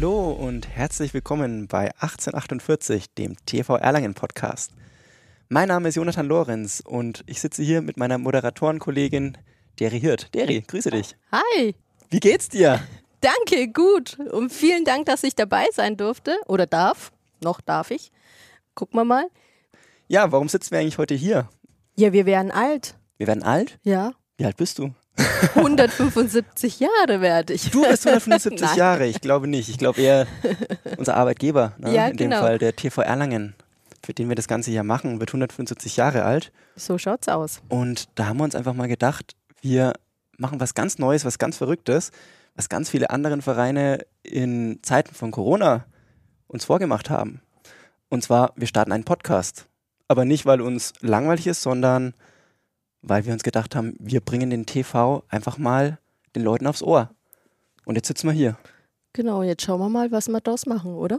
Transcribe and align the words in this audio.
Hallo 0.00 0.30
und 0.30 0.68
herzlich 0.68 1.12
willkommen 1.12 1.66
bei 1.66 1.86
1848, 1.96 3.14
dem 3.14 3.34
TV 3.46 3.74
Erlangen 3.74 4.14
Podcast. 4.14 4.70
Mein 5.48 5.66
Name 5.66 5.88
ist 5.88 5.96
Jonathan 5.96 6.24
Lorenz 6.24 6.80
und 6.86 7.24
ich 7.26 7.40
sitze 7.40 7.64
hier 7.64 7.82
mit 7.82 7.96
meiner 7.96 8.16
Moderatorenkollegin 8.16 9.36
Deri 9.80 9.98
Hirt. 9.98 10.32
Deri, 10.36 10.60
grüße 10.60 10.92
dich. 10.92 11.16
Hi. 11.32 11.74
Wie 12.10 12.20
geht's 12.20 12.48
dir? 12.48 12.80
Danke, 13.20 13.72
gut. 13.72 14.16
Und 14.20 14.52
vielen 14.52 14.84
Dank, 14.84 15.06
dass 15.06 15.24
ich 15.24 15.34
dabei 15.34 15.66
sein 15.72 15.96
durfte 15.96 16.38
oder 16.46 16.66
darf. 16.66 17.10
Noch 17.42 17.60
darf 17.60 17.90
ich. 17.90 18.12
Gucken 18.76 19.00
wir 19.00 19.04
mal. 19.04 19.26
Ja, 20.06 20.30
warum 20.30 20.48
sitzen 20.48 20.70
wir 20.70 20.78
eigentlich 20.78 20.98
heute 20.98 21.16
hier? 21.16 21.48
Ja, 21.96 22.12
wir 22.12 22.24
werden 22.24 22.52
alt. 22.52 22.96
Wir 23.16 23.26
werden 23.26 23.42
alt? 23.42 23.80
Ja. 23.82 24.12
Wie 24.36 24.44
alt 24.44 24.58
bist 24.58 24.78
du? 24.78 24.94
175 25.54 26.80
Jahre 26.80 27.20
werde 27.20 27.52
ich. 27.52 27.70
Du 27.70 27.82
bist 27.82 28.06
175 28.06 28.76
Jahre, 28.76 29.06
ich 29.06 29.20
glaube 29.20 29.48
nicht. 29.48 29.68
Ich 29.68 29.78
glaube 29.78 30.00
eher 30.00 30.26
unser 30.96 31.16
Arbeitgeber, 31.16 31.72
ne? 31.78 31.94
Ja, 31.94 32.08
in 32.08 32.16
dem 32.16 32.30
genau. 32.30 32.42
Fall 32.42 32.58
der 32.58 32.74
TV 32.76 33.02
Erlangen, 33.02 33.54
für 34.04 34.14
den 34.14 34.28
wir 34.28 34.36
das 34.36 34.48
ganze 34.48 34.70
hier 34.70 34.84
machen, 34.84 35.20
wird 35.20 35.30
175 35.30 35.96
Jahre 35.96 36.24
alt. 36.24 36.52
So 36.76 36.98
schaut's 36.98 37.28
aus. 37.28 37.60
Und 37.68 38.08
da 38.14 38.26
haben 38.26 38.38
wir 38.38 38.44
uns 38.44 38.54
einfach 38.54 38.74
mal 38.74 38.88
gedacht, 38.88 39.34
wir 39.60 39.94
machen 40.36 40.60
was 40.60 40.74
ganz 40.74 40.98
Neues, 40.98 41.24
was 41.24 41.38
ganz 41.38 41.56
Verrücktes, 41.56 42.10
was 42.54 42.68
ganz 42.68 42.90
viele 42.90 43.10
anderen 43.10 43.42
Vereine 43.42 44.04
in 44.22 44.80
Zeiten 44.82 45.14
von 45.14 45.30
Corona 45.30 45.84
uns 46.46 46.64
vorgemacht 46.64 47.10
haben. 47.10 47.40
Und 48.08 48.22
zwar, 48.22 48.52
wir 48.56 48.66
starten 48.66 48.92
einen 48.92 49.04
Podcast. 49.04 49.66
Aber 50.08 50.24
nicht, 50.24 50.46
weil 50.46 50.62
uns 50.62 50.94
langweilig 51.00 51.46
ist, 51.46 51.62
sondern 51.62 52.14
weil 53.02 53.24
wir 53.26 53.32
uns 53.32 53.42
gedacht 53.42 53.74
haben, 53.76 53.94
wir 53.98 54.20
bringen 54.20 54.50
den 54.50 54.66
TV 54.66 55.22
einfach 55.28 55.58
mal 55.58 55.98
den 56.34 56.42
Leuten 56.42 56.66
aufs 56.66 56.82
Ohr. 56.82 57.10
Und 57.84 57.94
jetzt 57.96 58.08
sitzen 58.08 58.28
wir 58.28 58.34
hier. 58.34 58.58
Genau, 59.12 59.42
jetzt 59.42 59.62
schauen 59.62 59.80
wir 59.80 59.88
mal, 59.88 60.12
was 60.12 60.28
wir 60.28 60.40
daraus 60.40 60.66
machen, 60.66 60.94
oder? 60.94 61.16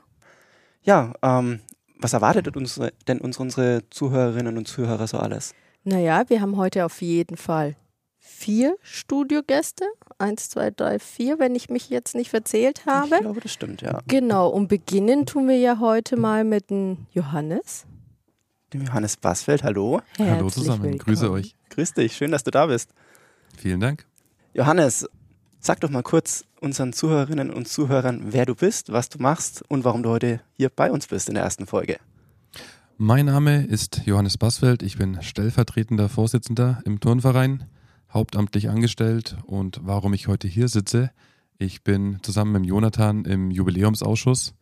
Ja, 0.84 1.14
ähm, 1.22 1.60
was 2.00 2.14
erwartet 2.14 2.56
uns 2.56 2.80
denn 3.08 3.20
uns, 3.20 3.38
unsere 3.38 3.84
Zuhörerinnen 3.90 4.58
und 4.58 4.68
Zuhörer 4.68 5.08
so 5.08 5.18
alles? 5.18 5.54
Naja, 5.84 6.24
wir 6.30 6.42
haben 6.42 6.56
heute 6.58 6.86
auf 6.86 7.02
jeden 7.02 7.36
Fall 7.36 7.76
vier 8.18 8.78
Studiogäste. 8.82 9.86
Eins, 10.18 10.50
zwei, 10.50 10.72
drei, 10.72 11.00
vier, 11.00 11.40
wenn 11.40 11.56
ich 11.56 11.70
mich 11.70 11.90
jetzt 11.90 12.16
nicht 12.16 12.30
verzählt 12.30 12.86
habe. 12.86 13.16
Ich 13.16 13.22
glaube, 13.22 13.42
das 13.42 13.52
stimmt, 13.52 13.82
ja. 13.82 14.02
Genau, 14.08 14.50
und 14.50 14.68
beginnen 14.68 15.26
tun 15.26 15.48
wir 15.48 15.58
ja 15.58 15.80
heute 15.80 16.18
mal 16.18 16.44
mit 16.44 16.70
dem 16.70 17.08
Johannes. 17.12 17.86
Dem 18.74 18.84
Johannes 18.86 19.18
Bassfeld, 19.18 19.64
hallo. 19.64 20.02
Hallo 20.18 20.30
Herzlich 20.30 20.54
zusammen, 20.54 20.84
willkommen. 20.84 21.00
grüße 21.00 21.32
euch. 21.32 21.56
Grüß 21.80 21.94
dich, 21.94 22.18
schön, 22.18 22.32
dass 22.32 22.44
du 22.44 22.52
da 22.52 22.66
bist. 22.66 22.94
Vielen 23.58 23.80
Dank. 23.80 24.06
Johannes, 24.54 25.08
sag 25.62 25.80
doch 25.80 25.90
mal 25.90 26.04
kurz 26.04 26.44
unseren 26.60 26.92
Zuhörerinnen 26.92 27.52
und 27.52 27.70
Zuhörern, 27.70 28.34
wer 28.34 28.46
du 28.46 28.54
bist, 28.54 28.92
was 28.92 29.08
du 29.08 29.18
machst 29.20 29.64
und 29.70 29.86
warum 29.86 30.04
du 30.04 30.10
heute 30.10 30.42
hier 30.58 30.68
bei 30.68 30.92
uns 30.92 31.08
bist 31.08 31.30
in 31.30 31.36
der 31.36 31.46
ersten 31.46 31.68
Folge. 31.68 31.96
Mein 32.98 33.28
Name 33.28 33.66
ist 33.66 34.02
Johannes 34.06 34.38
Bassfeld. 34.38 34.84
Ich 34.84 34.98
bin 34.98 35.22
stellvertretender 35.22 36.10
Vorsitzender 36.10 36.82
im 36.84 37.00
Turnverein, 37.00 37.64
hauptamtlich 38.14 38.68
angestellt. 38.68 39.38
Und 39.46 39.80
warum 39.82 40.14
ich 40.14 40.28
heute 40.28 40.50
hier 40.50 40.68
sitze, 40.68 41.12
ich 41.60 41.86
bin 41.86 42.18
zusammen 42.24 42.52
mit 42.52 42.66
Jonathan 42.66 43.24
im 43.24 43.52
Jubiläumsausschuss 43.52 44.54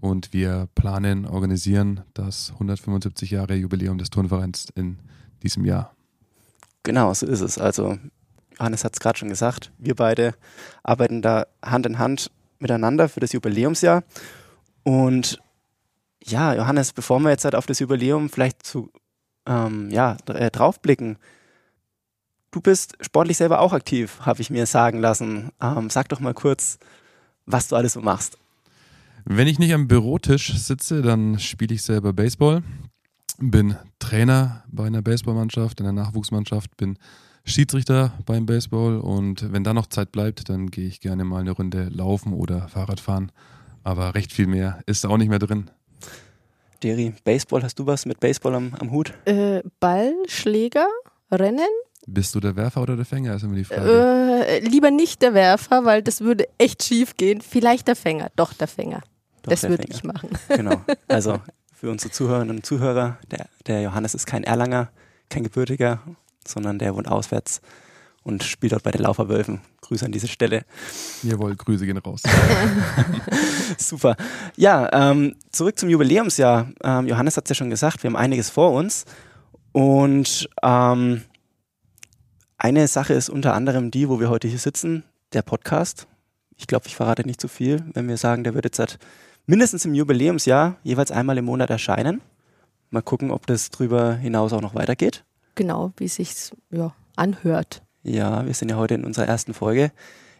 und 0.00 0.32
wir 0.32 0.70
planen, 0.74 1.26
organisieren 1.26 2.00
das 2.14 2.52
175 2.52 3.30
Jahre 3.30 3.56
Jubiläum 3.56 3.98
des 3.98 4.08
Turnvereins 4.08 4.68
in 4.74 4.96
diesem 5.42 5.66
Jahr. 5.66 5.94
Genau, 6.82 7.14
so 7.14 7.26
ist 7.26 7.40
es. 7.40 7.58
Also, 7.58 7.98
Johannes 8.58 8.84
hat 8.84 8.94
es 8.94 9.00
gerade 9.00 9.18
schon 9.18 9.28
gesagt, 9.28 9.72
wir 9.78 9.94
beide 9.94 10.34
arbeiten 10.82 11.22
da 11.22 11.46
Hand 11.64 11.86
in 11.86 11.98
Hand 11.98 12.30
miteinander 12.58 13.08
für 13.08 13.20
das 13.20 13.32
Jubiläumsjahr. 13.32 14.04
Und 14.82 15.40
ja, 16.24 16.54
Johannes, 16.54 16.92
bevor 16.92 17.20
wir 17.20 17.30
jetzt 17.30 17.44
halt 17.44 17.54
auf 17.54 17.66
das 17.66 17.78
Jubiläum 17.78 18.30
vielleicht 18.30 18.64
zu 18.64 18.90
ähm, 19.46 19.90
ja, 19.90 20.16
äh, 20.26 20.50
draufblicken, 20.50 21.18
du 22.50 22.60
bist 22.60 22.96
sportlich 23.00 23.36
selber 23.36 23.60
auch 23.60 23.72
aktiv, 23.72 24.20
habe 24.20 24.40
ich 24.40 24.50
mir 24.50 24.66
sagen 24.66 25.00
lassen. 25.00 25.50
Ähm, 25.60 25.90
sag 25.90 26.08
doch 26.08 26.20
mal 26.20 26.34
kurz, 26.34 26.78
was 27.46 27.68
du 27.68 27.76
alles 27.76 27.94
so 27.94 28.00
machst. 28.00 28.38
Wenn 29.24 29.46
ich 29.46 29.58
nicht 29.58 29.72
am 29.72 29.88
Bürotisch 29.88 30.56
sitze, 30.58 31.02
dann 31.02 31.38
spiele 31.38 31.74
ich 31.74 31.82
selber 31.82 32.12
Baseball, 32.12 32.62
bin 33.50 33.76
Trainer 33.98 34.62
bei 34.68 34.86
einer 34.86 35.02
Baseballmannschaft, 35.02 35.80
in 35.80 35.86
einer 35.86 36.00
Nachwuchsmannschaft, 36.04 36.76
bin 36.76 36.96
Schiedsrichter 37.44 38.12
beim 38.24 38.46
Baseball 38.46 38.98
und 38.98 39.52
wenn 39.52 39.64
da 39.64 39.74
noch 39.74 39.86
Zeit 39.86 40.12
bleibt, 40.12 40.48
dann 40.48 40.70
gehe 40.70 40.86
ich 40.86 41.00
gerne 41.00 41.24
mal 41.24 41.40
eine 41.40 41.50
Runde 41.50 41.88
laufen 41.90 42.32
oder 42.32 42.68
Fahrrad 42.68 43.00
fahren. 43.00 43.32
Aber 43.82 44.14
recht 44.14 44.32
viel 44.32 44.46
mehr 44.46 44.78
ist 44.86 45.02
da 45.02 45.08
auch 45.08 45.16
nicht 45.16 45.28
mehr 45.28 45.40
drin. 45.40 45.70
Deri, 46.84 47.14
Baseball, 47.24 47.64
hast 47.64 47.78
du 47.78 47.86
was 47.86 48.06
mit 48.06 48.20
Baseball 48.20 48.54
am, 48.54 48.74
am 48.78 48.92
Hut? 48.92 49.12
Äh, 49.24 49.62
Ball, 49.80 50.14
Schläger, 50.26 50.86
Rennen. 51.32 51.60
Bist 52.06 52.34
du 52.34 52.40
der 52.40 52.54
Werfer 52.54 52.82
oder 52.82 52.96
der 52.96 53.04
Fänger, 53.04 53.34
ist 53.34 53.42
immer 53.42 53.56
die 53.56 53.64
Frage. 53.64 54.46
Äh, 54.46 54.60
lieber 54.60 54.90
nicht 54.92 55.20
der 55.22 55.34
Werfer, 55.34 55.84
weil 55.84 56.02
das 56.02 56.20
würde 56.20 56.46
echt 56.58 56.84
schief 56.84 57.16
gehen. 57.16 57.40
Vielleicht 57.40 57.88
der 57.88 57.96
Fänger. 57.96 58.30
Doch, 58.36 58.52
der 58.52 58.68
Fänger. 58.68 59.02
Doch, 59.42 59.50
das 59.50 59.62
der 59.62 59.70
würde 59.70 59.86
ich 59.88 60.04
machen. 60.04 60.30
Genau. 60.48 60.80
Also 61.08 61.40
für 61.82 61.90
unsere 61.90 62.12
Zuhörerinnen 62.12 62.58
und 62.58 62.64
Zuhörer, 62.64 63.18
der, 63.32 63.48
der 63.66 63.82
Johannes 63.82 64.14
ist 64.14 64.24
kein 64.24 64.44
Erlanger, 64.44 64.90
kein 65.28 65.42
Gebürtiger, 65.42 66.00
sondern 66.46 66.78
der 66.78 66.94
wohnt 66.94 67.08
auswärts 67.08 67.60
und 68.22 68.44
spielt 68.44 68.72
dort 68.72 68.84
bei 68.84 68.92
den 68.92 69.02
Lauferwölfen. 69.02 69.60
Grüße 69.80 70.04
an 70.04 70.12
diese 70.12 70.28
Stelle. 70.28 70.64
Jawohl, 71.24 71.56
Grüße 71.56 71.84
gehen 71.84 71.98
raus. 71.98 72.22
Super. 73.78 74.14
Ja, 74.54 75.10
ähm, 75.10 75.34
zurück 75.50 75.76
zum 75.76 75.88
Jubiläumsjahr. 75.88 76.68
Ähm, 76.84 77.08
Johannes 77.08 77.36
hat 77.36 77.46
es 77.46 77.48
ja 77.48 77.54
schon 77.56 77.70
gesagt, 77.70 78.04
wir 78.04 78.10
haben 78.10 78.16
einiges 78.16 78.48
vor 78.48 78.70
uns. 78.70 79.04
Und 79.72 80.48
ähm, 80.62 81.22
eine 82.58 82.86
Sache 82.86 83.14
ist 83.14 83.28
unter 83.28 83.54
anderem 83.54 83.90
die, 83.90 84.08
wo 84.08 84.20
wir 84.20 84.30
heute 84.30 84.46
hier 84.46 84.60
sitzen, 84.60 85.02
der 85.32 85.42
Podcast. 85.42 86.06
Ich 86.56 86.68
glaube, 86.68 86.86
ich 86.86 86.94
verrate 86.94 87.26
nicht 87.26 87.40
zu 87.40 87.48
viel, 87.48 87.82
wenn 87.92 88.06
wir 88.06 88.18
sagen, 88.18 88.44
der 88.44 88.54
wird 88.54 88.66
jetzt 88.66 88.76
seit 88.76 89.00
mindestens 89.46 89.84
im 89.84 89.94
Jubiläumsjahr 89.94 90.76
jeweils 90.82 91.10
einmal 91.10 91.38
im 91.38 91.44
Monat 91.44 91.70
erscheinen. 91.70 92.20
Mal 92.90 93.02
gucken, 93.02 93.30
ob 93.30 93.46
das 93.46 93.70
drüber 93.70 94.14
hinaus 94.14 94.52
auch 94.52 94.60
noch 94.60 94.74
weitergeht. 94.74 95.24
Genau, 95.54 95.92
wie 95.96 96.08
sich's 96.08 96.52
ja, 96.70 96.94
anhört. 97.16 97.82
Ja, 98.02 98.44
wir 98.46 98.54
sind 98.54 98.70
ja 98.70 98.76
heute 98.76 98.94
in 98.94 99.04
unserer 99.04 99.26
ersten 99.26 99.54
Folge. 99.54 99.92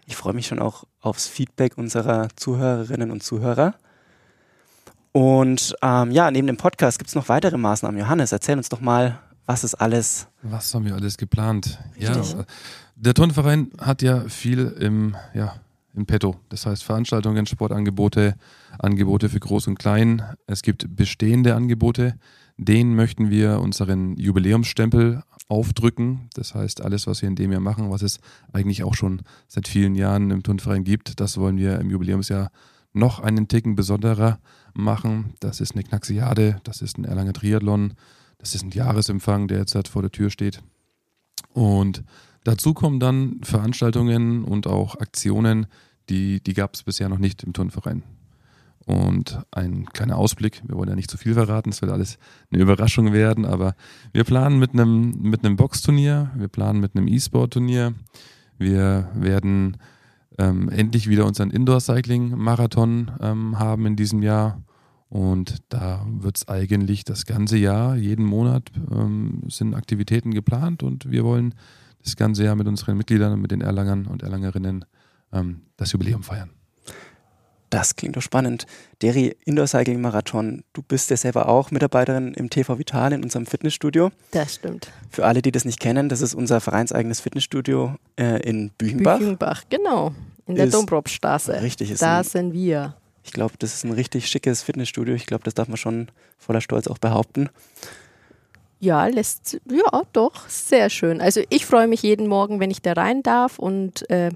Ich 0.06 0.16
freue 0.16 0.32
mich 0.32 0.46
schon 0.46 0.58
auch 0.58 0.84
aufs 1.00 1.28
Feedback 1.28 1.78
unserer 1.78 2.28
Zuhörerinnen 2.36 3.10
und 3.10 3.22
Zuhörer. 3.22 3.74
Und 5.12 5.74
ähm, 5.82 6.10
ja, 6.10 6.30
neben 6.30 6.46
dem 6.46 6.56
Podcast 6.56 6.98
gibt 6.98 7.08
es 7.08 7.14
noch 7.14 7.28
weitere 7.28 7.58
Maßnahmen. 7.58 8.00
Johannes, 8.00 8.32
erzähl 8.32 8.56
uns 8.56 8.69
doch 8.69 8.80
mal, 8.80 9.20
was 9.46 9.64
ist 9.64 9.74
alles. 9.74 10.26
Was 10.42 10.74
haben 10.74 10.84
wir 10.86 10.94
alles 10.94 11.19
geplant? 11.19 11.78
Ja, 11.98 12.12
Richtig. 12.12 12.40
äh, 12.40 12.44
der 12.96 13.14
Turnverein 13.14 13.70
hat 13.78 14.02
ja 14.02 14.20
viel 14.28 14.69
im, 14.80 15.16
ja, 15.34 15.54
im 15.94 16.06
Petto. 16.06 16.36
Das 16.48 16.66
heißt 16.66 16.82
Veranstaltungen, 16.84 17.47
Sportangebote, 17.47 18.36
Angebote 18.78 19.28
für 19.28 19.41
Groß 19.41 19.69
und 19.69 19.78
Klein. 19.78 20.22
Es 20.47 20.62
gibt 20.62 20.97
bestehende 20.97 21.54
Angebote. 21.54 22.14
Denen 22.56 22.94
möchten 22.94 23.30
wir 23.30 23.60
unseren 23.60 24.16
Jubiläumsstempel 24.16 25.22
aufdrücken. 25.48 26.28
Das 26.34 26.54
heißt, 26.54 26.81
alles, 26.81 27.06
was 27.06 27.22
wir 27.22 27.28
in 27.28 27.36
dem 27.36 27.52
Jahr 27.52 27.60
machen, 27.60 27.91
was 27.91 28.02
es 28.02 28.20
eigentlich 28.52 28.84
auch 28.84 28.94
schon 28.94 29.22
seit 29.48 29.69
vielen 29.69 29.94
Jahren 29.94 30.31
im 30.31 30.42
Turnverein 30.42 30.84
gibt, 30.84 31.20
das 31.20 31.38
wollen 31.38 31.58
wir 31.58 31.78
im 31.78 31.91
Jubiläumsjahr 31.91 32.50
noch 32.92 33.20
einen 33.20 33.48
Ticken 33.48 33.75
besonderer 33.75 34.38
machen. 34.75 35.34
Das 35.40 35.61
ist 35.61 35.72
eine 35.72 35.82
Knaxiade, 35.82 36.61
das 36.64 36.82
ist 36.82 36.99
ein 36.99 37.05
Erlanger 37.05 37.32
Triathlon, 37.32 37.94
das 38.38 38.55
ist 38.55 38.64
ein 38.64 38.70
Jahresempfang, 38.70 39.49
der 39.49 39.58
jetzt 39.58 39.75
halt 39.75 39.88
vor 39.88 40.02
der 40.02 40.11
Tür 40.11 40.31
steht. 40.31 40.62
Und 41.52 42.02
dazu 42.44 42.75
kommen 42.75 43.00
dann 43.00 43.41
Veranstaltungen 43.43 44.44
und 44.44 44.67
auch 44.67 44.97
Aktionen, 44.97 45.67
die, 46.09 46.43
die 46.43 46.55
gab 46.55 46.75
es 46.75 46.83
bisher 46.83 47.09
noch 47.09 47.19
nicht 47.19 47.43
im 47.43 47.53
Turnverein. 47.53 48.03
Und 48.85 49.41
ein 49.53 49.87
kleiner 49.87 50.17
Ausblick, 50.17 50.62
wir 50.67 50.77
wollen 50.77 50.89
ja 50.89 50.97
nicht 50.97 51.11
zu 51.11 51.17
viel 51.17 51.35
verraten, 51.35 51.71
es 51.71 51.83
wird 51.83 51.93
alles 51.93 52.19
eine 52.50 52.62
Überraschung 52.62 53.12
werden, 53.12 53.44
aber 53.44 53.77
wir 54.12 54.25
planen 54.25 54.59
mit 54.59 54.73
einem, 54.73 55.23
mit 55.23 55.44
einem 55.44 55.56
Boxturnier, 55.56 56.33
wir 56.35 56.49
planen 56.49 56.81
mit 56.81 56.97
einem 56.97 57.06
E-Sport-Turnier, 57.06 57.94
wir 58.59 59.09
werden 59.15 59.77
ähm, 60.39 60.69
endlich 60.69 61.09
wieder 61.09 61.27
unseren 61.27 61.50
Indoor-Cycling-Marathon 61.50 63.12
ähm, 63.21 63.59
haben 63.59 63.87
in 63.87 63.97
diesem 63.97 64.23
Jahr. 64.23 64.62
Und 65.09 65.59
da 65.69 66.06
wird 66.09 66.39
es 66.39 66.49
eigentlich 66.49 67.05
das 67.05 67.27
ganze 67.27 67.59
Jahr, 67.59 67.97
jeden 67.97 68.25
Monat 68.25 68.73
ähm, 68.91 69.43
sind 69.49 69.75
Aktivitäten 69.75 70.33
geplant 70.33 70.83
und 70.83 71.11
wir 71.11 71.23
wollen 71.23 71.55
das 72.04 72.16
ganze 72.16 72.44
Jahr 72.44 72.56
mit 72.56 72.66
unseren 72.66 72.96
Mitgliedern 72.96 73.32
und 73.32 73.40
mit 73.40 73.50
den 73.50 73.60
Erlangern 73.60 74.06
und 74.06 74.22
Erlangerinnen 74.22 74.84
ähm, 75.32 75.62
das 75.76 75.93
Jubiläum 75.93 76.22
feiern. 76.22 76.50
Das 77.72 77.96
klingt 77.96 78.16
doch 78.16 78.22
spannend. 78.22 78.66
Deri, 79.00 79.34
Indoor 79.46 79.66
Cycling 79.66 79.99
Marathon, 79.99 80.62
du 80.75 80.82
bist 80.82 81.08
ja 81.08 81.16
selber 81.16 81.49
auch 81.49 81.70
Mitarbeiterin 81.70 82.34
im 82.34 82.50
TV 82.50 82.78
Vital 82.78 83.14
in 83.14 83.22
unserem 83.22 83.46
Fitnessstudio. 83.46 84.10
Das 84.31 84.56
stimmt. 84.56 84.90
Für 85.08 85.25
alle, 85.25 85.40
die 85.40 85.52
das 85.52 85.64
nicht 85.64 85.81
kennen, 85.81 86.10
das 86.10 86.20
ist 86.20 86.34
unser 86.34 86.60
vereinseigenes 86.60 87.20
Fitnessstudio 87.20 87.96
äh, 88.20 88.43
in 88.43 88.70
Büchenbach. 88.76 89.19
Büchenbach, 89.19 89.62
genau. 89.70 90.14
In 90.46 90.56
der 90.56 90.66
Dombropstraße. 90.66 91.62
Richtig, 91.62 91.90
ist 91.90 92.02
Da 92.02 92.19
ein, 92.19 92.25
sind 92.25 92.52
wir. 92.52 92.94
Ich 93.25 93.32
glaube, 93.32 93.55
das 93.58 93.72
ist 93.72 93.84
ein 93.84 93.93
richtig 93.93 94.28
schickes 94.28 94.62
Fitnessstudio. 94.62 95.14
Ich 95.14 95.25
glaube, 95.25 95.44
das 95.44 95.55
darf 95.55 95.69
man 95.69 95.78
schon 95.78 96.08
voller 96.37 96.60
Stolz 96.60 96.88
auch 96.88 96.98
behaupten. 96.98 97.48
Ja, 98.84 99.06
lässt, 99.06 99.61
ja, 99.70 100.02
doch, 100.12 100.49
sehr 100.49 100.90
schön. 100.90 101.20
Also 101.20 101.40
ich 101.50 101.67
freue 101.67 101.87
mich 101.87 102.02
jeden 102.02 102.26
Morgen, 102.26 102.58
wenn 102.58 102.73
ich 102.73 102.82
da 102.82 102.94
rein 102.94 103.23
darf 103.23 103.61
und 103.61 104.11
äh, 104.11 104.31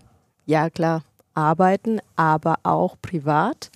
ja, 0.44 0.70
klar, 0.70 1.02
arbeiten, 1.34 1.98
aber 2.14 2.60
auch 2.62 2.94
privat 3.02 3.72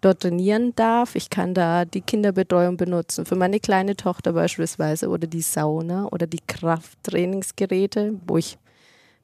dort 0.00 0.20
trainieren 0.20 0.76
darf. 0.76 1.16
Ich 1.16 1.28
kann 1.28 1.54
da 1.54 1.84
die 1.84 2.02
Kinderbetreuung 2.02 2.76
benutzen, 2.76 3.26
für 3.26 3.34
meine 3.34 3.58
kleine 3.58 3.96
Tochter 3.96 4.32
beispielsweise 4.32 5.08
oder 5.08 5.26
die 5.26 5.42
Sauna 5.42 6.06
oder 6.12 6.28
die 6.28 6.40
Krafttrainingsgeräte, 6.46 8.14
wo 8.24 8.36
ich 8.36 8.58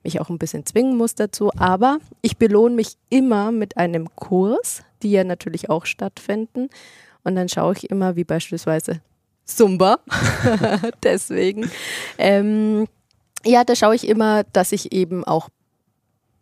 mich 0.03 0.21
auch 0.21 0.31
ein 0.31 0.39
bisschen 0.39 0.67
zwingen 0.67 0.97
muss 0.97 1.15
dazu. 1.15 1.53
Aber 1.56 1.99
ich 2.23 2.39
belohne 2.39 2.75
mich 2.75 2.97
immer 3.09 3.53
mit 3.53 3.77
einem 3.77 4.09
Kurs, 4.17 4.83
die 5.05 5.12
ja 5.12 5.23
natürlich 5.23 5.71
auch 5.71 5.87
stattfinden. 5.87 6.71
Und 7.23 7.37
dann 7.37 7.49
schaue 7.49 7.75
ich 7.75 7.89
immer, 7.89 8.17
wie 8.17 8.25
beispielsweise 8.25 9.00
Zumba. 9.49 9.99
Deswegen. 11.03 11.71
Ähm, 12.19 12.87
ja, 13.45 13.65
da 13.65 13.75
schaue 13.75 13.95
ich 13.95 14.06
immer, 14.06 14.45
dass 14.45 14.73
ich 14.73 14.93
eben 14.93 15.25
auch 15.25 15.49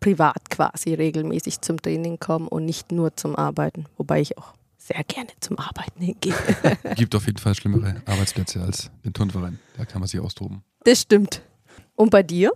privat 0.01 0.51
quasi 0.51 0.95
regelmäßig 0.95 1.61
zum 1.61 1.81
Training 1.81 2.19
komme 2.19 2.49
und 2.49 2.65
nicht 2.65 2.93
nur 2.93 3.17
zum 3.17 3.37
Arbeiten. 3.37 3.87
Wobei 3.97 4.21
ich 4.21 4.37
auch 4.39 4.55
sehr 4.79 5.03
gerne 5.05 5.31
zum 5.41 5.59
Arbeiten 5.59 6.01
hingehe. 6.01 6.35
Gibt 6.97 7.15
auf 7.15 7.27
jeden 7.27 7.39
Fall 7.39 7.55
schlimmere 7.55 8.03
Arbeitsplätze 8.05 8.61
als 8.61 8.91
den 9.05 9.13
Turnverein. 9.13 9.59
Da 9.77 9.85
kann 9.85 10.01
man 10.01 10.09
sich 10.09 10.21
austoben. 10.21 10.63
Das 10.85 11.01
stimmt. 11.01 11.43
Und 11.95 12.11
bei 12.11 12.23
dir? 12.23 12.53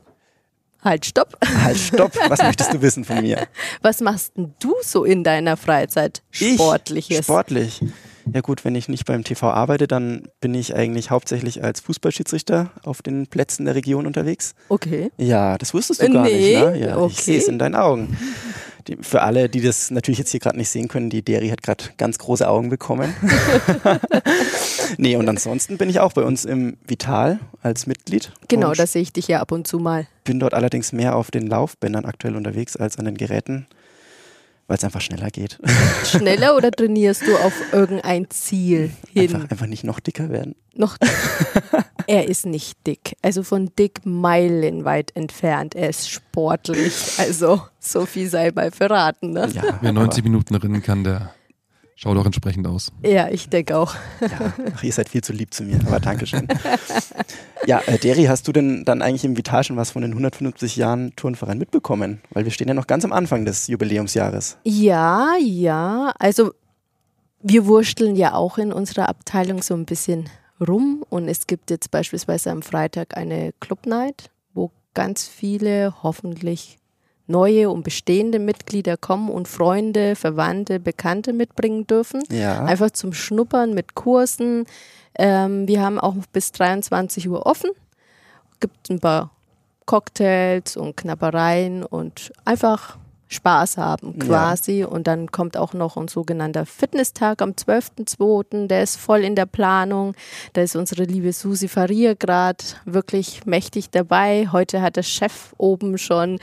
Halt, 0.82 1.04
stopp. 1.04 1.36
Halt, 1.44 1.76
stopp. 1.76 2.12
Was 2.28 2.42
möchtest 2.42 2.72
du 2.72 2.80
wissen 2.80 3.04
von 3.04 3.20
mir? 3.20 3.46
Was 3.82 4.00
machst 4.00 4.36
denn 4.36 4.54
du 4.60 4.74
so 4.82 5.04
in 5.04 5.24
deiner 5.24 5.56
Freizeit? 5.56 6.22
Sportliches. 6.30 7.18
Ich? 7.18 7.24
Sportlich. 7.24 7.80
Ja 8.32 8.40
gut, 8.40 8.64
wenn 8.64 8.74
ich 8.74 8.88
nicht 8.88 9.06
beim 9.06 9.24
TV 9.24 9.50
arbeite, 9.50 9.86
dann 9.86 10.28
bin 10.40 10.54
ich 10.54 10.74
eigentlich 10.74 11.10
hauptsächlich 11.10 11.62
als 11.64 11.80
Fußballschiedsrichter 11.80 12.70
auf 12.84 13.02
den 13.02 13.26
Plätzen 13.26 13.64
der 13.64 13.74
Region 13.74 14.06
unterwegs. 14.06 14.54
Okay. 14.68 15.10
Ja, 15.16 15.58
das 15.58 15.74
wusstest 15.74 16.02
du 16.02 16.12
gar 16.12 16.24
nee, 16.24 16.54
nicht, 16.54 16.64
ne? 16.64 16.78
Ja, 16.78 16.96
okay. 16.98 17.12
ich 17.12 17.22
sehe 17.22 17.38
es 17.38 17.48
in 17.48 17.58
deinen 17.58 17.74
Augen. 17.74 18.16
Die, 18.88 18.96
für 19.00 19.22
alle, 19.22 19.48
die 19.48 19.60
das 19.60 19.90
natürlich 19.90 20.18
jetzt 20.18 20.30
hier 20.30 20.40
gerade 20.40 20.56
nicht 20.56 20.70
sehen 20.70 20.88
können, 20.88 21.10
die 21.10 21.22
Deri 21.22 21.50
hat 21.50 21.62
gerade 21.62 21.84
ganz 21.98 22.18
große 22.18 22.48
Augen 22.48 22.70
bekommen. 22.70 23.14
nee, 24.96 25.16
und 25.16 25.28
ansonsten 25.28 25.76
bin 25.76 25.90
ich 25.90 26.00
auch 26.00 26.12
bei 26.12 26.22
uns 26.22 26.44
im 26.44 26.76
Vital 26.86 27.40
als 27.62 27.86
Mitglied. 27.86 28.32
Genau, 28.48 28.72
da 28.72 28.86
sehe 28.86 29.02
ich 29.02 29.12
dich 29.12 29.28
ja 29.28 29.40
ab 29.40 29.52
und 29.52 29.66
zu 29.66 29.78
mal. 29.78 30.06
Bin 30.24 30.40
dort 30.40 30.54
allerdings 30.54 30.92
mehr 30.92 31.14
auf 31.14 31.30
den 31.30 31.46
Laufbändern 31.46 32.04
aktuell 32.04 32.36
unterwegs 32.36 32.76
als 32.76 32.98
an 32.98 33.04
den 33.04 33.16
Geräten 33.16 33.66
weil 34.70 34.76
es 34.76 34.84
einfach 34.84 35.00
schneller 35.00 35.30
geht. 35.30 35.58
Schneller 36.04 36.54
oder 36.54 36.70
trainierst 36.70 37.26
du 37.26 37.36
auf 37.38 37.52
irgendein 37.72 38.30
Ziel 38.30 38.92
hin? 39.12 39.34
Einfach, 39.34 39.50
einfach 39.50 39.66
nicht 39.66 39.82
noch 39.82 39.98
dicker 39.98 40.30
werden. 40.30 40.54
Noch. 40.74 40.96
er 42.06 42.28
ist 42.28 42.46
nicht 42.46 42.86
dick. 42.86 43.16
Also 43.20 43.42
von 43.42 43.72
dick 43.76 44.06
meilenweit 44.06 45.10
entfernt. 45.16 45.74
Er 45.74 45.90
ist 45.90 46.08
sportlich. 46.08 47.18
Also 47.18 47.62
so 47.80 48.06
viel 48.06 48.28
sei 48.28 48.52
mal 48.54 48.70
verraten. 48.70 49.32
Ne? 49.32 49.48
Ja, 49.52 49.80
Wer 49.80 49.92
90 49.92 50.22
Minuten 50.22 50.54
rennen 50.54 50.82
kann, 50.84 51.02
der 51.02 51.34
Schaut 52.02 52.16
auch 52.16 52.24
entsprechend 52.24 52.66
aus. 52.66 52.92
Ja, 53.02 53.28
ich 53.28 53.50
denke 53.50 53.76
auch. 53.76 53.94
Ja, 54.22 54.54
ach, 54.74 54.82
ihr 54.82 54.90
seid 54.90 55.10
viel 55.10 55.22
zu 55.22 55.34
lieb 55.34 55.52
zu 55.52 55.64
mir, 55.64 55.78
aber 55.86 56.00
Dankeschön. 56.00 56.48
ja, 57.66 57.82
äh, 57.84 57.98
Deri, 57.98 58.24
hast 58.24 58.48
du 58.48 58.52
denn 58.52 58.86
dann 58.86 59.02
eigentlich 59.02 59.26
im 59.26 59.36
Vital 59.36 59.64
schon 59.64 59.76
was 59.76 59.90
von 59.90 60.00
den 60.00 60.12
150 60.12 60.76
Jahren 60.76 61.14
Turnverein 61.16 61.58
mitbekommen? 61.58 62.22
Weil 62.30 62.44
wir 62.44 62.52
stehen 62.52 62.68
ja 62.68 62.72
noch 62.72 62.86
ganz 62.86 63.04
am 63.04 63.12
Anfang 63.12 63.44
des 63.44 63.66
Jubiläumsjahres. 63.66 64.56
Ja, 64.64 65.34
ja. 65.38 66.14
Also 66.18 66.52
wir 67.42 67.66
wursteln 67.66 68.16
ja 68.16 68.32
auch 68.32 68.56
in 68.56 68.72
unserer 68.72 69.10
Abteilung 69.10 69.60
so 69.60 69.74
ein 69.74 69.84
bisschen 69.84 70.30
rum 70.58 71.04
und 71.10 71.28
es 71.28 71.46
gibt 71.46 71.68
jetzt 71.68 71.90
beispielsweise 71.90 72.50
am 72.50 72.62
Freitag 72.62 73.14
eine 73.14 73.52
Club 73.60 73.84
Night, 73.84 74.30
wo 74.54 74.70
ganz 74.94 75.28
viele 75.28 76.02
hoffentlich 76.02 76.79
neue 77.30 77.70
und 77.70 77.82
bestehende 77.82 78.38
Mitglieder 78.38 78.96
kommen 78.96 79.30
und 79.30 79.48
Freunde, 79.48 80.16
Verwandte, 80.16 80.80
Bekannte 80.80 81.32
mitbringen 81.32 81.86
dürfen. 81.86 82.22
Ja. 82.30 82.64
Einfach 82.64 82.90
zum 82.90 83.12
Schnuppern 83.12 83.72
mit 83.72 83.94
Kursen. 83.94 84.66
Ähm, 85.18 85.66
wir 85.66 85.80
haben 85.80 85.98
auch 85.98 86.14
bis 86.32 86.52
23 86.52 87.28
Uhr 87.28 87.46
offen. 87.46 87.70
Gibt 88.60 88.90
ein 88.90 89.00
paar 89.00 89.30
Cocktails 89.86 90.76
und 90.76 90.96
Knappereien 90.96 91.84
und 91.84 92.32
einfach 92.44 92.98
Spaß 93.32 93.78
haben 93.78 94.18
quasi. 94.18 94.80
Ja. 94.80 94.88
Und 94.88 95.06
dann 95.06 95.30
kommt 95.30 95.56
auch 95.56 95.72
noch 95.72 95.96
ein 95.96 96.08
sogenannter 96.08 96.66
Fitnesstag 96.66 97.40
am 97.40 97.50
12.02. 97.50 98.66
Der 98.66 98.82
ist 98.82 98.96
voll 98.96 99.20
in 99.20 99.36
der 99.36 99.46
Planung. 99.46 100.14
Da 100.52 100.62
ist 100.62 100.74
unsere 100.74 101.04
liebe 101.04 101.32
Susi 101.32 101.68
Faria 101.68 102.14
gerade 102.14 102.64
wirklich 102.84 103.46
mächtig 103.46 103.90
dabei. 103.90 104.48
Heute 104.50 104.82
hat 104.82 104.96
der 104.96 105.04
Chef 105.04 105.54
oben 105.58 105.96
schon 105.96 106.40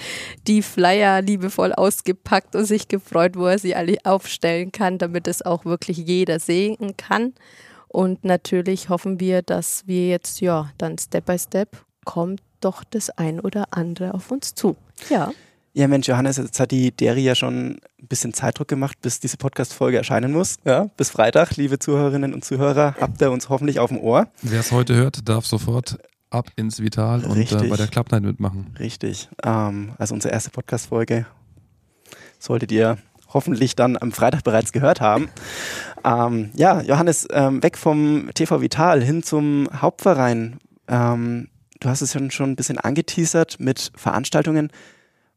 die 0.48 0.62
Flyer 0.62 1.22
liebevoll 1.22 1.74
ausgepackt 1.74 2.56
und 2.56 2.64
sich 2.64 2.88
gefreut, 2.88 3.36
wo 3.36 3.48
er 3.48 3.60
sie 3.60 3.76
alle 3.76 3.98
aufstellen 4.06 4.72
kann, 4.72 4.98
damit 4.98 5.28
es 5.28 5.42
auch 5.42 5.66
wirklich 5.66 5.98
jeder 5.98 6.40
sehen 6.40 6.96
kann. 6.96 7.34
Und 7.90 8.24
natürlich 8.24 8.88
hoffen 8.88 9.20
wir, 9.20 9.42
dass 9.42 9.86
wir 9.88 10.08
jetzt 10.08 10.40
ja 10.40 10.70
dann 10.78 10.98
Step 10.98 11.26
by 11.26 11.38
Step 11.38 11.86
kommt 12.06 12.42
doch 12.62 12.84
das 12.86 13.10
ein 13.10 13.40
oder 13.40 13.66
andere 13.72 14.14
auf 14.14 14.32
uns 14.32 14.56
zu. 14.56 14.78
Ja. 15.10 15.32
Ja, 15.78 15.88
Mensch, 15.88 16.08
Johannes, 16.08 16.38
jetzt 16.38 16.60
hat 16.60 16.72
die 16.72 16.92
Deri 16.92 17.22
ja 17.22 17.36
schon 17.36 17.80
ein 18.02 18.08
bisschen 18.08 18.34
Zeitdruck 18.34 18.68
gemacht, 18.68 18.98
bis 19.04 19.20
diese 19.20 19.38
Podcast-Folge 19.38 19.96
erscheinen 19.96 20.32
muss. 20.32 20.58
Ja, 20.66 20.86
bis 20.98 21.12
Freitag, 21.12 21.56
liebe 21.56 21.78
Zuhörerinnen 21.78 22.34
und 22.34 22.44
Zuhörer, 22.44 22.96
habt 23.00 23.22
ihr 23.22 23.30
uns 23.30 23.50
hoffentlich 23.50 23.78
auf 23.78 23.90
dem 23.92 24.00
Ohr. 24.00 24.26
Wer 24.42 24.62
es 24.62 24.72
heute 24.72 24.96
hört, 24.96 25.30
darf 25.30 25.46
sofort 25.46 26.00
ab 26.32 26.50
ins 26.56 26.82
Vital 26.82 27.20
Richtig. 27.20 27.60
und 27.60 27.66
äh, 27.66 27.70
bei 27.70 27.76
der 27.76 27.86
Club 27.86 28.12
Night 28.12 28.24
mitmachen. 28.24 28.76
Richtig. 28.80 29.30
Ähm, 29.44 29.92
also 30.00 30.16
unsere 30.16 30.34
erste 30.34 30.50
Podcast-Folge 30.50 31.28
solltet 32.40 32.72
ihr 32.72 32.98
hoffentlich 33.32 33.76
dann 33.76 33.98
am 34.02 34.12
Freitag 34.12 34.44
bereits 34.44 34.72
gehört 34.72 35.00
haben. 35.00 35.30
Ähm, 36.04 36.50
ja, 36.56 36.82
Johannes, 36.82 37.28
ähm, 37.30 37.62
weg 37.62 37.78
vom 37.78 38.32
TV 38.34 38.62
Vital 38.62 39.04
hin 39.04 39.22
zum 39.22 39.70
Hauptverein. 39.72 40.58
Ähm, 40.88 41.50
du 41.80 41.88
hast 41.88 42.02
es 42.02 42.16
ja 42.16 42.32
schon 42.32 42.50
ein 42.50 42.56
bisschen 42.56 42.80
angeteasert 42.80 43.60
mit 43.60 43.92
Veranstaltungen. 43.96 44.72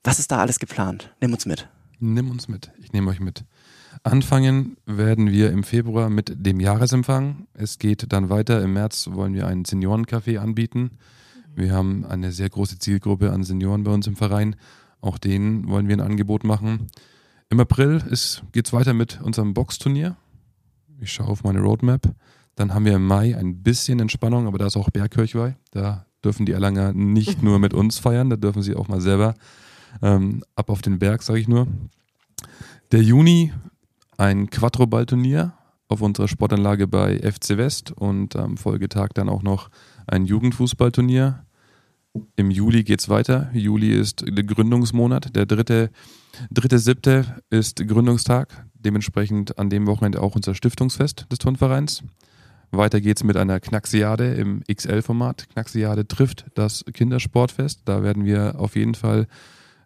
Was 0.03 0.19
ist 0.19 0.33
da 0.33 0.39
alles 0.39 0.59
geplant? 0.59 1.15
Nimm 1.21 1.33
uns 1.35 1.45
mit. 1.45 1.69
Nimm 1.99 2.31
uns 2.31 2.49
mit. 2.49 2.73
Ich 2.81 2.93
nehme 2.93 3.11
euch 3.11 3.21
mit. 3.21 3.45
Anfangen 4.03 4.79
werden 4.87 5.31
wir 5.31 5.51
im 5.51 5.63
Februar 5.63 6.09
mit 6.09 6.33
dem 6.35 6.59
Jahresempfang. 6.59 7.47
Es 7.53 7.79
geht 7.79 8.11
dann 8.11 8.31
weiter. 8.31 8.63
Im 8.63 8.73
März 8.73 9.11
wollen 9.13 9.35
wir 9.35 9.47
einen 9.47 9.65
Seniorencafé 9.65 10.39
anbieten. 10.39 10.93
Wir 11.55 11.75
haben 11.75 12.07
eine 12.07 12.33
sehr 12.33 12.49
große 12.49 12.79
Zielgruppe 12.79 13.31
an 13.31 13.45
Senioren 13.45 13.85
bei 13.85 13.91
uns 13.91 14.07
im 14.07 14.17
Verein. 14.17 14.57
Auch 15.03 15.19
denen 15.19 15.69
wollen 15.69 15.87
wir 15.87 15.97
ein 15.97 16.01
Angebot 16.01 16.45
machen. 16.45 16.87
Im 17.51 17.61
April 17.61 17.99
geht 18.53 18.67
es 18.67 18.73
weiter 18.73 18.95
mit 18.95 19.21
unserem 19.21 19.53
Boxturnier. 19.53 20.17
Ich 20.99 21.13
schaue 21.13 21.29
auf 21.29 21.45
meine 21.45 21.61
Roadmap. 21.61 22.15
Dann 22.55 22.73
haben 22.73 22.87
wir 22.87 22.95
im 22.95 23.07
Mai 23.07 23.37
ein 23.37 23.63
bisschen 23.63 24.01
Entspannung, 24.01 24.47
aber 24.47 24.57
da 24.57 24.67
ist 24.67 24.77
auch 24.79 24.89
Bergkirchweih. 24.89 25.57
Da 25.73 26.07
dürfen 26.25 26.47
die 26.47 26.53
Erlanger 26.53 26.95
nicht 26.95 27.43
nur 27.43 27.59
mit 27.59 27.75
uns 27.75 27.99
feiern, 27.99 28.31
da 28.31 28.37
dürfen 28.37 28.63
sie 28.63 28.75
auch 28.77 28.89
mal 28.89 29.03
selber 29.03 29.35
ähm, 30.03 30.43
ab 30.55 30.71
auf 30.71 30.83
den 30.83 30.99
Berg, 30.99 31.23
sage 31.23 31.41
ich 31.41 31.49
nur. 31.49 31.67
Der 32.93 33.03
Juni 33.03 33.53
ein 34.17 34.51
Quattroball-Turnier 34.51 35.55
auf 35.89 36.03
unserer 36.03 36.29
Sportanlage 36.29 36.87
bei 36.87 37.19
FC 37.19 37.57
West 37.57 37.91
und 37.93 38.37
am 38.37 38.57
Folgetag 38.57 39.09
dann 39.15 39.29
auch 39.29 39.43
noch 39.43 39.71
ein 40.07 40.25
Jugendfußballturnier. 40.25 41.45
Im 42.37 42.51
Juli 42.51 42.85
geht 42.85 43.01
es 43.01 43.09
weiter. 43.09 43.51
Juli 43.53 43.93
ist 43.93 44.25
der 44.27 44.45
Gründungsmonat. 44.45 45.35
Der 45.35 45.47
dritte, 45.47 45.91
dritte, 46.51 46.79
siebte 46.79 47.43
ist 47.51 47.87
Gründungstag. 47.87 48.67
Dementsprechend 48.75 49.59
an 49.59 49.71
dem 49.71 49.87
Wochenende 49.87 50.21
auch 50.21 50.35
unser 50.35 50.55
Stiftungsfest 50.55 51.27
des 51.31 51.39
Turnvereins. 51.39 52.03
Weiter 52.73 53.01
geht's 53.01 53.25
mit 53.25 53.37
einer 53.37 53.59
Knaxiade 53.59 54.35
im 54.35 54.63
XL-Format. 54.73 55.49
Knaxiade 55.51 56.07
trifft 56.07 56.47
das 56.55 56.85
Kindersportfest. 56.93 57.83
Da 57.85 58.03
werden 58.03 58.25
wir 58.25 58.61
auf 58.61 58.77
jeden 58.77 58.95
Fall 58.95 59.27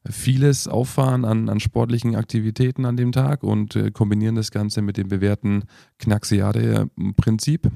vieles 0.09 0.69
auffahren 0.69 1.25
an, 1.25 1.49
an 1.49 1.61
sportlichen 1.61 2.15
Aktivitäten 2.15 2.85
an 2.85 2.97
dem 2.97 3.13
Tag 3.13 3.43
und 3.43 3.75
äh, 3.77 3.91
kombinieren 3.91 4.35
das 4.35 4.51
Ganze 4.51 4.83
mit 4.83 4.97
dem 4.97 5.09
bewährten 5.09 5.65
Knaxiade-Prinzip. 5.99 7.71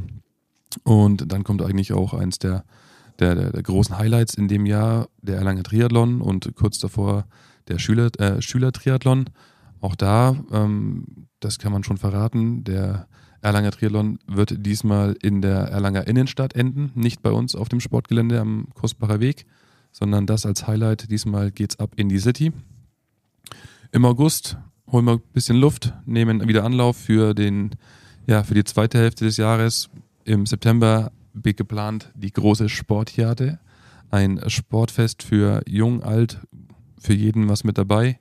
Und 0.85 1.33
dann 1.33 1.45
kommt 1.45 1.63
eigentlich 1.63 1.93
auch 1.93 2.13
eins 2.13 2.39
der, 2.39 2.65
der, 3.19 3.35
der, 3.35 3.53
der, 3.53 3.63
großen 3.63 3.97
Highlights 3.97 4.35
in 4.35 4.49
dem 4.49 4.67
Jahr, 4.67 5.09
der 5.23 5.37
Erlanger 5.37 5.63
Triathlon 5.63 6.21
und 6.21 6.55
kurz 6.55 6.79
davor 6.79 7.27
der 7.69 7.79
Schüler, 7.79 8.11
äh, 8.19 8.43
Schüler-Triathlon. 8.43 9.31
Auch 9.81 9.97
da, 9.97 10.37
ähm, 10.53 11.29
das 11.41 11.59
kann 11.59 11.73
man 11.73 11.85
schon 11.85 11.97
verraten, 11.97 12.65
der 12.65 13.09
Erlanger 13.41 13.71
Triathlon 13.71 14.19
wird 14.27 14.67
diesmal 14.67 15.17
in 15.23 15.41
der 15.41 15.61
Erlanger 15.61 16.07
Innenstadt 16.07 16.55
enden, 16.55 16.91
nicht 16.95 17.23
bei 17.23 17.31
uns 17.31 17.55
auf 17.55 17.69
dem 17.69 17.81
Sportgelände 17.81 18.41
am 18.41 18.69
Kostbacher 18.75 19.21
Weg 19.21 19.47
sondern 19.99 20.27
das 20.27 20.47
als 20.47 20.67
Highlight. 20.67 21.11
Diesmal 21.11 21.51
geht's 21.51 21.79
ab 21.81 21.95
in 21.97 22.09
die 22.09 22.21
City. 22.21 22.53
Im 23.91 24.05
August 24.05 24.57
holen 24.91 25.05
wir 25.07 25.15
ein 25.15 25.23
bisschen 25.33 25.57
Luft, 25.57 25.93
nehmen 26.07 26.47
wieder 26.47 26.65
Anlauf 26.65 26.97
für 26.97 27.35
den, 27.35 27.71
ja, 28.27 28.45
für 28.45 28.55
die 28.55 28.65
zweite 28.65 28.99
Hälfte 28.99 29.25
des 29.25 29.37
Jahres. 29.39 29.91
Im 30.25 30.47
September 30.47 31.11
geplant 31.35 32.13
die 32.15 32.33
große 32.33 32.69
Sportjade. 32.69 33.59
Ein 34.11 34.41
Sportfest 34.49 35.23
für 35.23 35.63
jung, 35.67 36.03
alt, 36.03 36.41
für 37.01 37.15
jeden 37.15 37.49
was 37.49 37.65
mit 37.65 37.77
dabei. 37.77 38.19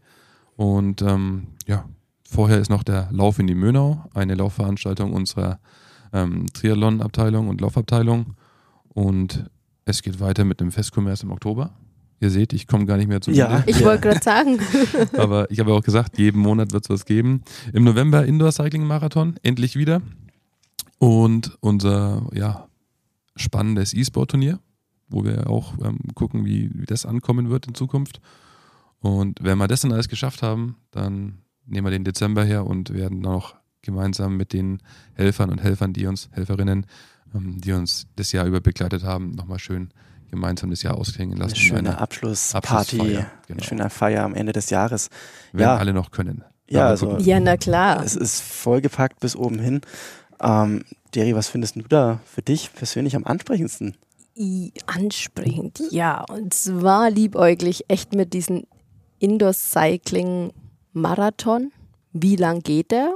Und 0.56 1.02
ähm, 1.02 1.48
ja, 1.68 1.86
vorher 2.24 2.60
ist 2.60 2.70
noch 2.70 2.84
der 2.84 3.10
Lauf 3.12 3.40
in 3.40 3.48
die 3.48 3.56
Mönau, 3.56 4.04
eine 4.14 4.36
Laufveranstaltung 4.36 5.14
unserer 5.14 5.60
ähm, 6.12 6.46
Triathlon-Abteilung 6.54 7.48
und 7.48 7.62
Laufabteilung. 7.62 8.36
Und 8.90 9.50
es 9.88 10.02
geht 10.02 10.20
weiter 10.20 10.44
mit 10.44 10.60
dem 10.60 10.72
Festkommers 10.72 11.24
im 11.24 11.32
Oktober. 11.32 11.72
Ihr 12.20 12.30
seht, 12.30 12.52
ich 12.52 12.68
komme 12.68 12.86
gar 12.86 12.98
nicht 12.98 13.08
mehr 13.08 13.22
zum 13.22 13.34
Ja. 13.34 13.64
Ich 13.68 13.84
wollte 13.84 14.02
gerade 14.10 14.24
sagen. 14.24 14.60
Aber 15.18 15.50
ich 15.50 15.60
habe 15.60 15.74
auch 15.74 15.82
gesagt, 15.82 16.18
jeden 16.18 16.42
Monat 16.42 16.74
wird 16.74 16.84
es 16.84 16.90
was 16.90 17.06
geben. 17.06 17.44
Im 17.74 17.84
November 17.84 18.26
Indoor 18.26 18.52
Cycling 18.52 18.86
Marathon, 18.86 19.38
endlich 19.44 19.76
wieder. 19.76 20.02
Und 20.98 21.58
unser 21.62 22.28
ja, 22.34 22.68
spannendes 23.36 23.94
E-Sport-Turnier, 23.94 24.60
wo 25.08 25.24
wir 25.24 25.50
auch 25.50 25.74
ähm, 25.82 26.00
gucken, 26.16 26.44
wie, 26.44 26.70
wie 26.74 26.86
das 26.86 27.06
ankommen 27.06 27.50
wird 27.50 27.68
in 27.68 27.76
Zukunft. 27.76 28.20
Und 29.00 29.40
wenn 29.42 29.58
wir 29.58 29.68
das 29.68 29.82
dann 29.82 29.94
alles 29.94 30.10
geschafft 30.10 30.42
haben, 30.42 30.76
dann 30.92 31.40
nehmen 31.66 31.86
wir 31.88 31.92
den 31.92 32.04
Dezember 32.04 32.44
her 32.44 32.66
und 32.66 32.94
werden 32.94 33.22
dann 33.22 33.32
auch 33.32 33.56
gemeinsam 33.84 34.36
mit 34.36 34.52
den 34.52 34.82
Helfern 35.14 35.50
und 35.50 35.64
Helfern, 35.64 35.94
die 35.94 36.08
uns, 36.08 36.30
Helferinnen, 36.32 36.88
die 37.34 37.72
uns 37.74 38.08
das 38.16 38.32
Jahr 38.32 38.46
über 38.46 38.62
begleitet 38.62 39.04
haben, 39.04 39.32
nochmal 39.32 39.60
schön 39.60 39.90
gemeinsam 40.32 40.70
das 40.70 40.84
Jahr 40.84 40.96
ausklingen 40.98 41.38
lassen. 41.38 41.54
Eine 41.54 41.62
schöne 41.62 41.80
Eine 41.80 41.98
Abschlussparty, 42.00 43.00
Abschlussfeier, 43.00 43.26
genau. 43.48 43.58
eine 43.58 43.64
schöne 43.64 43.90
Feier 43.90 44.24
am 44.24 44.36
Ende 44.36 44.52
des 44.52 44.70
Jahres. 44.70 45.10
wenn 45.54 45.62
ja. 45.62 45.78
alle 45.78 45.94
noch 45.94 46.12
können. 46.12 46.44
Ja, 46.70 46.88
also-. 46.88 47.18
Ja, 47.20 47.40
na 47.40 47.56
klar. 47.56 48.04
Es 48.04 48.16
ist 48.16 48.42
vollgepackt 48.42 49.22
bis 49.22 49.36
oben 49.38 49.60
hin. 49.60 49.80
Ähm, 50.42 50.84
Deri, 51.16 51.34
was 51.34 51.48
findest 51.48 51.78
du 51.78 51.84
da 51.84 52.20
für 52.26 52.42
dich 52.42 52.74
persönlich 52.74 53.16
am 53.16 53.24
ansprechendsten? 53.26 53.96
I- 54.36 54.74
Ansprechend, 54.86 55.82
ja. 55.92 56.26
Und 56.30 56.54
zwar 56.54 57.10
liebäuglich 57.10 57.86
echt 57.88 58.14
mit 58.14 58.34
diesem 58.34 58.66
Indoor-Cycling-Marathon. 59.20 61.72
Wie 62.14 62.36
lang 62.36 62.62
geht 62.62 62.92
der? 62.92 63.16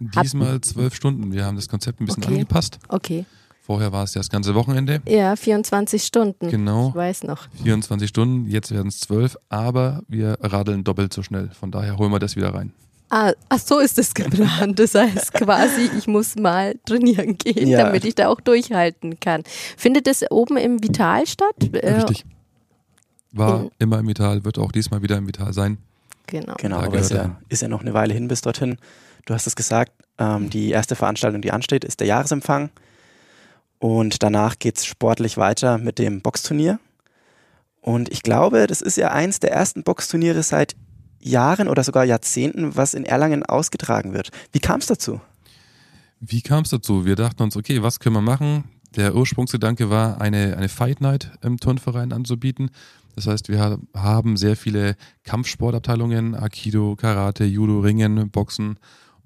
Diesmal 0.00 0.60
zwölf 0.62 0.94
Stunden. 0.94 1.32
Wir 1.32 1.44
haben 1.44 1.56
das 1.56 1.68
Konzept 1.68 2.00
ein 2.00 2.06
bisschen 2.06 2.24
Okay. 2.24 2.32
angepasst. 2.34 2.78
Okay. 2.88 3.24
Vorher 3.62 3.92
war 3.92 4.02
es 4.04 4.14
ja 4.14 4.20
das 4.20 4.30
ganze 4.30 4.54
Wochenende. 4.54 5.00
Ja, 5.06 5.36
24 5.36 6.02
Stunden. 6.02 6.48
Genau. 6.48 6.88
Ich 6.88 6.94
weiß 6.94 7.22
noch. 7.24 7.46
24 7.62 8.08
Stunden, 8.08 8.46
jetzt 8.50 8.72
werden 8.72 8.88
es 8.88 8.98
zwölf, 9.00 9.36
aber 9.48 10.02
wir 10.08 10.38
radeln 10.40 10.82
doppelt 10.82 11.12
so 11.12 11.22
schnell. 11.22 11.50
Von 11.50 11.70
daher 11.70 11.96
holen 11.98 12.10
wir 12.10 12.18
das 12.18 12.34
wieder 12.34 12.52
rein. 12.54 12.72
Ah, 13.10 13.32
ach, 13.48 13.58
so 13.58 13.78
ist 13.78 13.98
es 13.98 14.14
geplant. 14.14 14.78
Das 14.78 14.94
heißt 14.94 15.34
quasi, 15.34 15.90
ich 15.96 16.06
muss 16.08 16.36
mal 16.36 16.74
trainieren 16.86 17.36
gehen, 17.38 17.68
Ja. 17.68 17.84
damit 17.84 18.04
ich 18.04 18.14
da 18.14 18.28
auch 18.28 18.40
durchhalten 18.40 19.20
kann. 19.20 19.42
Findet 19.76 20.08
es 20.08 20.24
oben 20.30 20.56
im 20.56 20.82
Vital 20.82 21.26
statt? 21.26 21.54
Äh, 21.74 21.92
Richtig. 21.94 22.24
War 23.32 23.62
in- 23.64 23.70
immer 23.78 23.98
im 24.00 24.08
Vital, 24.08 24.44
wird 24.44 24.58
auch 24.58 24.72
diesmal 24.72 25.02
wieder 25.02 25.16
im 25.16 25.26
Vital 25.26 25.52
sein. 25.52 25.78
Genau. 26.26 26.54
Genau, 26.58 26.78
aber 26.78 26.98
ist 26.98 27.10
ja, 27.10 27.16
er 27.22 27.36
ist 27.48 27.62
ja 27.62 27.68
noch 27.68 27.80
eine 27.82 27.92
Weile 27.94 28.14
hin 28.14 28.26
bis 28.28 28.40
dorthin. 28.40 28.78
Du 29.26 29.34
hast 29.34 29.46
es 29.46 29.56
gesagt, 29.56 29.92
ähm, 30.18 30.50
die 30.50 30.70
erste 30.70 30.96
Veranstaltung, 30.96 31.42
die 31.42 31.52
ansteht, 31.52 31.84
ist 31.84 32.00
der 32.00 32.06
Jahresempfang. 32.06 32.70
Und 33.78 34.22
danach 34.22 34.58
geht 34.58 34.78
es 34.78 34.84
sportlich 34.84 35.36
weiter 35.36 35.78
mit 35.78 35.98
dem 35.98 36.20
Boxturnier. 36.20 36.78
Und 37.80 38.10
ich 38.10 38.22
glaube, 38.22 38.66
das 38.66 38.82
ist 38.82 38.96
ja 38.96 39.10
eins 39.10 39.40
der 39.40 39.52
ersten 39.52 39.82
Boxturniere 39.82 40.42
seit 40.42 40.76
Jahren 41.18 41.68
oder 41.68 41.82
sogar 41.82 42.04
Jahrzehnten, 42.04 42.76
was 42.76 42.94
in 42.94 43.04
Erlangen 43.04 43.42
ausgetragen 43.42 44.12
wird. 44.12 44.30
Wie 44.52 44.58
kam 44.60 44.80
es 44.80 44.86
dazu? 44.86 45.20
Wie 46.20 46.42
kam 46.42 46.64
es 46.64 46.70
dazu? 46.70 47.06
Wir 47.06 47.16
dachten 47.16 47.42
uns, 47.42 47.56
okay, 47.56 47.82
was 47.82 48.00
können 48.00 48.16
wir 48.16 48.20
machen? 48.22 48.64
Der 48.96 49.14
Ursprungsgedanke 49.14 49.88
war, 49.88 50.20
eine, 50.20 50.56
eine 50.56 50.68
Fight 50.68 51.00
Night 51.00 51.30
im 51.42 51.58
Turnverein 51.58 52.12
anzubieten. 52.12 52.70
Das 53.16 53.26
heißt, 53.26 53.48
wir 53.48 53.60
ha- 53.60 53.78
haben 53.94 54.36
sehr 54.36 54.56
viele 54.56 54.96
Kampfsportabteilungen, 55.24 56.34
Aikido, 56.34 56.96
Karate, 56.96 57.44
Judo, 57.44 57.80
Ringen, 57.80 58.30
Boxen 58.30 58.78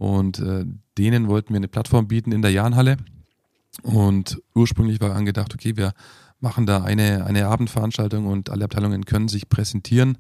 und 0.05 0.39
äh, 0.39 0.67
denen 0.99 1.29
wollten 1.29 1.55
wir 1.55 1.57
eine 1.57 1.69
Plattform 1.69 2.09
bieten 2.09 2.31
in 2.31 2.43
der 2.43 2.51
Jahnhalle. 2.51 2.99
Und 3.83 4.39
ursprünglich 4.55 5.01
war 5.01 5.17
angedacht, 5.17 5.55
okay, 5.55 5.79
wir 5.79 5.95
machen 6.41 6.67
da 6.67 6.85
eine, 6.85 7.25
eine 7.25 7.47
Abendveranstaltung 7.47 8.27
und 8.27 8.51
alle 8.51 8.67
Abteilungen 8.67 9.07
können 9.07 9.29
sich 9.29 9.49
präsentieren. 9.49 10.19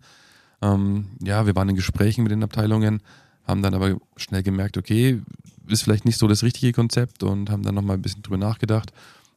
Ähm, 0.62 1.10
ja, 1.22 1.44
wir 1.44 1.54
waren 1.54 1.68
in 1.68 1.76
Gesprächen 1.76 2.22
mit 2.22 2.32
den 2.32 2.42
Abteilungen, 2.42 3.02
haben 3.46 3.60
dann 3.60 3.74
aber 3.74 3.98
schnell 4.16 4.42
gemerkt, 4.42 4.78
okay, 4.78 5.20
ist 5.68 5.82
vielleicht 5.82 6.06
nicht 6.06 6.16
so 6.16 6.28
das 6.28 6.42
richtige 6.42 6.72
Konzept 6.72 7.22
und 7.22 7.50
haben 7.50 7.62
dann 7.62 7.74
nochmal 7.74 7.96
ein 7.96 8.02
bisschen 8.02 8.22
drüber 8.22 8.38
nachgedacht 8.38 8.90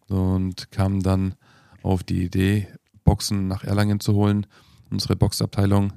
und 0.08 0.72
kamen 0.72 1.04
dann 1.04 1.36
auf 1.84 2.04
die 2.04 2.24
Idee, 2.24 2.68
Boxen 3.04 3.50
nach 3.50 3.66
Erlangen 3.66 4.00
zu 4.00 4.13
holen. 4.13 4.46
Unsere 4.89 5.18
Boxabteilung 5.18 5.92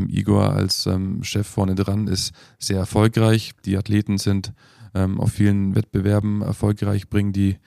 mit 0.00 0.12
Igor 0.12 0.52
als 0.52 0.86
ähm, 0.86 1.22
Chef 1.22 1.46
vorne 1.46 1.74
dran 1.74 2.08
ist 2.08 2.32
sehr 2.58 2.78
erfolgreich. 2.78 3.52
Die 3.64 3.76
Athleten 3.76 4.18
sind 4.18 4.52
ähm, 4.94 5.20
auf 5.20 5.32
vielen 5.32 5.74
Wettbewerben 5.74 6.42
erfolgreich, 6.42 7.08
bringen 7.08 7.32
die 7.32 7.58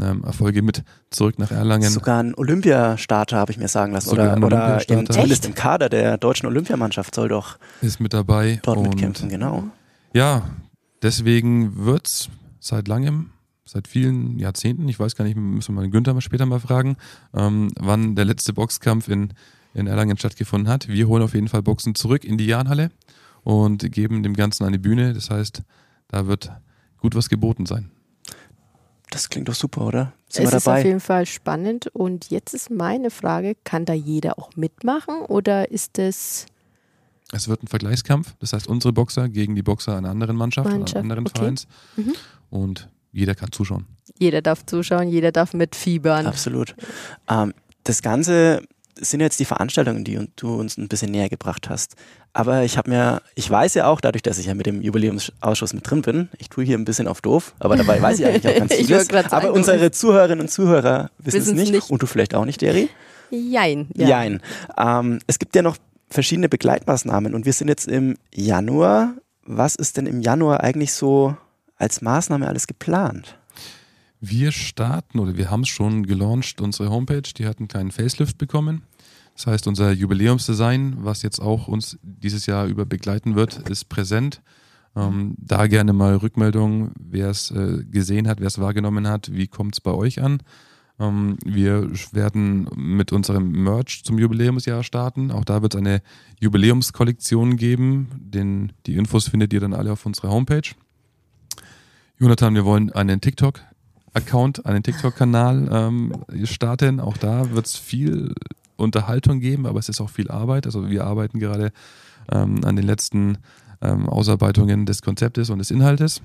ähm, 0.00 0.24
Erfolge 0.24 0.62
mit 0.62 0.82
zurück 1.10 1.38
nach 1.38 1.50
Erlangen. 1.50 1.90
Sogar 1.90 2.22
ein 2.22 2.34
Olympiastarter, 2.34 3.38
habe 3.38 3.52
ich 3.52 3.58
mir 3.58 3.68
sagen 3.68 3.92
lassen. 3.92 4.10
Sogar 4.10 4.26
Oder, 4.26 4.36
ein 4.36 4.44
oder 4.44 4.90
im, 4.90 5.10
zumindest 5.10 5.46
im 5.46 5.54
Kader 5.54 5.88
der 5.88 6.18
deutschen 6.18 6.46
Olympiamannschaft 6.46 7.14
soll 7.14 7.28
doch 7.28 7.58
ist 7.80 8.00
mit 8.00 8.12
dabei. 8.12 8.60
dort 8.62 8.78
und 8.78 8.88
mitkämpfen, 8.90 9.28
genau. 9.28 9.64
Ja, 10.12 10.50
deswegen 11.02 11.84
wird's 11.84 12.28
seit 12.60 12.88
langem, 12.88 13.30
seit 13.64 13.88
vielen 13.88 14.38
Jahrzehnten, 14.38 14.88
ich 14.88 14.98
weiß 14.98 15.16
gar 15.16 15.24
nicht, 15.24 15.36
müssen 15.36 15.74
wir 15.74 15.82
mal 15.82 15.90
Günther 15.90 16.14
mal 16.14 16.20
später 16.20 16.46
mal 16.46 16.60
fragen, 16.60 16.96
ähm, 17.34 17.70
wann 17.78 18.14
der 18.14 18.24
letzte 18.24 18.52
Boxkampf 18.52 19.08
in, 19.08 19.32
in 19.76 19.86
Erlangen 19.86 20.16
stattgefunden 20.16 20.68
hat. 20.72 20.88
Wir 20.88 21.06
holen 21.06 21.22
auf 21.22 21.34
jeden 21.34 21.48
Fall 21.48 21.62
Boxen 21.62 21.94
zurück 21.94 22.24
in 22.24 22.38
die 22.38 22.46
Jahnhalle 22.46 22.90
und 23.44 23.90
geben 23.92 24.22
dem 24.22 24.34
Ganzen 24.34 24.64
eine 24.64 24.78
Bühne. 24.78 25.12
Das 25.12 25.30
heißt, 25.30 25.62
da 26.08 26.26
wird 26.26 26.50
gut 26.98 27.14
was 27.14 27.28
geboten 27.28 27.66
sein. 27.66 27.90
Das 29.10 29.28
klingt 29.28 29.48
doch 29.48 29.54
super, 29.54 29.82
oder? 29.82 30.12
Sind 30.28 30.46
Es 30.46 30.50
wir 30.52 30.56
ist 30.58 30.68
auf 30.68 30.84
jeden 30.84 31.00
Fall 31.00 31.26
spannend. 31.26 31.86
Und 31.88 32.30
jetzt 32.30 32.54
ist 32.54 32.70
meine 32.70 33.10
Frage, 33.10 33.54
kann 33.64 33.84
da 33.84 33.92
jeder 33.92 34.38
auch 34.38 34.56
mitmachen 34.56 35.20
oder 35.20 35.70
ist 35.70 35.98
es 35.98 36.46
Es 37.32 37.48
wird 37.48 37.62
ein 37.62 37.68
Vergleichskampf, 37.68 38.34
das 38.40 38.52
heißt 38.52 38.66
unsere 38.66 38.92
Boxer 38.92 39.28
gegen 39.28 39.54
die 39.54 39.62
Boxer 39.62 39.96
einer 39.96 40.10
anderen 40.10 40.36
Mannschaft, 40.36 40.68
einer 40.68 40.78
Mannschaft, 40.78 40.96
anderen 41.02 41.26
okay. 41.26 41.38
Vereins 41.38 41.66
Mhm. 41.96 42.14
und 42.50 42.88
jeder 43.12 43.34
kann 43.34 43.52
zuschauen. 43.52 43.86
jeder 44.18 44.42
darf 44.42 44.64
zuschauen, 44.66 45.08
jeder 45.08 45.32
darf 45.32 45.54
mitfiebern? 45.54 46.26
Absolut. 46.26 46.74
Ähm, 47.28 47.52
das 47.84 48.02
Ganze 48.02 48.62
sind 48.98 49.20
jetzt 49.20 49.38
die 49.40 49.44
Veranstaltungen, 49.44 50.04
die 50.04 50.18
du 50.36 50.54
uns 50.54 50.76
ein 50.76 50.88
bisschen 50.88 51.10
näher 51.10 51.28
gebracht 51.28 51.68
hast. 51.68 51.94
Aber 52.32 52.64
ich 52.64 52.76
habe 52.76 52.90
mir, 52.90 53.22
ich 53.34 53.50
weiß 53.50 53.74
ja 53.74 53.86
auch, 53.86 54.00
dadurch, 54.00 54.22
dass 54.22 54.38
ich 54.38 54.46
ja 54.46 54.54
mit 54.54 54.66
dem 54.66 54.82
Jubiläumsausschuss 54.82 55.72
mit 55.72 55.88
drin 55.88 56.02
bin, 56.02 56.28
ich 56.38 56.48
tue 56.48 56.64
hier 56.64 56.76
ein 56.76 56.84
bisschen 56.84 57.08
auf 57.08 57.20
doof, 57.20 57.54
aber 57.58 57.76
dabei 57.76 58.00
weiß 58.00 58.18
ich 58.20 58.26
eigentlich 58.26 58.48
auch 58.48 58.58
ganz 58.58 58.74
vieles. 58.74 59.08
aber 59.32 59.52
unsere 59.52 59.90
Zuhörerinnen 59.90 60.40
und 60.40 60.50
Zuhörer 60.50 61.10
wissen 61.18 61.42
es 61.42 61.52
nicht, 61.52 61.72
nicht. 61.72 61.90
und 61.90 62.02
du 62.02 62.06
vielleicht 62.06 62.34
auch 62.34 62.44
nicht, 62.44 62.60
Deri? 62.60 62.88
Jein. 63.30 63.88
Ja. 63.94 64.08
Jein. 64.08 64.42
Ähm, 64.76 65.18
es 65.26 65.38
gibt 65.38 65.56
ja 65.56 65.62
noch 65.62 65.76
verschiedene 66.08 66.48
Begleitmaßnahmen 66.48 67.34
und 67.34 67.46
wir 67.46 67.52
sind 67.52 67.68
jetzt 67.68 67.88
im 67.88 68.16
Januar. 68.34 69.14
Was 69.44 69.76
ist 69.76 69.96
denn 69.96 70.06
im 70.06 70.20
Januar 70.20 70.62
eigentlich 70.62 70.92
so 70.92 71.36
als 71.76 72.00
Maßnahme 72.00 72.46
alles 72.48 72.66
geplant? 72.66 73.36
Wir 74.20 74.52
starten 74.52 75.18
oder 75.18 75.36
wir 75.36 75.50
haben 75.50 75.62
es 75.62 75.68
schon 75.68 76.06
gelauncht, 76.06 76.60
unsere 76.60 76.90
Homepage, 76.90 77.22
die 77.22 77.46
hat 77.46 77.58
einen 77.58 77.68
kleinen 77.68 77.90
Facelift 77.90 78.38
bekommen. 78.38 78.82
Das 79.34 79.46
heißt, 79.46 79.66
unser 79.66 79.92
Jubiläumsdesign, 79.92 81.04
was 81.04 81.22
jetzt 81.22 81.40
auch 81.40 81.68
uns 81.68 81.98
dieses 82.02 82.46
Jahr 82.46 82.66
über 82.66 82.86
begleiten 82.86 83.34
wird, 83.36 83.68
ist 83.68 83.90
präsent. 83.90 84.40
Ähm, 84.96 85.34
da 85.36 85.66
gerne 85.66 85.92
mal 85.92 86.16
Rückmeldung, 86.16 86.92
wer 86.98 87.28
es 87.28 87.50
äh, 87.50 87.84
gesehen 87.84 88.28
hat, 88.28 88.40
wer 88.40 88.46
es 88.46 88.58
wahrgenommen 88.58 89.06
hat, 89.06 89.30
wie 89.30 89.46
kommt 89.46 89.74
es 89.74 89.80
bei 89.82 89.90
euch 89.90 90.22
an. 90.22 90.38
Ähm, 90.98 91.36
wir 91.44 91.90
werden 92.12 92.70
mit 92.74 93.12
unserem 93.12 93.50
Merch 93.50 94.02
zum 94.04 94.18
Jubiläumsjahr 94.18 94.82
starten. 94.82 95.30
Auch 95.30 95.44
da 95.44 95.60
wird 95.60 95.74
es 95.74 95.78
eine 95.78 96.00
Jubiläumskollektion 96.40 97.56
geben. 97.56 98.08
Den, 98.18 98.72
die 98.86 98.96
Infos 98.96 99.28
findet 99.28 99.52
ihr 99.52 99.60
dann 99.60 99.74
alle 99.74 99.92
auf 99.92 100.06
unserer 100.06 100.30
Homepage. 100.30 100.70
Jonathan, 102.18 102.54
wir 102.54 102.64
wollen 102.64 102.90
einen 102.92 103.20
TikTok-Account, 104.16 104.66
einen 104.66 104.82
TikTok-Kanal 104.82 105.68
ähm, 105.70 106.12
starten. 106.44 107.00
Auch 107.00 107.16
da 107.16 107.50
wird 107.52 107.66
es 107.66 107.76
viel 107.76 108.34
Unterhaltung 108.76 109.40
geben, 109.40 109.66
aber 109.66 109.78
es 109.78 109.88
ist 109.88 110.00
auch 110.00 110.10
viel 110.10 110.30
Arbeit. 110.30 110.66
Also 110.66 110.88
wir 110.88 111.04
arbeiten 111.04 111.38
gerade 111.38 111.72
ähm, 112.32 112.64
an 112.64 112.76
den 112.76 112.86
letzten 112.86 113.38
ähm, 113.82 114.08
Ausarbeitungen 114.08 114.86
des 114.86 115.02
Konzeptes 115.02 115.50
und 115.50 115.58
des 115.58 115.70
Inhaltes. 115.70 116.22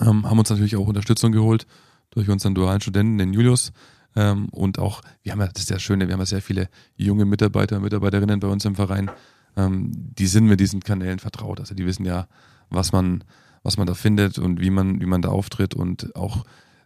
Ähm, 0.00 0.28
haben 0.28 0.38
uns 0.38 0.50
natürlich 0.50 0.76
auch 0.76 0.86
Unterstützung 0.86 1.32
geholt 1.32 1.66
durch 2.10 2.28
unseren 2.28 2.54
dualen 2.54 2.80
Studenten, 2.80 3.18
den 3.18 3.32
Julius. 3.32 3.72
Ähm, 4.14 4.48
und 4.50 4.78
auch, 4.78 5.02
wir 5.22 5.32
haben 5.32 5.40
ja, 5.40 5.48
das 5.48 5.64
ist 5.64 5.70
ja 5.70 5.78
Schöne, 5.78 6.06
wir 6.06 6.14
haben 6.14 6.20
ja 6.20 6.26
sehr 6.26 6.42
viele 6.42 6.68
junge 6.96 7.24
Mitarbeiter 7.24 7.76
und 7.76 7.82
Mitarbeiterinnen 7.82 8.38
bei 8.40 8.48
uns 8.48 8.64
im 8.64 8.76
Verein. 8.76 9.10
ähm, 9.56 9.90
die 9.92 10.26
sind 10.26 10.46
mit 10.46 10.60
diesen 10.60 10.80
Kanälen 10.80 11.18
vertraut. 11.18 11.60
Also 11.60 11.74
die 11.74 11.84
wissen 11.84 12.04
ja, 12.04 12.26
was 12.70 12.92
man, 12.92 13.24
was 13.62 13.76
man 13.76 13.86
da 13.86 13.94
findet 13.94 14.38
und 14.38 14.60
wie 14.60 14.70
man, 14.70 15.00
wie 15.00 15.06
man 15.06 15.20
da 15.20 15.28
auftritt 15.30 15.74
und 15.74 16.14
auch 16.16 16.44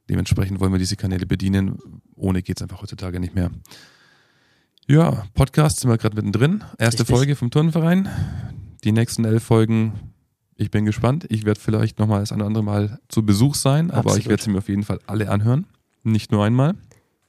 dementsprechend 0.08 0.60
wollen 0.60 0.72
wir 0.72 0.78
diese 0.78 0.96
Kanäle 0.96 1.26
bedienen. 1.26 1.78
Ohne 2.14 2.42
geht 2.42 2.58
es 2.58 2.62
einfach 2.62 2.82
heutzutage 2.82 3.20
nicht 3.20 3.34
mehr. 3.34 3.50
Ja, 4.88 5.26
Podcast 5.34 5.80
sind 5.80 5.90
wir 5.90 5.98
gerade 5.98 6.14
mittendrin. 6.14 6.62
Erste 6.78 7.00
Richtig. 7.00 7.16
Folge 7.16 7.36
vom 7.36 7.50
Turnverein. 7.50 8.08
Die 8.84 8.92
nächsten 8.92 9.24
elf 9.24 9.42
Folgen, 9.42 10.12
ich 10.54 10.70
bin 10.70 10.84
gespannt. 10.84 11.26
Ich 11.28 11.44
werde 11.44 11.60
vielleicht 11.60 11.98
nochmal 11.98 12.20
das 12.20 12.30
eine 12.30 12.42
oder 12.42 12.46
andere 12.46 12.64
Mal 12.64 12.98
zu 13.08 13.26
Besuch 13.26 13.56
sein, 13.56 13.90
aber 13.90 14.10
Absolut. 14.10 14.18
ich 14.20 14.28
werde 14.28 14.42
sie 14.42 14.50
mir 14.50 14.58
auf 14.58 14.68
jeden 14.68 14.84
Fall 14.84 15.00
alle 15.06 15.30
anhören. 15.30 15.66
Nicht 16.02 16.32
nur 16.32 16.44
einmal. 16.44 16.74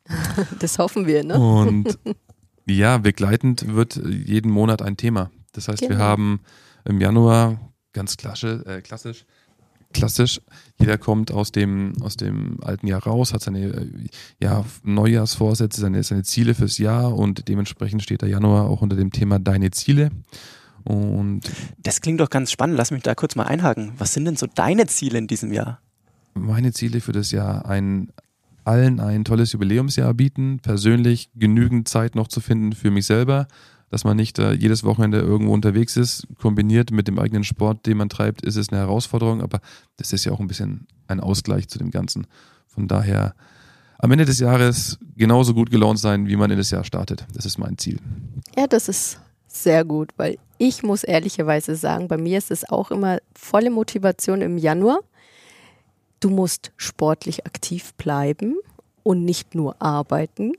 Das 0.60 0.79
hoffen 0.79 1.05
wir, 1.05 1.24
ne? 1.24 1.38
Und 1.38 2.00
ja, 2.65 2.98
begleitend 2.98 3.74
wird 3.75 3.96
jeden 4.05 4.51
Monat 4.51 4.81
ein 4.81 4.96
Thema. 4.96 5.31
Das 5.51 5.67
heißt, 5.67 5.81
genau. 5.81 5.96
wir 5.96 5.98
haben 5.98 6.39
im 6.86 7.01
Januar 7.01 7.60
ganz 7.91 8.15
klassisch, 8.15 8.62
äh, 8.65 8.81
klassisch, 8.81 9.25
klassisch, 9.94 10.41
jeder 10.79 10.98
kommt 10.98 11.32
aus 11.32 11.51
dem, 11.51 11.94
aus 12.01 12.17
dem 12.17 12.58
alten 12.62 12.88
Jahr 12.88 13.03
raus, 13.03 13.34
hat 13.34 13.41
seine 13.41 13.65
äh, 13.67 14.08
ja, 14.41 14.65
Neujahrsvorsätze, 14.84 15.82
seine, 15.82 16.03
seine 16.03 16.24
Ziele 16.24 16.53
fürs 16.53 16.77
Jahr 16.77 17.15
und 17.15 17.48
dementsprechend 17.48 18.03
steht 18.03 18.22
der 18.22 18.29
Januar 18.29 18.70
auch 18.70 18.82
unter 18.82 18.96
dem 18.96 19.12
Thema 19.12 19.39
Deine 19.39 19.72
Ziele. 19.72 20.12
Und 20.84 21.41
das 21.79 22.00
klingt 22.00 22.22
doch 22.22 22.29
ganz 22.29 22.51
spannend. 22.51 22.77
Lass 22.77 22.91
mich 22.91 23.03
da 23.03 23.13
kurz 23.13 23.36
mal 23.36 23.44
einhaken. 23.44 23.91
Was 23.98 24.13
sind 24.13 24.25
denn 24.25 24.38
so 24.38 24.48
deine 24.48 24.88
Ziele 24.88 25.17
in 25.17 25.27
diesem 25.27 25.51
Jahr? 25.51 25.82
Meine 26.34 26.72
Ziele 26.72 27.01
für 27.01 27.12
das 27.12 27.32
Jahr, 27.32 27.65
ein, 27.65 28.13
allen 28.63 29.00
ein 29.00 29.25
tolles 29.25 29.51
Jubiläumsjahr 29.51 30.13
bieten, 30.13 30.60
persönlich 30.62 31.29
genügend 31.36 31.89
Zeit 31.89 32.15
noch 32.15 32.27
zu 32.27 32.39
finden 32.39 32.74
für 32.74 32.91
mich 32.91 33.06
selber, 33.06 33.48
dass 33.89 34.03
man 34.03 34.17
nicht 34.17 34.39
äh, 34.39 34.53
jedes 34.53 34.84
Wochenende 34.84 35.20
irgendwo 35.20 35.53
unterwegs 35.53 35.98
ist, 35.98 36.27
kombiniert 36.39 36.91
mit 36.91 37.08
dem 37.08 37.20
eigenen 37.20 37.44
Sport, 37.44 37.86
den 37.86 37.98
man 37.98 38.10
treibt, 38.10 38.41
ist 38.41 38.56
es 38.56 38.70
eine 38.70 38.82
Herausforderung, 38.82 39.41
aber 39.41 39.62
das 39.98 40.13
ist 40.13 40.25
ja 40.25 40.32
auch 40.32 40.39
ein 40.39 40.48
bisschen 40.48 40.88
ein 41.08 41.20
Ausgleich 41.20 41.67
zu 41.70 41.77
dem 41.79 41.91
Ganzen. 41.91 42.27
Von 42.67 42.88
daher 42.88 43.34
am 44.00 44.12
Ende 44.12 44.25
des 44.25 44.39
Jahres 44.39 45.00
genauso 45.15 45.53
gut 45.53 45.72
gelaunt 45.72 46.00
sein, 46.00 46.27
wie 46.27 46.36
man 46.36 46.51
in 46.51 46.58
das 46.58 46.70
Jahr 46.70 46.84
startet. 46.84 47.25
Das 47.34 47.46
ist 47.46 47.58
mein 47.58 47.77
Ziel. 47.77 48.00
Ja, 48.56 48.67
das 48.67 48.89
ist 48.89 49.20
sehr 49.48 49.86
gut, 49.86 50.12
weil 50.17 50.38
ich 50.58 50.84
muss 50.84 51.03
ehrlicherweise 51.03 51.75
sagen, 51.75 52.08
bei 52.08 52.17
mir 52.17 52.38
ist 52.38 52.51
es 52.51 52.67
auch 52.70 52.91
immer 52.91 53.20
volle 53.34 53.72
Motivation 53.72 54.41
im 54.41 54.58
Januar 54.58 55.00
du 56.20 56.29
musst 56.29 56.72
sportlich 56.77 57.46
aktiv 57.46 57.94
bleiben 57.96 58.58
und 59.03 59.24
nicht 59.24 59.56
nur 59.56 59.82
arbeiten. 59.82 60.53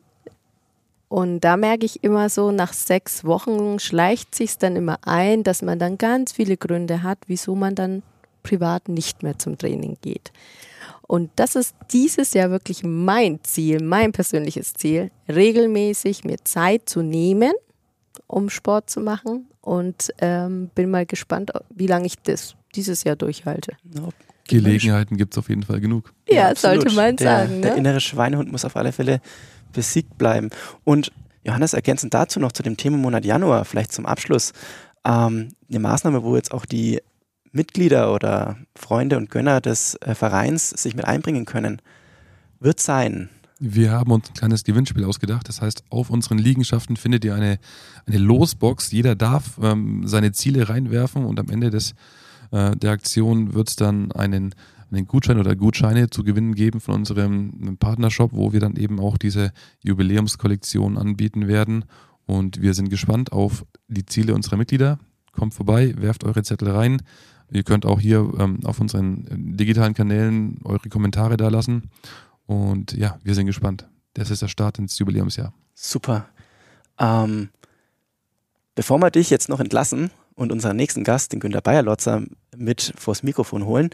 Und 1.09 1.41
da 1.41 1.57
merke 1.57 1.87
ich 1.87 2.05
immer 2.05 2.29
so, 2.29 2.51
nach 2.51 2.73
sechs 2.73 3.25
Wochen 3.25 3.79
schleicht 3.79 4.35
sich 4.35 4.59
dann 4.59 4.77
immer 4.77 4.99
ein, 5.03 5.43
dass 5.43 5.63
man 5.63 5.79
dann 5.79 5.97
ganz 5.97 6.33
viele 6.33 6.57
Gründe 6.57 7.03
hat, 7.03 7.19
wieso 7.27 7.55
man 7.55 7.75
dann 7.75 8.03
privat 8.43 8.89
nicht 8.89 9.23
mehr 9.23 9.39
zum 9.39 9.57
Training 9.57 9.97
geht. 10.03 10.33
Und 11.07 11.31
das 11.37 11.57
ist 11.57 11.75
dieses 11.91 12.35
Jahr 12.35 12.51
wirklich 12.51 12.85
mein 12.85 13.43
Ziel, 13.43 13.83
mein 13.83 14.13
persönliches 14.13 14.75
Ziel, 14.75 15.11
regelmäßig 15.27 16.25
mir 16.25 16.37
Zeit 16.45 16.87
zu 16.87 17.01
nehmen, 17.03 17.53
um 18.27 18.51
Sport 18.51 18.91
zu 18.91 19.01
machen. 19.01 19.47
Und 19.63 20.13
ähm, 20.21 20.71
bin 20.75 20.91
mal 20.91 21.07
gespannt, 21.07 21.51
wie 21.75 21.87
lange 21.87 22.07
ich 22.07 22.17
das 22.23 22.55
dieses 22.75 23.05
Jahr 23.05 23.17
durchhalte. 23.17 23.77
Gelegenheiten 24.47 25.17
gibt 25.17 25.35
es 25.35 25.39
auf 25.39 25.49
jeden 25.49 25.63
Fall 25.63 25.81
genug. 25.81 26.13
Ja, 26.29 26.51
ja 26.51 26.55
sollte 26.55 26.91
man 26.95 27.17
der, 27.17 27.27
sagen. 27.27 27.55
Ne? 27.57 27.61
Der 27.61 27.77
innere 27.77 28.01
Schweinehund 28.01 28.51
muss 28.53 28.65
auf 28.65 28.77
alle 28.77 28.93
Fälle 28.93 29.21
besiegt 29.73 30.19
bleiben. 30.19 30.51
Und 30.85 31.13
Johannes, 31.45 31.73
ergänzend 31.73 32.15
dazu 32.15 32.41
noch 32.41 32.53
zu 32.53 32.63
dem 32.63 32.77
Thema 32.77 32.99
Monat 32.99 33.25
Januar, 33.25 33.65
vielleicht 33.65 33.93
zum 33.93 34.07
Abschluss, 34.07 34.53
ähm, 35.05 35.51
eine 35.69 35.79
Maßnahme, 35.79 36.23
wo 36.23 36.37
jetzt 36.37 36.53
auch 36.53 36.67
die 36.67 37.01
Mitglieder 37.53 38.13
oder 38.13 38.57
Freunde 38.75 39.17
und 39.17 39.31
Gönner 39.31 39.61
des 39.61 39.95
äh, 39.97 40.15
Vereins 40.15 40.71
sich 40.71 40.95
mit 40.95 41.07
einbringen 41.07 41.45
können, 41.45 41.81
wird 42.61 42.81
sein. 42.81 43.31
Wir 43.61 43.91
haben 43.91 44.13
uns 44.13 44.29
ein 44.29 44.35
kleines 44.35 44.63
Gewinnspiel 44.63 45.05
ausgedacht. 45.05 45.49
Das 45.49 45.61
heißt, 45.61 45.83
auf 45.91 46.11
unseren 46.11 46.39
Liegenschaften 46.39 46.97
findet 46.97 47.25
ihr 47.25 47.35
eine, 47.35 47.59
eine 48.07 48.19
Losbox. 48.19 48.93
Jeder 48.93 49.17
darf 49.17 49.59
ähm, 49.61 50.07
seine 50.07 50.33
Ziele 50.33 50.69
reinwerfen 50.69 51.25
und 51.25 51.41
am 51.41 51.49
Ende 51.49 51.71
des 51.71 51.95
äh, 52.53 52.77
der 52.77 52.93
Aktion 52.93 53.55
wird 53.55 53.69
es 53.71 53.77
dann 53.77 54.13
einen, 54.13 54.55
einen 54.91 55.07
Gutschein 55.07 55.39
oder 55.39 55.57
Gutscheine 55.57 56.11
zu 56.11 56.25
gewinnen 56.25 56.55
geben 56.55 56.81
von 56.81 56.95
unserem 56.95 57.77
Partnershop, 57.79 58.33
wo 58.33 58.53
wir 58.53 58.61
dann 58.61 58.77
eben 58.77 59.01
auch 59.01 59.19
diese 59.19 59.53
Jubiläumskollektion 59.85 60.97
anbieten 60.97 61.49
werden. 61.49 61.85
Und 62.27 62.61
wir 62.61 62.75
sind 62.75 62.91
gespannt 62.91 63.33
auf 63.33 63.65
die 63.89 64.07
Ziele 64.07 64.35
unserer 64.35 64.57
Mitglieder. 64.57 64.99
Kommt 65.33 65.55
vorbei, 65.55 65.95
werft 65.97 66.25
eure 66.25 66.43
Zettel 66.43 66.71
rein. 66.71 67.03
Ihr 67.51 67.63
könnt 67.63 67.87
auch 67.87 68.01
hier 68.01 68.31
ähm, 68.39 68.61
auf 68.65 68.81
unseren 68.81 69.27
digitalen 69.57 69.95
Kanälen 69.95 70.59
eure 70.65 70.89
Kommentare 70.89 71.37
da 71.37 71.49
lassen. 71.49 71.91
Und 72.47 72.93
ja, 72.93 73.19
wir 73.23 73.35
sind 73.35 73.47
gespannt. 73.47 73.89
Das 74.15 74.31
ist 74.31 74.43
der 74.43 74.49
Start 74.49 74.79
ins 74.79 74.99
Jubiläumsjahr. 74.99 75.55
Super. 75.75 76.29
Ähm, 76.99 77.49
bevor 78.75 78.99
wir 78.99 79.11
dich 79.11 79.31
jetzt 79.31 79.49
noch 79.49 79.61
entlassen, 79.61 80.11
und 80.39 80.53
unseren 80.53 80.77
nächsten 80.77 81.03
Gast, 81.03 81.33
den 81.33 81.41
Günter 81.41 81.61
Bayerlotzer, 81.61 82.23
mit 82.57 82.95
vors 82.97 83.25
Mikrofon 83.25 83.67
holen. 83.67 83.91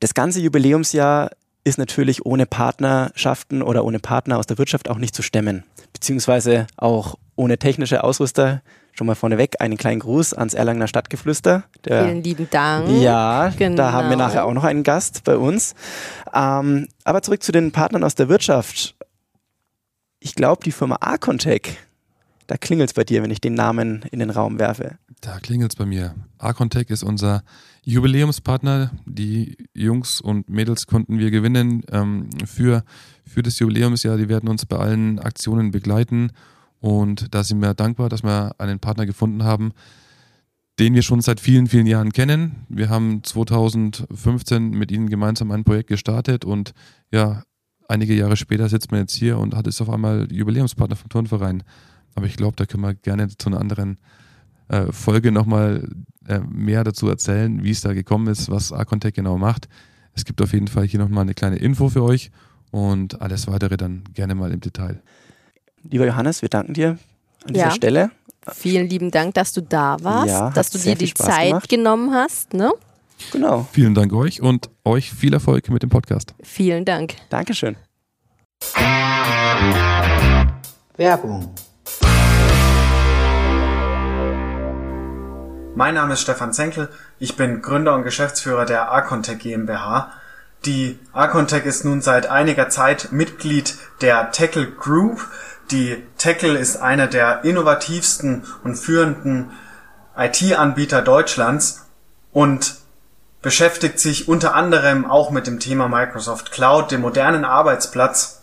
Das 0.00 0.14
ganze 0.14 0.40
Jubiläumsjahr 0.40 1.30
ist 1.64 1.78
natürlich 1.78 2.24
ohne 2.24 2.46
Partnerschaften 2.46 3.62
oder 3.62 3.84
ohne 3.84 3.98
Partner 3.98 4.38
aus 4.38 4.46
der 4.46 4.58
Wirtschaft 4.58 4.88
auch 4.88 4.98
nicht 4.98 5.14
zu 5.14 5.22
stemmen, 5.22 5.64
beziehungsweise 5.92 6.66
auch 6.76 7.16
ohne 7.36 7.58
technische 7.58 8.04
Ausrüster. 8.04 8.62
Schon 8.92 9.06
mal 9.06 9.14
vorneweg 9.14 9.60
einen 9.60 9.76
kleinen 9.76 10.00
Gruß 10.00 10.34
ans 10.34 10.54
Erlangener 10.54 10.88
Stadtgeflüster. 10.88 11.62
Der, 11.84 12.04
Vielen 12.04 12.24
lieben 12.24 12.48
Dank. 12.50 12.90
Ja, 13.00 13.52
genau. 13.56 13.76
da 13.76 13.92
haben 13.92 14.10
wir 14.10 14.16
nachher 14.16 14.44
auch 14.44 14.52
noch 14.52 14.64
einen 14.64 14.82
Gast 14.82 15.22
bei 15.22 15.36
uns. 15.36 15.76
Ähm, 16.34 16.88
aber 17.04 17.22
zurück 17.22 17.44
zu 17.44 17.52
den 17.52 17.70
Partnern 17.70 18.02
aus 18.02 18.16
der 18.16 18.28
Wirtschaft. 18.28 18.96
Ich 20.18 20.34
glaube, 20.34 20.64
die 20.64 20.72
Firma 20.72 20.96
Arcontech, 21.00 21.78
da 22.48 22.56
klingelt 22.56 22.90
es 22.90 22.94
bei 22.94 23.04
dir, 23.04 23.22
wenn 23.22 23.30
ich 23.30 23.40
den 23.40 23.54
Namen 23.54 24.02
in 24.10 24.18
den 24.18 24.30
Raum 24.30 24.58
werfe. 24.58 24.98
Da 25.20 25.38
klingelt 25.38 25.72
es 25.72 25.76
bei 25.76 25.86
mir. 25.86 26.16
Arcontech 26.38 26.90
ist 26.90 27.04
unser 27.04 27.44
Jubiläumspartner. 27.88 28.90
Die 29.06 29.56
Jungs 29.72 30.20
und 30.20 30.50
Mädels 30.50 30.86
konnten 30.86 31.18
wir 31.18 31.30
gewinnen 31.30 31.82
ähm, 31.90 32.28
für, 32.44 32.84
für 33.24 33.40
das 33.40 33.58
Jubiläumsjahr. 33.60 34.18
Die 34.18 34.28
werden 34.28 34.50
uns 34.50 34.66
bei 34.66 34.76
allen 34.76 35.18
Aktionen 35.18 35.70
begleiten. 35.70 36.32
Und 36.80 37.34
da 37.34 37.42
sind 37.42 37.60
wir 37.60 37.72
dankbar, 37.72 38.10
dass 38.10 38.22
wir 38.22 38.52
einen 38.58 38.78
Partner 38.78 39.06
gefunden 39.06 39.42
haben, 39.42 39.72
den 40.78 40.92
wir 40.92 41.00
schon 41.00 41.22
seit 41.22 41.40
vielen, 41.40 41.66
vielen 41.66 41.86
Jahren 41.86 42.12
kennen. 42.12 42.66
Wir 42.68 42.90
haben 42.90 43.24
2015 43.24 44.68
mit 44.68 44.92
ihnen 44.92 45.08
gemeinsam 45.08 45.50
ein 45.50 45.64
Projekt 45.64 45.88
gestartet 45.88 46.44
und 46.44 46.74
ja, 47.10 47.42
einige 47.88 48.14
Jahre 48.14 48.36
später 48.36 48.68
sitzt 48.68 48.90
man 48.90 49.00
jetzt 49.00 49.14
hier 49.14 49.38
und 49.38 49.56
hat 49.56 49.66
es 49.66 49.80
auf 49.80 49.88
einmal 49.88 50.28
Jubiläumspartner 50.30 50.96
vom 50.96 51.08
Turnverein. 51.08 51.62
Aber 52.14 52.26
ich 52.26 52.36
glaube, 52.36 52.56
da 52.56 52.66
können 52.66 52.82
wir 52.82 52.94
gerne 52.94 53.28
zu 53.28 53.48
einer 53.48 53.60
anderen 53.60 53.98
äh, 54.68 54.92
Folge 54.92 55.32
nochmal 55.32 55.88
äh, 56.26 56.40
mehr 56.40 56.84
dazu 56.84 57.08
erzählen, 57.08 57.62
wie 57.64 57.70
es 57.70 57.80
da 57.80 57.92
gekommen 57.92 58.28
ist, 58.28 58.50
was 58.50 58.72
Arcontech 58.72 59.14
genau 59.14 59.38
macht. 59.38 59.68
Es 60.14 60.24
gibt 60.24 60.42
auf 60.42 60.52
jeden 60.52 60.68
Fall 60.68 60.84
hier 60.84 61.00
nochmal 61.00 61.22
eine 61.22 61.34
kleine 61.34 61.56
Info 61.56 61.88
für 61.88 62.02
euch 62.02 62.30
und 62.70 63.20
alles 63.22 63.46
weitere 63.46 63.76
dann 63.76 64.04
gerne 64.14 64.34
mal 64.34 64.52
im 64.52 64.60
Detail. 64.60 65.02
Lieber 65.82 66.06
Johannes, 66.06 66.42
wir 66.42 66.48
danken 66.48 66.74
dir 66.74 66.98
an 67.44 67.54
dieser 67.54 67.66
ja. 67.66 67.70
Stelle. 67.70 68.10
Vielen 68.52 68.88
lieben 68.88 69.10
Dank, 69.10 69.34
dass 69.34 69.52
du 69.52 69.62
da 69.62 69.96
warst, 70.00 70.28
ja, 70.28 70.50
dass 70.50 70.70
du 70.70 70.78
dir 70.78 70.94
die 70.94 71.12
Zeit 71.12 71.48
gemacht. 71.48 71.68
genommen 71.68 72.12
hast. 72.12 72.54
Ne? 72.54 72.70
Genau. 73.32 73.68
Vielen 73.72 73.94
Dank 73.94 74.12
euch 74.12 74.40
und 74.40 74.70
euch 74.84 75.10
viel 75.12 75.34
Erfolg 75.34 75.68
mit 75.70 75.82
dem 75.82 75.90
Podcast. 75.90 76.34
Vielen 76.42 76.84
Dank. 76.84 77.16
Dankeschön. 77.30 77.76
Werbung 80.96 81.54
Mein 85.74 85.94
Name 85.94 86.14
ist 86.14 86.22
Stefan 86.22 86.52
Zenkel, 86.52 86.88
ich 87.18 87.36
bin 87.36 87.62
Gründer 87.62 87.94
und 87.94 88.02
Geschäftsführer 88.02 88.64
der 88.64 88.90
Arcontech 88.90 89.38
GmbH. 89.38 90.12
Die 90.64 90.98
Arcontech 91.12 91.64
ist 91.64 91.84
nun 91.84 92.00
seit 92.00 92.26
einiger 92.28 92.68
Zeit 92.68 93.12
Mitglied 93.12 93.76
der 94.00 94.32
Tackle 94.32 94.70
Group. 94.70 95.26
Die 95.70 96.02
Tackle 96.16 96.58
ist 96.58 96.76
einer 96.78 97.06
der 97.06 97.44
innovativsten 97.44 98.44
und 98.64 98.76
führenden 98.76 99.52
IT-Anbieter 100.16 101.02
Deutschlands 101.02 101.86
und 102.32 102.76
beschäftigt 103.40 104.00
sich 104.00 104.26
unter 104.26 104.54
anderem 104.54 105.08
auch 105.08 105.30
mit 105.30 105.46
dem 105.46 105.60
Thema 105.60 105.88
Microsoft 105.88 106.50
Cloud, 106.50 106.90
dem 106.90 107.02
modernen 107.02 107.44
Arbeitsplatz 107.44 108.42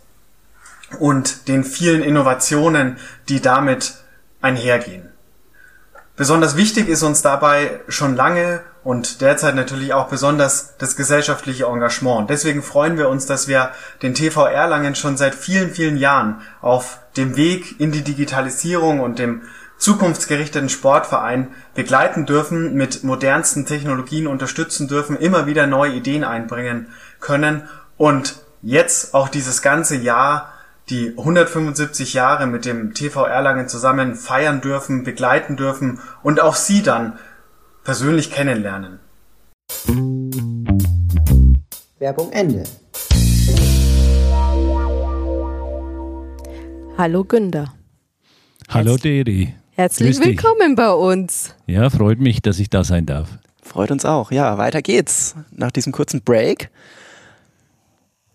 und 1.00 1.50
den 1.50 1.64
vielen 1.64 2.02
Innovationen, 2.02 2.98
die 3.28 3.42
damit 3.42 3.96
einhergehen. 4.42 5.10
Besonders 6.18 6.56
wichtig 6.56 6.88
ist 6.88 7.04
uns 7.04 7.22
dabei 7.22 7.82
schon 7.90 8.16
lange 8.16 8.62
und 8.86 9.20
derzeit 9.20 9.56
natürlich 9.56 9.94
auch 9.94 10.08
besonders 10.08 10.76
das 10.78 10.96
gesellschaftliche 10.96 11.66
Engagement. 11.66 12.30
Deswegen 12.30 12.64
freuen 12.64 12.98
wir 12.98 13.10
uns, 13.10 13.26
dass 13.26 13.50
wir 13.50 13.72
den 14.02 14.14
TV 14.14 14.46
Erlangen 14.46 14.96
schon 14.96 15.18
seit 15.18 15.36
vielen, 15.36 15.72
vielen 15.72 15.98
Jahren 15.98 16.42
auf 16.62 17.00
dem 17.18 17.36
Weg 17.36 17.82
in 17.82 17.92
die 17.92 18.04
Digitalisierung 18.04 19.02
und 19.02 19.20
dem 19.20 19.42
zukunftsgerichteten 19.78 20.70
Sportverein 20.70 21.50
begleiten 21.74 22.26
dürfen, 22.26 22.76
mit 22.76 23.04
modernsten 23.04 23.66
Technologien 23.66 24.28
unterstützen 24.28 24.88
dürfen, 24.88 25.18
immer 25.18 25.48
wieder 25.48 25.68
neue 25.68 25.92
Ideen 25.92 26.24
einbringen 26.24 26.88
können 27.20 27.68
und 27.98 28.36
jetzt 28.62 29.14
auch 29.14 29.28
dieses 29.28 29.62
ganze 29.62 29.98
Jahr 29.98 30.55
die 30.90 31.10
175 31.18 32.14
Jahre 32.14 32.46
mit 32.46 32.66
dem 32.66 32.94
TV 32.94 33.26
Erlangen 33.26 33.68
zusammen 33.68 34.16
feiern 34.16 34.62
dürfen, 34.62 35.04
begleiten 35.04 35.58
dürfen 35.58 36.00
und 36.22 36.40
auch 36.40 36.56
Sie 36.56 36.84
dann 36.84 37.18
persönlich 37.84 38.32
kennenlernen. 38.32 39.00
Werbung 41.98 42.32
Ende. 42.32 42.64
Hallo 46.98 47.24
Günther. 47.24 47.74
Hallo 48.70 48.98
Deri. 48.98 49.56
Herzlich 49.72 50.12
Grüß 50.12 50.20
dich. 50.20 50.28
willkommen 50.28 50.76
bei 50.76 50.92
uns. 50.92 51.56
Ja, 51.66 51.90
freut 51.90 52.20
mich, 52.20 52.42
dass 52.42 52.60
ich 52.60 52.70
da 52.70 52.84
sein 52.84 53.06
darf. 53.06 53.30
Freut 53.62 53.92
uns 53.92 54.06
auch. 54.06 54.32
Ja, 54.32 54.58
weiter 54.58 54.82
geht's. 54.82 55.36
Nach 55.52 55.72
diesem 55.72 55.92
kurzen 55.92 56.22
Break. 56.22 56.70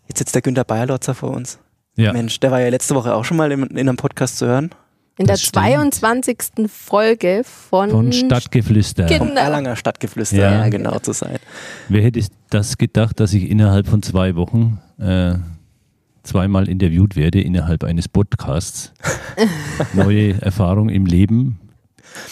Jetzt 0.08 0.18
sitzt 0.18 0.34
der 0.34 0.42
Günter 0.42 0.64
Bayerlotzer 0.64 1.14
vor 1.14 1.30
uns. 1.30 1.58
Ja, 2.00 2.12
Mensch, 2.12 2.40
der 2.40 2.50
war 2.50 2.60
ja 2.60 2.68
letzte 2.68 2.94
Woche 2.94 3.14
auch 3.14 3.24
schon 3.24 3.36
mal 3.36 3.50
in, 3.52 3.62
in 3.64 3.78
einem 3.88 3.96
Podcast 3.96 4.38
zu 4.38 4.46
hören. 4.46 4.70
In 5.18 5.26
der 5.26 5.34
Das 5.34 5.42
stimmt. 5.42 5.66
22. 5.66 6.38
Folge 6.68 7.42
von, 7.44 7.90
von 7.90 8.12
Stadtgeflüster. 8.12 9.04
Genau. 9.04 9.26
Vom 9.26 9.36
Erlanger 9.36 9.76
Stadtgeflüster, 9.76 10.36
Ja. 10.38 10.50
ja, 10.64 10.68
genau 10.70 10.98
zu 10.98 11.12
sein. 11.12 11.36
Wer 11.90 12.02
hätte 12.02 12.24
das 12.48 12.78
gedacht, 12.78 13.20
dass 13.20 13.34
ich 13.34 13.50
innerhalb 13.50 13.86
von 13.86 14.02
zwei 14.02 14.34
Wochen 14.36 14.78
äh, 14.98 15.34
zweimal 16.22 16.68
interviewt 16.70 17.16
werde 17.16 17.40
innerhalb 17.42 17.84
eines 17.84 18.08
Podcasts? 18.08 18.92
Neue 19.92 20.40
Erfahrung 20.40 20.88
im 20.88 21.04
Leben. 21.04 21.60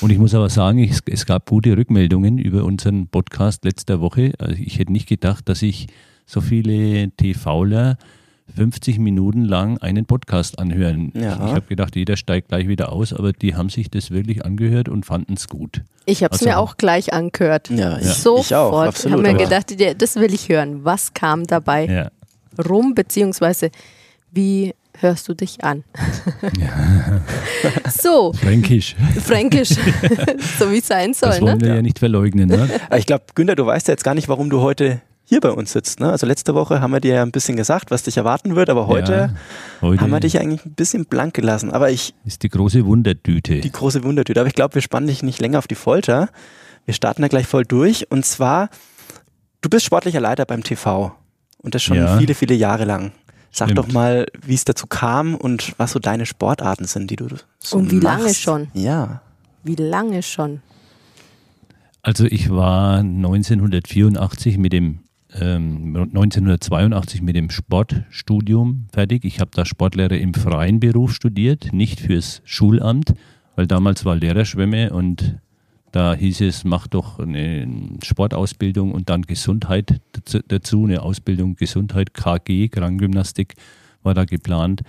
Und 0.01 0.11
ich 0.11 0.19
muss 0.19 0.35
aber 0.35 0.49
sagen, 0.49 0.79
ich, 0.79 0.99
es 1.07 1.27
gab 1.27 1.49
gute 1.51 1.77
Rückmeldungen 1.77 2.39
über 2.39 2.65
unseren 2.65 3.09
Podcast 3.09 3.65
letzter 3.65 4.01
Woche. 4.01 4.33
Also 4.39 4.55
ich 4.55 4.79
hätte 4.79 4.93
nicht 4.93 5.09
gedacht, 5.09 5.49
dass 5.49 5.61
ich 5.63 5.89
so 6.27 6.41
viele 6.41 7.11
TVler 7.17 7.97
50 8.57 8.99
Minuten 8.99 9.45
lang 9.45 9.79
einen 9.79 10.05
Podcast 10.05 10.59
anhören. 10.59 11.13
Ja. 11.15 11.35
Ich, 11.35 11.53
habe 11.53 11.63
gedacht, 11.63 11.95
jeder 11.97 12.17
steigt 12.17 12.49
gleich 12.49 12.67
wieder 12.69 12.93
aus, 12.93 13.13
aber 13.13 13.33
die 13.33 13.55
haben 13.55 13.69
sich 13.69 13.91
das 13.91 14.11
wirklich 14.11 14.45
angehört 14.45 14.89
und 14.89 15.07
fanden 15.07 15.35
es 15.35 15.49
gut. 15.49 15.83
Ich 16.07 16.23
habe 16.25 16.35
es 16.35 16.41
Also- 16.41 16.51
mir 16.51 16.59
auch 16.59 16.77
gleich 16.77 17.13
angehört. 17.13 17.71
Ja, 17.71 17.99
ich, 17.99 18.07
Sofort. 18.07 18.47
ich 18.47 18.55
auch, 18.55 18.73
habe 18.79 18.89
absolut. 18.89 19.23
mir 19.23 19.31
aber- 19.31 19.39
gedacht, 19.45 19.81
ja, 19.81 19.95
das 19.95 20.17
will 20.17 20.33
ich 20.35 20.49
hören. 20.49 20.85
Was 20.85 21.15
kam 21.15 21.47
dabei 21.47 21.87
Ja. 21.87 22.11
rum, 22.69 22.95
beziehungsweise 22.95 23.71
wie 24.33 24.75
hörst 25.01 25.29
du 25.29 25.35
dich 25.35 25.63
an? 25.63 25.85
so, 27.91 28.33
Fränkisch. 28.33 28.97
fränkisch, 29.25 29.71
so 30.59 30.71
wie 30.73 30.79
es 30.79 30.87
sein 30.87 31.15
soll. 31.15 31.31
Das 31.31 31.41
wollen 31.41 31.59
Ne? 31.59 31.67
wir 31.67 31.75
ja 31.77 31.83
nicht 31.83 31.99
verleugnen. 31.99 32.49
Ne? 32.49 32.69
Ich 32.97 33.07
glaube, 33.07 33.25
Günther, 33.35 33.55
du 33.57 33.67
weißt 33.67 33.89
ja 33.89 33.93
jetzt 33.93 34.05
gar 34.05 34.15
nicht, 34.15 34.29
warum 34.29 34.51
du 34.51 34.61
heute 34.61 35.01
hier 35.29 35.41
bei 35.41 35.51
uns 35.51 35.73
sitzt. 35.73 36.01
Ne? 36.01 36.11
Also 36.11 36.27
letzte 36.27 36.55
Woche 36.55 36.81
haben 36.81 36.91
wir 36.91 37.01
dir 37.01 37.15
ja 37.17 37.23
ein 37.23 37.31
bisschen 37.33 37.57
gesagt, 37.57 37.91
was 37.91 38.03
dich 38.03 38.17
erwarten 38.17 38.57
wird, 38.57 38.71
aber 38.71 38.87
heute 38.87 39.13
ja, 39.13 39.31
heute 39.83 40.01
haben 40.01 40.11
wir 40.11 40.21
dich 40.21 40.41
eigentlich 40.41 40.65
ein 40.65 40.73
bisschen 40.73 41.05
blank 41.05 41.35
gelassen. 41.35 41.71
Aber 41.71 41.91
ich, 41.91 42.15
ist 42.25 42.43
die 42.43 42.49
große 42.49 42.85
Wundertüte. 42.87 43.61
die 43.61 43.73
große 43.73 44.03
Wundertüte. 44.05 44.41
Aber 44.41 44.49
ich 44.49 44.55
glaube, 44.55 44.75
wir 44.75 44.83
spannen 44.83 45.07
dich 45.07 45.23
nicht 45.23 45.41
länger 45.41 45.59
auf 45.59 45.67
die 45.69 45.75
Folter. 45.75 46.29
Wir 46.87 46.95
starten 46.95 47.21
da 47.23 47.29
gleich 47.29 47.47
voll 47.47 47.65
durch. 47.65 48.11
Und 48.11 48.25
zwar, 48.25 48.71
du 49.61 49.69
bist 49.69 49.85
sportlicher 49.85 50.21
Leiter 50.21 50.47
beim 50.47 50.63
TV. 50.65 51.15
Und 51.59 51.75
das 51.75 51.83
schon 51.83 51.99
Ja. 51.99 52.17
viele, 52.17 52.35
viele 52.35 52.55
Jahre 52.55 52.85
lang. 52.87 53.13
Sag 53.51 53.69
Stimmt. 53.71 53.79
doch 53.79 53.93
mal, 53.93 54.27
wie 54.47 54.55
es 54.55 54.65
dazu 54.65 54.87
kam 54.87 55.35
und 55.35 55.75
was 55.79 55.93
so 55.93 55.99
deine 55.99 56.25
Sportarten 56.27 56.85
sind, 56.87 57.11
die 57.11 57.17
du 57.17 57.29
so 57.59 57.77
Und 57.79 57.91
wie 57.91 57.99
lange 58.01 58.25
machst. 58.25 58.41
schon? 58.41 58.69
Ja. 58.75 59.21
Wie 59.65 59.75
lange 59.75 60.23
schon? 60.23 60.61
Also 62.03 62.25
ich 62.25 62.49
war 62.51 62.99
1984 63.03 64.57
mit 64.59 64.73
dem 64.73 65.01
ähm, 65.35 65.97
1982 65.97 67.23
mit 67.23 67.37
dem 67.37 67.51
Sportstudium 67.51 68.87
fertig. 68.93 69.25
Ich 69.25 69.41
habe 69.41 69.51
da 69.55 69.65
Sportlehre 69.65 70.17
im 70.17 70.35
freien 70.35 70.81
Beruf 70.81 71.15
studiert, 71.15 71.73
nicht 71.73 72.01
fürs 72.01 72.43
Schulamt, 72.45 73.15
weil 73.57 73.67
damals 73.67 74.05
war 74.05 74.17
Lehrerschwemme 74.17 74.93
und 74.93 75.39
da 75.93 76.15
hieß 76.15 76.43
es, 76.43 76.65
mach 76.65 76.87
doch 76.87 77.19
eine 77.19 77.67
Sportausbildung 78.03 78.93
und 78.93 79.09
dann 79.09 79.23
Gesundheit 79.23 80.01
dazu- 80.13 80.43
dazu, 80.47 80.85
eine 80.85 81.03
Ausbildung 81.03 81.57
Gesundheit, 81.57 82.13
KG, 82.13 82.69
Krankengymnastik 82.69 83.55
war 84.03 84.15
da 84.15 84.25
geplant, 84.25 84.83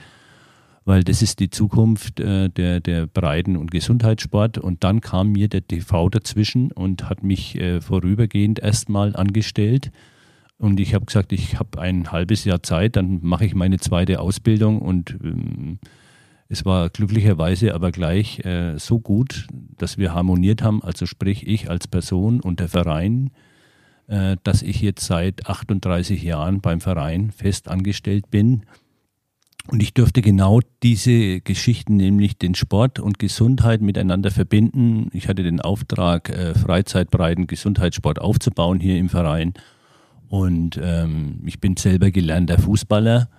weil 0.85 1.03
das 1.03 1.21
ist 1.21 1.39
die 1.39 1.49
Zukunft 1.49 2.19
äh, 2.19 2.49
der, 2.49 2.79
der 2.79 3.07
Breiten- 3.07 3.57
und 3.57 3.71
Gesundheitssport. 3.71 4.57
Und 4.57 4.83
dann 4.83 5.01
kam 5.01 5.31
mir 5.31 5.47
der 5.47 5.65
TV 5.65 6.09
dazwischen 6.09 6.71
und 6.71 7.09
hat 7.09 7.23
mich 7.23 7.55
äh, 7.55 7.79
vorübergehend 7.79 8.59
erstmal 8.59 9.15
angestellt. 9.15 9.91
Und 10.59 10.79
ich 10.81 10.93
habe 10.93 11.05
gesagt, 11.05 11.31
ich 11.31 11.57
habe 11.57 11.79
ein 11.79 12.11
halbes 12.11 12.43
Jahr 12.43 12.61
Zeit, 12.61 12.97
dann 12.97 13.19
mache 13.21 13.45
ich 13.45 13.55
meine 13.55 13.79
zweite 13.79 14.19
Ausbildung 14.19 14.79
und 14.81 15.17
ähm, 15.23 15.79
es 16.49 16.65
war 16.65 16.89
glücklicherweise 16.89 17.73
aber 17.73 17.91
gleich 17.91 18.43
äh, 18.43 18.77
so 18.77 18.99
gut, 18.99 19.47
dass 19.77 19.97
wir 19.97 20.13
harmoniert 20.13 20.61
haben, 20.61 20.83
also 20.83 21.05
sprich 21.05 21.47
ich 21.47 21.69
als 21.69 21.87
Person 21.87 22.41
und 22.41 22.59
der 22.59 22.67
Verein, 22.67 23.31
äh, 24.07 24.35
dass 24.43 24.61
ich 24.61 24.81
jetzt 24.81 25.05
seit 25.05 25.47
38 25.47 26.21
Jahren 26.23 26.59
beim 26.59 26.81
Verein 26.81 27.31
fest 27.31 27.69
angestellt 27.69 28.29
bin. 28.29 28.63
Und 29.67 29.81
ich 29.81 29.93
durfte 29.93 30.21
genau 30.21 30.59
diese 30.83 31.39
Geschichten, 31.39 31.95
nämlich 31.95 32.37
den 32.37 32.55
Sport 32.55 32.99
und 32.99 33.19
Gesundheit 33.19 33.81
miteinander 33.81 34.31
verbinden. 34.31 35.09
Ich 35.13 35.29
hatte 35.29 35.43
den 35.43 35.61
Auftrag, 35.61 36.29
äh, 36.29 36.53
freizeitbreiten 36.53 37.47
Gesundheitssport 37.47 38.19
aufzubauen 38.19 38.81
hier 38.81 38.97
im 38.97 39.07
Verein. 39.07 39.53
Und 40.29 40.79
ähm, 40.81 41.41
ich 41.45 41.59
bin 41.59 41.75
selber 41.75 42.11
gelernter 42.11 42.59
Fußballer, 42.59 43.29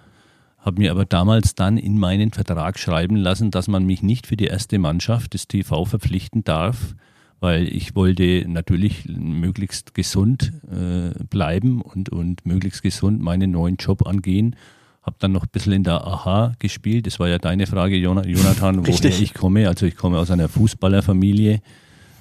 habe 0.59 0.81
mir 0.81 0.91
aber 0.91 1.05
damals 1.07 1.55
dann 1.55 1.79
in 1.79 1.99
meinen 1.99 2.33
Vertrag 2.33 2.79
schreiben 2.79 3.17
lassen, 3.17 3.51
dass 3.51 3.69
man 3.69 3.87
mich 3.87 4.03
nicht 4.03 4.27
für 4.27 4.37
die 4.37 4.47
erste 4.47 4.79
Mannschaft 4.79 5.33
des 5.35 5.49
TV 5.49 5.85
verpflichten 5.85 6.45
darf, 6.45 6.95
weil 7.39 7.69
ich 7.69 7.95
wollte 7.95 8.45
natürlich 8.47 9.07
möglichst 9.09 9.95
gesund 9.95 10.53
äh, 10.71 11.13
bleiben 11.31 11.81
und, 11.81 12.11
und 12.11 12.45
möglichst 12.45 12.83
gesund 12.83 13.21
meinen 13.23 13.53
neuen 13.53 13.77
Job 13.77 14.07
angehen. 14.07 14.57
Habe 15.03 15.17
dann 15.21 15.33
noch 15.33 15.45
ein 15.45 15.51
bisschen 15.51 15.73
in 15.73 15.85
der 15.85 16.07
AHA 16.07 16.55
gespielt. 16.59 17.07
Das 17.07 17.19
war 17.19 17.29
ja 17.29 17.39
deine 17.39 17.67
Frage, 17.67 17.97
Jona- 17.97 18.27
Jonathan, 18.27 18.81
woher 18.81 19.21
ich 19.23 19.33
komme. 19.33 19.67
Also 19.69 19.87
ich 19.87 19.97
komme 19.97 20.19
aus 20.19 20.31
einer 20.31 20.49
Fußballerfamilie. 20.51 21.63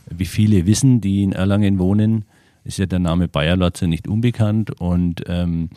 Wie 0.10 0.26
viele 0.26 0.66
wissen, 0.66 1.02
die 1.02 1.24
in 1.24 1.34
Erlangen 1.34 1.78
wohnen, 1.80 2.24
ist 2.70 2.78
ja 2.78 2.86
der 2.86 3.00
Name 3.00 3.28
Bayerlotze 3.28 3.88
nicht 3.88 4.08
unbekannt. 4.08 4.80
Und 4.80 5.24
ähm, 5.28 5.70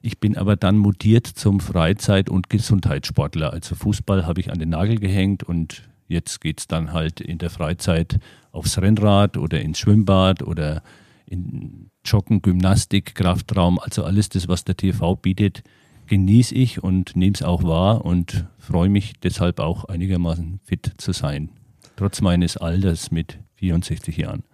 ich 0.00 0.20
bin 0.20 0.36
aber 0.36 0.54
dann 0.54 0.78
mutiert 0.78 1.26
zum 1.26 1.58
Freizeit- 1.58 2.30
und 2.30 2.48
Gesundheitssportler. 2.48 3.52
Also 3.52 3.74
Fußball 3.74 4.26
habe 4.26 4.40
ich 4.40 4.52
an 4.52 4.60
den 4.60 4.70
Nagel 4.70 4.98
gehängt 4.98 5.42
und 5.42 5.82
jetzt 6.06 6.40
geht 6.40 6.60
es 6.60 6.68
dann 6.68 6.92
halt 6.92 7.20
in 7.20 7.38
der 7.38 7.50
Freizeit 7.50 8.20
aufs 8.52 8.78
Rennrad 8.78 9.36
oder 9.36 9.60
ins 9.60 9.80
Schwimmbad 9.80 10.44
oder 10.44 10.82
in 11.26 11.90
Joggen, 12.04 12.40
Gymnastik, 12.42 13.16
Kraftraum, 13.16 13.80
also 13.80 14.04
alles 14.04 14.28
das, 14.28 14.46
was 14.46 14.62
der 14.62 14.76
TV 14.76 15.16
bietet, 15.16 15.64
genieße 16.06 16.54
ich 16.54 16.80
und 16.84 17.16
nehme 17.16 17.34
es 17.34 17.42
auch 17.42 17.64
wahr 17.64 18.04
und 18.04 18.46
freue 18.58 18.88
mich 18.88 19.14
deshalb 19.20 19.58
auch 19.58 19.86
einigermaßen 19.86 20.60
fit 20.62 20.92
zu 20.98 21.10
sein, 21.10 21.50
trotz 21.96 22.20
meines 22.20 22.56
Alters 22.56 23.10
mit 23.10 23.40
64 23.56 24.16
Jahren. 24.16 24.44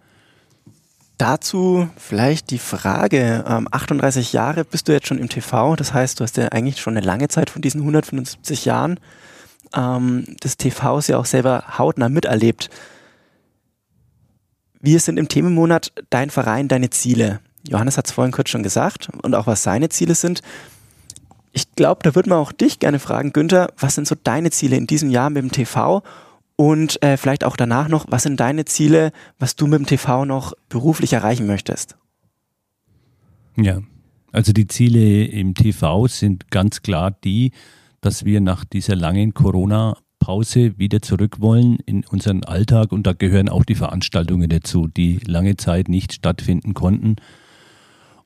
Dazu 1.17 1.87
vielleicht 1.95 2.49
die 2.49 2.57
Frage, 2.57 3.45
ähm, 3.47 3.67
38 3.71 4.33
Jahre 4.33 4.65
bist 4.65 4.87
du 4.87 4.93
jetzt 4.93 5.07
schon 5.07 5.19
im 5.19 5.29
TV, 5.29 5.75
das 5.75 5.93
heißt, 5.93 6.19
du 6.19 6.23
hast 6.23 6.37
ja 6.37 6.47
eigentlich 6.49 6.81
schon 6.81 6.97
eine 6.97 7.05
lange 7.05 7.27
Zeit 7.27 7.49
von 7.49 7.61
diesen 7.61 7.81
175 7.81 8.65
Jahren 8.65 8.99
ähm, 9.75 10.25
des 10.43 10.57
TVs 10.57 11.07
ja 11.07 11.17
auch 11.17 11.25
selber 11.25 11.77
hautnah 11.77 12.09
miterlebt. 12.09 12.69
Wir 14.81 14.99
sind 14.99 15.17
im 15.17 15.27
Themenmonat 15.27 15.93
dein 16.09 16.29
Verein, 16.29 16.67
deine 16.67 16.89
Ziele. 16.89 17.39
Johannes 17.67 17.97
hat 17.97 18.07
es 18.07 18.11
vorhin 18.11 18.33
kurz 18.33 18.49
schon 18.49 18.63
gesagt 18.63 19.09
und 19.21 19.35
auch 19.35 19.47
was 19.47 19.63
seine 19.63 19.89
Ziele 19.89 20.15
sind. 20.15 20.41
Ich 21.53 21.75
glaube, 21.75 22.01
da 22.03 22.15
würde 22.15 22.29
man 22.29 22.39
auch 22.39 22.51
dich 22.51 22.79
gerne 22.79 22.99
fragen, 22.99 23.31
Günther, 23.31 23.71
was 23.77 23.95
sind 23.95 24.07
so 24.07 24.15
deine 24.21 24.49
Ziele 24.51 24.75
in 24.75 24.87
diesem 24.87 25.09
Jahr 25.09 25.29
mit 25.29 25.43
dem 25.43 25.51
TV 25.51 26.01
und 26.63 27.03
äh, 27.03 27.17
vielleicht 27.17 27.43
auch 27.43 27.57
danach 27.57 27.89
noch, 27.89 28.05
was 28.07 28.23
sind 28.23 28.39
deine 28.39 28.63
Ziele, 28.63 29.11
was 29.37 29.57
du 29.57 29.67
mit 29.67 29.79
dem 29.79 29.85
TV 29.85 30.23
noch 30.23 30.53
beruflich 30.69 31.11
erreichen 31.11 31.45
möchtest? 31.45 31.97
Ja, 33.57 33.81
also 34.31 34.53
die 34.53 34.67
Ziele 34.67 35.25
im 35.25 35.55
TV 35.55 36.07
sind 36.07 36.51
ganz 36.51 36.81
klar 36.81 37.11
die, 37.11 37.51
dass 37.99 38.23
wir 38.23 38.39
nach 38.39 38.63
dieser 38.63 38.95
langen 38.95 39.33
Corona-Pause 39.33 40.77
wieder 40.79 41.01
zurück 41.01 41.41
wollen 41.41 41.79
in 41.85 42.05
unseren 42.05 42.45
Alltag 42.45 42.93
und 42.93 43.05
da 43.05 43.11
gehören 43.11 43.49
auch 43.49 43.65
die 43.65 43.75
Veranstaltungen 43.75 44.47
dazu, 44.47 44.87
die 44.87 45.19
lange 45.25 45.57
Zeit 45.57 45.89
nicht 45.89 46.13
stattfinden 46.13 46.73
konnten. 46.73 47.17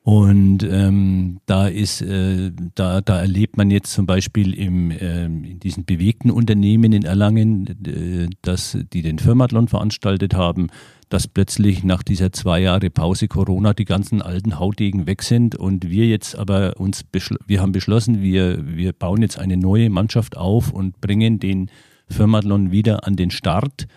Und 0.08 0.64
ähm, 0.64 1.42
da 1.48 1.68
ist, 1.68 2.02
äh, 2.02 2.54
da, 2.76 3.02
da 3.02 3.20
erlebt 3.20 3.58
man 3.58 3.70
jetzt 3.70 3.92
zum 3.92 4.06
Beispiel 4.06 4.54
im, 4.54 4.90
äh, 4.90 5.26
in 5.26 5.60
diesen 5.60 5.84
bewegten 5.84 6.32
Unternehmen 6.32 6.94
in 6.94 7.04
Erlangen, 7.04 7.68
äh, 7.86 8.30
dass 8.42 8.78
die 8.94 9.02
den 9.02 9.20
Firmathlon 9.20 9.68
veranstaltet 9.68 10.34
haben, 10.34 10.70
dass 11.10 11.28
plötzlich 11.28 11.84
nach 11.84 12.04
dieser 12.04 12.32
zwei 12.32 12.62
Jahre 12.62 12.90
Pause 12.90 13.28
Corona 13.28 13.74
die 13.74 13.84
ganzen 13.84 14.22
alten 14.22 14.60
Hautdegen 14.60 15.08
weg 15.08 15.24
sind 15.24 15.58
und 15.58 15.90
wir 15.90 16.08
jetzt 16.08 16.38
aber 16.38 16.80
uns, 16.80 17.04
wir 17.46 17.60
haben 17.60 17.74
beschlossen, 17.74 18.22
wir, 18.22 18.66
wir 18.66 18.94
bauen 18.94 19.22
jetzt 19.22 19.38
eine 19.38 19.58
neue 19.58 19.90
Mannschaft 19.90 20.38
auf 20.38 20.72
und 20.72 21.02
bringen 21.02 21.40
den 21.40 21.70
Firmathlon 22.10 22.72
wieder 22.72 23.06
an 23.06 23.18
den 23.18 23.30
Start 23.30 23.88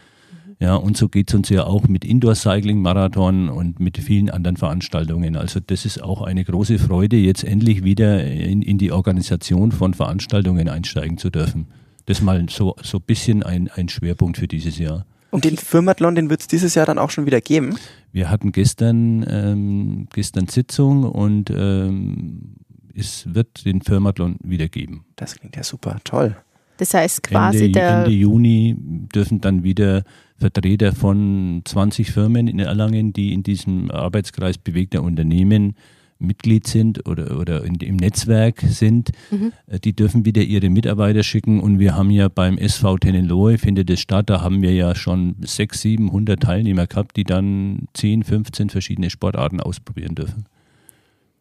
ja, 0.61 0.75
und 0.75 0.99
so 0.99 1.09
geht 1.09 1.31
es 1.31 1.35
uns 1.35 1.49
ja 1.49 1.64
auch 1.64 1.88
mit 1.88 2.05
Indoor-Cycling-Marathon 2.05 3.49
und 3.49 3.81
mit 3.81 3.96
vielen 3.96 4.29
anderen 4.29 4.59
Veranstaltungen. 4.59 5.37
Also 5.37 5.59
das 5.59 5.87
ist 5.87 6.03
auch 6.03 6.20
eine 6.20 6.44
große 6.44 6.79
Freude, 6.79 7.16
jetzt 7.16 7.44
endlich 7.44 7.83
wieder 7.83 8.23
in, 8.25 8.61
in 8.61 8.77
die 8.77 8.92
Organisation 8.92 9.73
von 9.73 9.94
Veranstaltungen 9.94 10.68
einsteigen 10.68 11.16
zu 11.16 11.31
dürfen. 11.31 11.68
Das 12.05 12.18
ist 12.18 12.25
mal 12.25 12.44
so, 12.51 12.77
so 12.83 12.99
ein 12.99 13.05
bisschen 13.07 13.42
ein, 13.42 13.70
ein 13.75 13.88
Schwerpunkt 13.88 14.37
für 14.37 14.49
dieses 14.49 14.79
Jahr. 14.79 15.07
Und 15.31 15.44
den 15.44 15.57
Firmathlon, 15.57 16.14
den 16.14 16.29
wird 16.29 16.42
es 16.42 16.46
dieses 16.46 16.75
Jahr 16.75 16.85
dann 16.85 16.99
auch 16.99 17.11
schon 17.11 17.25
wieder 17.25 17.40
geben? 17.40 17.77
Wir 18.12 18.29
hatten 18.29 18.53
gestern, 18.53 19.25
ähm, 19.31 20.09
gestern 20.12 20.49
Sitzung 20.49 21.05
und 21.05 21.49
ähm, 21.51 22.57
es 22.94 23.33
wird 23.33 23.64
den 23.64 23.81
Firmathlon 23.81 24.37
wieder 24.42 24.68
geben. 24.68 25.07
Das 25.16 25.37
klingt 25.37 25.57
ja 25.57 25.62
super, 25.62 25.99
toll. 26.05 26.37
Das 26.77 26.94
heißt 26.94 27.23
quasi 27.23 27.66
Ende, 27.66 27.73
der 27.73 27.99
Ende 27.99 28.11
Juni 28.11 28.75
dürfen 28.79 29.40
dann 29.40 29.62
wieder 29.62 30.03
Vertreter 30.40 30.92
von 30.94 31.62
20 31.64 32.11
Firmen 32.11 32.48
in 32.48 32.59
Erlangen, 32.59 33.12
die 33.12 33.33
in 33.33 33.42
diesem 33.42 33.90
Arbeitskreis 33.90 34.59
bewegter 34.59 35.03
Unternehmen 35.03 35.74
Mitglied 36.20 36.66
sind 36.66 37.09
oder, 37.09 37.38
oder 37.38 37.64
in, 37.64 37.76
im 37.76 37.96
Netzwerk 37.96 38.61
sind, 38.61 39.11
mhm. 39.31 39.53
die 39.85 39.94
dürfen 39.94 40.24
wieder 40.24 40.42
ihre 40.42 40.68
Mitarbeiter 40.68 41.22
schicken. 41.22 41.61
Und 41.61 41.79
wir 41.79 41.94
haben 41.94 42.11
ja 42.11 42.29
beim 42.29 42.59
SV 42.59 42.98
Tennelohe, 42.98 43.59
findet 43.59 43.90
es 43.90 44.00
statt, 44.00 44.31
da 44.31 44.40
haben 44.40 44.62
wir 44.62 44.72
ja 44.72 44.94
schon 44.94 45.37
600, 45.40 45.81
700 45.81 46.40
Teilnehmer 46.42 46.87
gehabt, 46.87 47.16
die 47.16 47.24
dann 47.24 47.88
10, 47.94 48.24
15 48.24 48.70
verschiedene 48.70 49.11
Sportarten 49.11 49.61
ausprobieren 49.61 50.14
dürfen. 50.14 50.44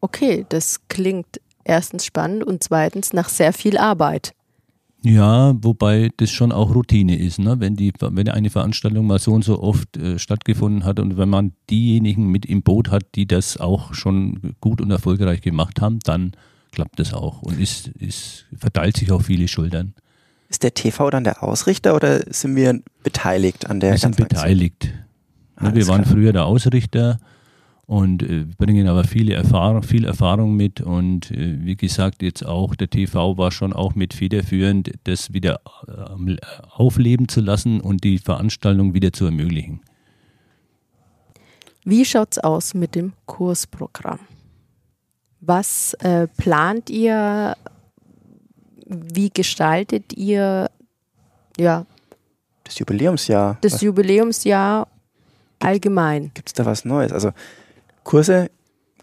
Okay, 0.00 0.46
das 0.48 0.80
klingt 0.88 1.40
erstens 1.64 2.06
spannend 2.06 2.42
und 2.42 2.64
zweitens 2.64 3.12
nach 3.12 3.28
sehr 3.28 3.52
viel 3.52 3.76
Arbeit. 3.76 4.32
Ja, 5.02 5.54
wobei 5.62 6.10
das 6.18 6.30
schon 6.30 6.52
auch 6.52 6.74
Routine 6.74 7.18
ist, 7.18 7.38
ne? 7.38 7.58
wenn, 7.58 7.74
die, 7.74 7.92
wenn 8.00 8.28
eine 8.28 8.50
Veranstaltung 8.50 9.06
mal 9.06 9.18
so 9.18 9.32
und 9.32 9.44
so 9.44 9.62
oft 9.62 9.96
äh, 9.96 10.18
stattgefunden 10.18 10.84
hat 10.84 10.98
und 11.00 11.16
wenn 11.16 11.28
man 11.28 11.52
diejenigen 11.70 12.30
mit 12.30 12.44
im 12.44 12.62
Boot 12.62 12.90
hat, 12.90 13.04
die 13.14 13.26
das 13.26 13.56
auch 13.56 13.94
schon 13.94 14.54
gut 14.60 14.80
und 14.80 14.90
erfolgreich 14.90 15.40
gemacht 15.40 15.80
haben, 15.80 16.00
dann 16.00 16.32
klappt 16.72 16.98
das 16.98 17.14
auch 17.14 17.40
und 17.40 17.58
ist, 17.58 17.88
ist, 17.88 18.46
verteilt 18.56 18.96
sich 18.98 19.10
auf 19.10 19.24
viele 19.24 19.48
Schultern. 19.48 19.94
Ist 20.50 20.64
der 20.64 20.74
TV 20.74 21.08
dann 21.10 21.24
der 21.24 21.42
Ausrichter 21.42 21.94
oder 21.94 22.20
sind 22.32 22.56
wir 22.56 22.80
beteiligt 23.02 23.70
an 23.70 23.80
der 23.80 23.92
Wir 23.92 23.98
sind 23.98 24.16
beteiligt. 24.16 24.92
Ja, 25.62 25.74
wir 25.74 25.86
waren 25.86 26.02
klar. 26.02 26.14
früher 26.14 26.32
der 26.32 26.44
Ausrichter 26.44 27.18
und 27.90 28.22
äh, 28.22 28.46
bringen 28.56 28.86
aber 28.86 29.02
viele 29.02 29.34
Erfahrung, 29.34 29.82
viel 29.82 30.04
Erfahrung 30.04 30.54
mit 30.54 30.80
und 30.80 31.32
äh, 31.32 31.58
wie 31.64 31.74
gesagt 31.74 32.22
jetzt 32.22 32.46
auch 32.46 32.76
der 32.76 32.88
TV 32.88 33.36
war 33.36 33.50
schon 33.50 33.72
auch 33.72 33.96
mit 33.96 34.14
federführend, 34.14 34.92
das 35.04 35.32
wieder 35.32 35.60
äh, 35.88 36.36
aufleben 36.70 37.26
zu 37.26 37.40
lassen 37.40 37.80
und 37.80 38.04
die 38.04 38.18
Veranstaltung 38.18 38.94
wieder 38.94 39.12
zu 39.12 39.24
ermöglichen. 39.24 39.80
Wie 41.82 42.04
schaut 42.04 42.28
es 42.30 42.38
aus 42.38 42.74
mit 42.74 42.94
dem 42.94 43.12
Kursprogramm? 43.26 44.20
Was 45.40 45.94
äh, 45.94 46.28
plant 46.28 46.90
ihr? 46.90 47.56
Wie 48.86 49.30
gestaltet 49.30 50.12
ihr 50.12 50.70
ja, 51.58 51.86
das 52.62 52.78
Jubiläumsjahr? 52.78 53.58
Das 53.62 53.72
was? 53.72 53.80
Jubiläumsjahr 53.80 54.86
allgemein. 55.58 56.30
Gibt 56.34 56.50
es 56.50 56.52
da 56.52 56.64
was 56.64 56.84
Neues? 56.84 57.10
Also 57.10 57.32
Kurse, 58.10 58.50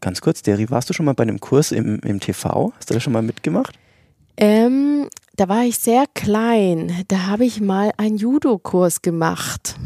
ganz 0.01 0.19
kurz, 0.19 0.41
Deri, 0.41 0.69
warst 0.69 0.89
du 0.89 0.93
schon 0.93 1.05
mal 1.05 1.13
bei 1.13 1.23
einem 1.23 1.39
Kurs 1.39 1.71
im, 1.71 2.01
im 2.01 2.19
TV? 2.19 2.73
Hast 2.75 2.89
du 2.89 2.93
das 2.93 3.01
schon 3.01 3.13
mal 3.13 3.21
mitgemacht? 3.21 3.73
Ähm, 4.35 5.07
da 5.37 5.47
war 5.47 5.63
ich 5.63 5.79
sehr 5.79 6.03
klein. 6.13 7.05
Da 7.07 7.27
habe 7.27 7.45
ich 7.45 7.61
mal 7.61 7.93
einen 7.95 8.17
Judo-Kurs 8.17 9.01
gemacht. 9.01 9.77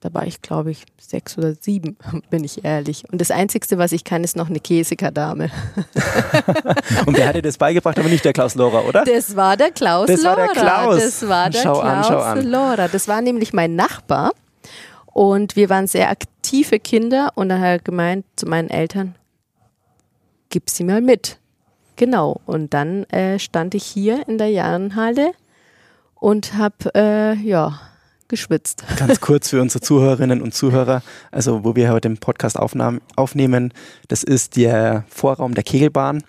Da 0.00 0.12
war 0.12 0.26
ich, 0.26 0.42
glaube 0.42 0.72
ich, 0.72 0.86
sechs 1.00 1.38
oder 1.38 1.54
sieben, 1.54 1.96
bin 2.30 2.42
ich 2.42 2.64
ehrlich. 2.64 3.04
Und 3.12 3.20
das 3.20 3.30
Einzige, 3.30 3.78
was 3.78 3.92
ich 3.92 4.02
kann, 4.02 4.24
ist 4.24 4.34
noch 4.34 4.50
eine 4.50 4.58
Käsekadame. 4.58 5.52
Und 7.06 7.16
wer 7.16 7.28
hat 7.28 7.36
dir 7.36 7.42
das 7.42 7.56
beigebracht, 7.56 7.96
aber 7.96 8.08
nicht 8.08 8.24
der 8.24 8.32
Klaus 8.32 8.56
Lora, 8.56 8.80
oder? 8.80 9.04
Das 9.04 9.36
war 9.36 9.56
der 9.56 9.70
Klaus 9.70 10.08
das 10.08 10.20
Lora. 10.20 10.36
War 10.36 10.46
der 10.48 10.62
Klaus. 10.62 11.00
Das 11.00 11.28
war 11.28 11.48
der 11.48 11.60
schau 11.60 11.80
Klaus 11.80 12.10
an, 12.10 12.38
an. 12.38 12.44
Lora. 12.44 12.88
Das 12.88 13.06
war 13.06 13.22
nämlich 13.22 13.52
mein 13.52 13.76
Nachbar. 13.76 14.32
Und 15.12 15.54
wir 15.54 15.68
waren 15.70 15.86
sehr 15.86 16.10
aktive 16.54 16.78
Kinder 16.78 17.32
und 17.34 17.48
dann 17.48 17.62
er 17.62 17.80
gemeint 17.80 18.24
zu 18.36 18.46
meinen 18.46 18.70
Eltern, 18.70 19.16
gib 20.50 20.70
sie 20.70 20.84
mal 20.84 21.00
mit. 21.00 21.38
Genau. 21.96 22.40
Und 22.46 22.74
dann 22.74 23.04
äh, 23.04 23.40
stand 23.40 23.74
ich 23.74 23.84
hier 23.84 24.28
in 24.28 24.38
der 24.38 24.48
Jahrenhalle 24.48 25.32
und 26.14 26.54
habe, 26.54 26.94
äh, 26.94 27.34
ja, 27.34 27.80
geschwitzt. 28.28 28.84
Ganz 28.98 29.20
kurz 29.20 29.50
für 29.50 29.60
unsere 29.60 29.80
Zuhörerinnen 29.80 30.40
und 30.42 30.54
Zuhörer, 30.54 31.02
also 31.32 31.64
wo 31.64 31.74
wir 31.74 31.90
heute 31.90 32.08
den 32.08 32.18
Podcast 32.18 32.56
aufnehmen, 32.56 33.72
das 34.06 34.22
ist 34.22 34.56
der 34.56 35.04
Vorraum 35.08 35.54
der 35.54 35.64
Kegelbahn. 35.64 36.22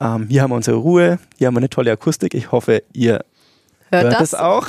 Ähm, 0.00 0.26
hier 0.28 0.42
haben 0.42 0.50
wir 0.50 0.56
unsere 0.56 0.78
Ruhe, 0.78 1.20
hier 1.38 1.46
haben 1.46 1.54
wir 1.54 1.60
eine 1.60 1.70
tolle 1.70 1.92
Akustik. 1.92 2.34
Ich 2.34 2.50
hoffe, 2.50 2.82
ihr 2.92 3.24
hört, 3.90 4.04
hört 4.04 4.14
das? 4.14 4.22
es 4.22 4.34
auch. 4.34 4.68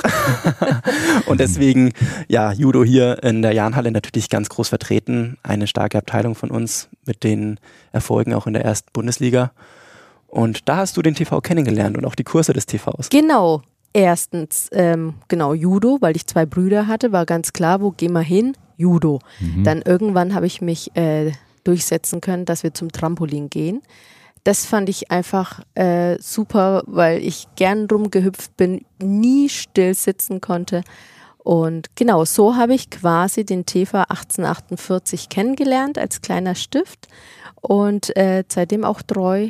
und 1.26 1.40
deswegen, 1.40 1.92
ja, 2.28 2.52
Judo 2.52 2.84
hier 2.84 3.22
in 3.22 3.42
der 3.42 3.52
Jahnhalle 3.52 3.90
natürlich 3.90 4.28
ganz 4.28 4.48
groß 4.48 4.68
vertreten. 4.68 5.38
Eine 5.42 5.66
starke 5.66 5.98
Abteilung 5.98 6.34
von 6.34 6.50
uns 6.50 6.88
mit 7.04 7.24
den 7.24 7.58
Erfolgen 7.92 8.34
auch 8.34 8.46
in 8.46 8.52
der 8.52 8.64
ersten 8.64 8.88
Bundesliga. 8.92 9.52
Und 10.26 10.68
da 10.68 10.78
hast 10.78 10.96
du 10.96 11.02
den 11.02 11.14
TV 11.14 11.40
kennengelernt 11.40 11.96
und 11.96 12.04
auch 12.04 12.14
die 12.14 12.24
Kurse 12.24 12.52
des 12.52 12.66
TVs. 12.66 13.08
Genau. 13.10 13.62
Erstens, 13.92 14.68
ähm, 14.72 15.14
genau, 15.28 15.54
Judo, 15.54 15.96
weil 16.00 16.16
ich 16.16 16.26
zwei 16.26 16.44
Brüder 16.44 16.86
hatte, 16.86 17.12
war 17.12 17.24
ganz 17.24 17.54
klar, 17.54 17.80
wo 17.80 17.92
gehen 17.92 18.12
wir 18.12 18.20
hin? 18.20 18.54
Judo. 18.76 19.20
Mhm. 19.40 19.64
Dann 19.64 19.80
irgendwann 19.80 20.34
habe 20.34 20.44
ich 20.46 20.60
mich 20.60 20.94
äh, 20.96 21.32
durchsetzen 21.64 22.20
können, 22.20 22.44
dass 22.44 22.62
wir 22.62 22.74
zum 22.74 22.92
Trampolin 22.92 23.48
gehen 23.48 23.80
das 24.46 24.64
fand 24.64 24.88
ich 24.88 25.10
einfach 25.10 25.60
äh, 25.74 26.18
super, 26.20 26.84
weil 26.86 27.20
ich 27.20 27.48
gern 27.56 27.86
rumgehüpft 27.90 28.56
bin, 28.56 28.84
nie 29.02 29.48
still 29.48 29.92
sitzen 29.92 30.40
konnte. 30.40 30.82
Und 31.38 31.96
genau 31.96 32.24
so 32.24 32.54
habe 32.54 32.72
ich 32.74 32.88
quasi 32.90 33.44
den 33.44 33.66
TV 33.66 33.98
1848 33.98 35.28
kennengelernt 35.28 35.98
als 35.98 36.20
kleiner 36.20 36.54
Stift 36.54 37.08
und 37.60 38.16
äh, 38.16 38.44
seitdem 38.48 38.84
auch 38.84 39.02
treu 39.02 39.48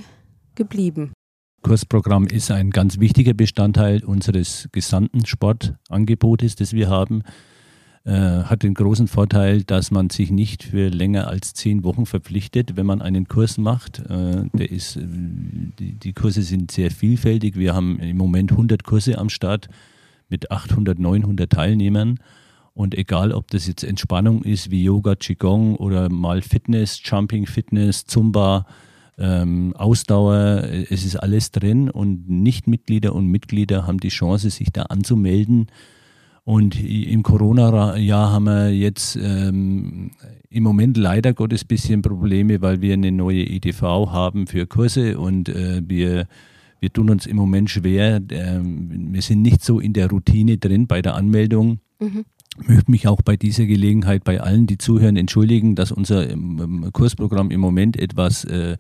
geblieben. 0.54 1.12
Kursprogramm 1.62 2.26
ist 2.26 2.50
ein 2.50 2.70
ganz 2.70 2.98
wichtiger 2.98 3.35
Bestandteil 3.35 4.02
unseres 4.02 4.66
gesamten 4.72 5.26
Sportangebotes, 5.26 6.56
das 6.56 6.72
wir 6.72 6.88
haben. 6.88 7.22
Äh, 8.06 8.44
hat 8.44 8.62
den 8.62 8.74
großen 8.74 9.08
Vorteil, 9.08 9.64
dass 9.64 9.90
man 9.90 10.10
sich 10.10 10.30
nicht 10.30 10.62
für 10.62 10.90
länger 10.90 11.26
als 11.26 11.54
zehn 11.54 11.82
Wochen 11.82 12.06
verpflichtet, 12.06 12.76
wenn 12.76 12.86
man 12.86 13.02
einen 13.02 13.26
Kurs 13.26 13.58
macht. 13.58 13.98
Äh, 13.98 14.44
der 14.52 14.70
ist, 14.70 14.94
äh, 14.96 15.00
die, 15.04 15.94
die, 15.94 16.12
Kurse 16.12 16.42
sind 16.42 16.70
sehr 16.70 16.92
vielfältig. 16.92 17.56
Wir 17.56 17.74
haben 17.74 17.98
im 17.98 18.16
Moment 18.16 18.52
100 18.52 18.84
Kurse 18.84 19.18
am 19.18 19.28
Start 19.28 19.68
mit 20.28 20.52
800, 20.52 21.00
900 21.00 21.50
Teilnehmern. 21.50 22.20
Und 22.74 22.94
egal, 22.96 23.32
ob 23.32 23.50
das 23.50 23.66
jetzt 23.66 23.82
Entspannung 23.82 24.44
ist 24.44 24.70
wie 24.70 24.84
Yoga, 24.84 25.16
Qigong 25.16 25.74
oder 25.74 26.08
mal 26.08 26.42
Fitness, 26.42 27.00
Jumping 27.02 27.46
Fitness, 27.46 28.06
Zumba, 28.06 28.66
ähm, 29.18 29.74
Ausdauer, 29.74 30.62
es 30.90 31.04
ist 31.04 31.16
alles 31.16 31.50
drin 31.50 31.90
und 31.90 32.28
Nichtmitglieder 32.28 33.16
und 33.16 33.26
Mitglieder 33.26 33.84
haben 33.84 33.98
die 33.98 34.10
Chance, 34.10 34.50
sich 34.50 34.70
da 34.70 34.82
anzumelden 34.82 35.66
und 36.46 36.80
im 36.80 37.24
Corona-Jahr 37.24 38.30
haben 38.30 38.44
wir 38.44 38.72
jetzt 38.72 39.16
ähm, 39.16 40.12
im 40.48 40.62
Moment 40.62 40.96
leider 40.96 41.35
Gottes 41.35 41.64
bisschen 41.64 42.02
Probleme, 42.02 42.62
weil 42.62 42.80
wir 42.80 42.92
eine 42.92 43.11
neue 43.11 43.42
EDV 43.42 43.82
haben 43.82 44.46
für 44.46 44.64
Kurse 44.68 45.18
und 45.18 45.48
äh, 45.48 45.82
wir, 45.85 46.28
wir 46.78 46.92
tun 46.92 47.11
uns 47.11 47.26
im 47.26 47.35
Moment 47.35 47.68
schwer. 47.68 48.22
Äh, 48.28 48.61
wir 48.62 49.22
sind 49.22 49.42
nicht 49.42 49.64
so 49.64 49.80
in 49.80 49.92
der 49.92 50.09
Routine 50.09 50.56
drin 50.56 50.87
bei 50.87 51.02
der 51.02 51.16
Anmeldung. 51.16 51.80
Mhm. 51.98 52.24
Ich 52.62 52.68
möchte 52.68 52.92
mich 52.92 53.09
auch 53.09 53.22
bei 53.22 53.37
dieser 53.37 53.66
Gelegenheit 53.66 54.22
bei 54.22 54.40
allen, 54.40 54.68
die 54.68 54.78
zuhören, 54.78 55.16
entschuldigen, 55.16 55.74
dass 55.74 55.90
unser 55.90 56.30
ähm, 56.30 56.90
Kursprogramm 56.92 57.50
im 57.50 57.61
Moment 57.61 57.96
etwas 57.98 58.44
äh, 58.44 58.76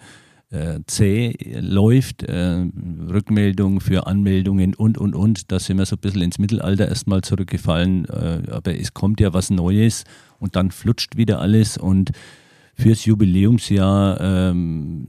äh, 0.50 0.80
zäh 0.86 1.34
läuft, 1.60 2.22
äh, 2.22 2.66
Rückmeldungen 3.10 3.80
für 3.80 4.06
Anmeldungen 4.06 4.74
und, 4.74 4.98
und, 4.98 5.14
und. 5.14 5.50
Da 5.50 5.58
sind 5.58 5.78
wir 5.78 5.86
so 5.86 5.96
ein 5.96 6.00
bisschen 6.00 6.22
ins 6.22 6.38
Mittelalter 6.38 6.88
erstmal 6.88 7.22
zurückgefallen. 7.22 8.04
Äh, 8.06 8.42
aber 8.50 8.78
es 8.78 8.94
kommt 8.94 9.20
ja 9.20 9.32
was 9.34 9.50
Neues 9.50 10.04
und 10.38 10.56
dann 10.56 10.70
flutscht 10.70 11.16
wieder 11.16 11.40
alles 11.40 11.78
und 11.78 12.12
fürs 12.74 13.04
Jubiläumsjahr 13.06 14.20
ähm, 14.20 15.06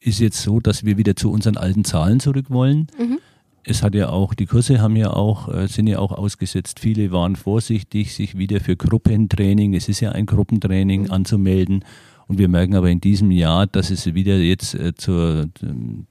ist 0.00 0.20
jetzt 0.20 0.40
so, 0.40 0.60
dass 0.60 0.84
wir 0.84 0.96
wieder 0.96 1.16
zu 1.16 1.30
unseren 1.30 1.56
alten 1.56 1.84
Zahlen 1.84 2.20
zurück 2.20 2.50
wollen. 2.50 2.86
Mhm. 2.98 3.18
Es 3.64 3.82
hat 3.82 3.94
ja 3.94 4.08
auch, 4.08 4.32
die 4.34 4.46
Kurse 4.46 4.80
haben 4.80 4.96
ja 4.96 5.10
auch, 5.12 5.52
äh, 5.52 5.66
sind 5.66 5.88
ja 5.88 5.98
auch 5.98 6.12
ausgesetzt. 6.12 6.80
Viele 6.80 7.10
waren 7.12 7.36
vorsichtig, 7.36 8.14
sich 8.14 8.38
wieder 8.38 8.60
für 8.60 8.76
Gruppentraining, 8.76 9.74
es 9.74 9.88
ist 9.88 10.00
ja 10.00 10.12
ein 10.12 10.26
Gruppentraining, 10.26 11.02
Mhm. 11.02 11.10
anzumelden. 11.10 11.84
Und 12.28 12.38
wir 12.38 12.48
merken 12.48 12.74
aber 12.74 12.90
in 12.90 13.00
diesem 13.00 13.30
Jahr, 13.30 13.66
dass 13.66 13.90
es 13.90 14.14
wieder 14.14 14.36
jetzt 14.36 14.74
äh, 14.74 14.94
zur, 14.94 15.48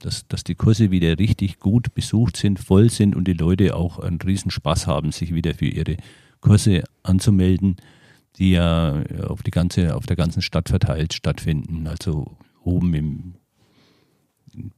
dass, 0.00 0.26
dass 0.26 0.42
die 0.42 0.56
Kurse 0.56 0.90
wieder 0.90 1.16
richtig 1.18 1.60
gut 1.60 1.94
besucht 1.94 2.36
sind, 2.36 2.58
voll 2.58 2.90
sind 2.90 3.14
und 3.14 3.28
die 3.28 3.34
Leute 3.34 3.76
auch 3.76 4.00
einen 4.00 4.20
riesen 4.20 4.50
Spaß 4.50 4.88
haben, 4.88 5.12
sich 5.12 5.32
wieder 5.32 5.54
für 5.54 5.66
ihre 5.66 5.96
Kurse 6.40 6.82
anzumelden, 7.04 7.76
die 8.36 8.50
ja 8.50 9.00
auf 9.28 9.44
die 9.44 9.52
ganze, 9.52 9.94
auf 9.94 10.06
der 10.06 10.16
ganzen 10.16 10.42
Stadt 10.42 10.68
verteilt 10.68 11.14
stattfinden. 11.14 11.86
Also 11.86 12.36
oben 12.62 12.94
im 12.94 13.34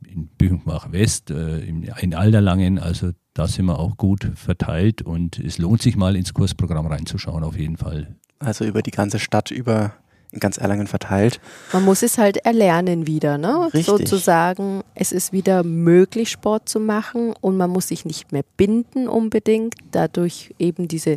in 0.07 0.29
Büchenbach 0.37 0.92
West, 0.92 1.31
äh, 1.31 1.61
in 1.61 2.14
Alderlangen, 2.14 2.79
also 2.79 3.12
da 3.35 3.46
sind 3.46 3.66
wir 3.66 3.79
auch 3.79 3.96
gut 3.96 4.31
verteilt 4.35 5.00
und 5.00 5.38
es 5.38 5.59
lohnt 5.59 5.81
sich 5.81 5.96
mal 5.96 6.16
ins 6.16 6.35
Kursprogramm 6.35 6.87
reinzuschauen, 6.87 7.44
auf 7.44 7.57
jeden 7.57 7.76
Fall. 7.76 8.16
Also 8.40 8.64
über 8.64 8.83
die 8.83 8.90
ganze 8.90 9.18
Stadt, 9.18 9.50
über 9.50 9.94
in 10.33 10.40
ganz 10.40 10.59
Erlangen 10.59 10.87
verteilt. 10.87 11.40
Man 11.73 11.85
muss 11.85 12.03
es 12.03 12.19
halt 12.19 12.38
erlernen 12.38 13.07
wieder, 13.07 13.38
ne? 13.38 13.64
Richtig. 13.66 13.87
Sozusagen, 13.87 14.83
es 14.95 15.12
ist 15.12 15.33
wieder 15.33 15.62
möglich, 15.62 16.31
Sport 16.31 16.69
zu 16.69 16.81
machen 16.81 17.35
und 17.40 17.57
man 17.57 17.71
muss 17.71 17.88
sich 17.88 18.05
nicht 18.05 18.33
mehr 18.33 18.45
binden 18.57 19.09
unbedingt, 19.09 19.75
dadurch 19.90 20.55
eben 20.59 20.88
diese 20.88 21.16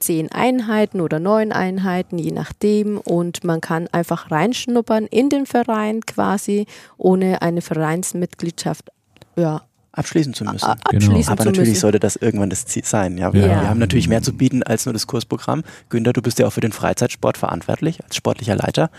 zehn 0.00 0.32
Einheiten 0.32 1.00
oder 1.00 1.20
neun 1.20 1.52
Einheiten, 1.52 2.18
je 2.18 2.32
nachdem. 2.32 2.98
Und 2.98 3.44
man 3.44 3.60
kann 3.60 3.86
einfach 3.92 4.30
reinschnuppern 4.30 5.06
in 5.06 5.28
den 5.28 5.46
Verein 5.46 6.00
quasi, 6.06 6.66
ohne 6.96 7.42
eine 7.42 7.60
Vereinsmitgliedschaft 7.60 8.90
ja, 9.36 9.62
abschließen 10.00 10.34
zu 10.34 10.44
müssen. 10.44 10.64
a- 10.64 10.72
abschließen 10.72 11.14
Genau. 11.14 11.26
Aber 11.30 11.42
zu 11.42 11.48
natürlich 11.48 11.68
müssen. 11.70 11.80
sollte 11.80 12.00
das 12.00 12.16
irgendwann 12.16 12.50
das 12.50 12.66
Ziel 12.66 12.84
sein. 12.84 13.16
Ja, 13.18 13.32
wir, 13.32 13.42
Ja. 13.42 13.46
wir 13.62 13.68
haben 13.68 13.78
natürlich 13.78 14.08
mehr 14.08 14.22
zu 14.22 14.32
bieten 14.32 14.62
als 14.64 14.84
nur 14.86 14.92
das 14.92 15.06
Kursprogramm. 15.06 15.62
Günter, 15.88 16.12
du 16.12 16.20
bist 16.22 16.38
ja 16.38 16.46
auch 16.48 16.52
für 16.52 16.60
den 16.60 16.72
Freizeitsport 16.72 17.38
verantwortlich 17.38 18.02
als 18.04 18.16
sportlicher 18.16 18.56
Leiter. 18.56 18.90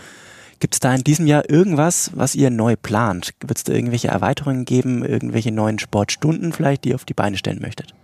Gibt 0.60 0.74
es 0.74 0.80
da 0.80 0.94
in 0.94 1.02
diesem 1.04 1.26
Jahr 1.26 1.50
irgendwas, 1.50 2.12
was 2.14 2.34
ihr 2.36 2.48
neu 2.50 2.76
plant? 2.76 3.34
Wird 3.44 3.58
es 3.58 3.64
da 3.64 3.72
irgendwelche 3.72 4.08
Erweiterungen 4.08 4.64
geben, 4.64 5.04
irgendwelche 5.04 5.50
neuen 5.52 5.78
Sportstunden 5.78 6.52
vielleicht, 6.52 6.84
die 6.84 6.90
ihr 6.90 6.94
auf 6.94 7.04
die 7.04 7.14
Beine 7.14 7.36
stellen 7.36 7.60
möchtet? 7.60 7.94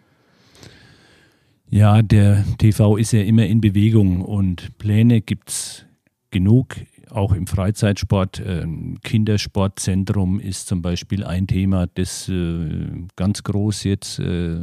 Ja, 1.70 2.02
der 2.02 2.44
TV 2.58 2.96
ist 2.96 3.12
ja 3.12 3.20
immer 3.20 3.44
in 3.46 3.60
Bewegung 3.60 4.22
und 4.22 4.76
Pläne 4.78 5.20
gibt's 5.20 5.84
genug, 6.30 6.76
auch 7.10 7.32
im 7.32 7.46
Freizeitsport. 7.46 8.42
Ähm, 8.44 8.98
Kindersportzentrum 9.02 10.40
ist 10.40 10.68
zum 10.68 10.82
Beispiel 10.82 11.24
ein 11.24 11.46
Thema, 11.46 11.86
das 11.86 12.28
äh, 12.28 12.88
ganz 13.16 13.42
groß 13.42 13.84
jetzt 13.84 14.18
äh, 14.18 14.56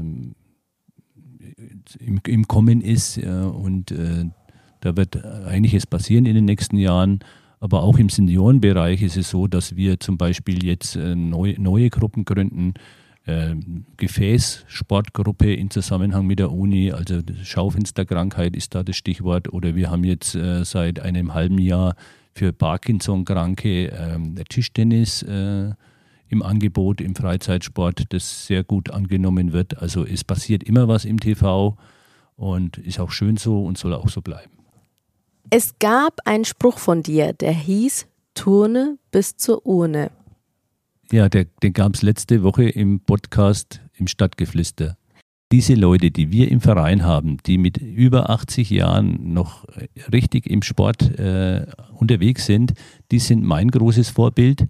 im, 1.99 2.47
Kommen 2.47 2.81
ist 2.81 3.17
und 3.17 3.91
äh, 3.91 4.25
da 4.81 4.97
wird 4.97 5.23
einiges 5.23 5.85
passieren 5.87 6.25
in 6.25 6.35
den 6.35 6.45
nächsten 6.45 6.77
Jahren. 6.77 7.19
Aber 7.59 7.83
auch 7.83 7.97
im 7.97 8.09
Seniorenbereich 8.09 9.01
ist 9.01 9.17
es 9.17 9.29
so, 9.29 9.47
dass 9.47 9.75
wir 9.75 9.99
zum 9.99 10.17
Beispiel 10.17 10.63
jetzt 10.63 10.95
äh, 10.95 11.15
neu, 11.15 11.55
neue 11.57 11.89
Gruppen 11.89 12.25
gründen, 12.25 12.73
Gefäßsportgruppe 13.97 15.51
in 15.51 15.71
Zusammenhang 15.71 16.27
mit 16.27 16.37
der 16.37 16.51
Uni, 16.51 16.91
also 16.91 17.21
Schaufensterkrankheit 17.41 18.55
ist 18.55 18.75
da 18.75 18.83
das 18.83 18.97
Stichwort. 18.97 19.51
Oder 19.51 19.73
wir 19.73 19.89
haben 19.89 20.03
jetzt 20.03 20.35
äh, 20.35 20.63
seit 20.63 20.99
einem 20.99 21.33
halben 21.33 21.57
Jahr 21.57 21.95
für 22.35 22.51
Parkinson-Kranke 22.51 23.87
ähm, 23.87 24.35
Tischtennis 24.49 25.23
äh, 25.23 25.71
im 26.27 26.43
Angebot 26.43 27.01
im 27.01 27.15
Freizeitsport, 27.15 28.03
das 28.09 28.45
sehr 28.47 28.63
gut 28.63 28.89
angenommen 28.91 29.53
wird. 29.53 29.77
Also 29.77 30.05
es 30.05 30.23
passiert 30.23 30.63
immer 30.63 30.87
was 30.87 31.05
im 31.05 31.19
TV 31.19 31.77
und 32.35 32.77
ist 32.77 32.99
auch 32.99 33.11
schön 33.11 33.37
so 33.37 33.63
und 33.63 33.77
soll 33.77 33.93
auch 33.93 34.09
so 34.09 34.21
bleiben. 34.21 34.51
Es 35.49 35.75
gab 35.79 36.19
einen 36.25 36.43
Spruch 36.43 36.79
von 36.79 37.03
dir, 37.03 37.33
der 37.33 37.53
hieß 37.53 38.07
Turne 38.33 38.97
bis 39.11 39.37
zur 39.37 39.65
Urne. 39.65 40.11
Ja, 41.11 41.29
der, 41.29 41.45
den 41.63 41.71
gab 41.71 41.93
es 41.93 42.01
letzte 42.01 42.43
Woche 42.43 42.67
im 42.67 42.99
Podcast 42.99 43.79
im 43.93 44.07
Stadtgeflüster. 44.07 44.97
Diese 45.51 45.75
Leute, 45.75 46.09
die 46.09 46.31
wir 46.31 46.49
im 46.49 46.59
Verein 46.59 47.03
haben, 47.03 47.37
die 47.45 47.57
mit 47.57 47.77
über 47.77 48.29
80 48.29 48.69
Jahren 48.71 49.33
noch 49.33 49.65
richtig 50.11 50.49
im 50.49 50.63
Sport 50.63 51.19
äh, 51.19 51.67
unterwegs 51.93 52.45
sind, 52.45 52.73
die 53.11 53.19
sind 53.19 53.43
mein 53.43 53.69
großes 53.69 54.09
Vorbild. 54.09 54.67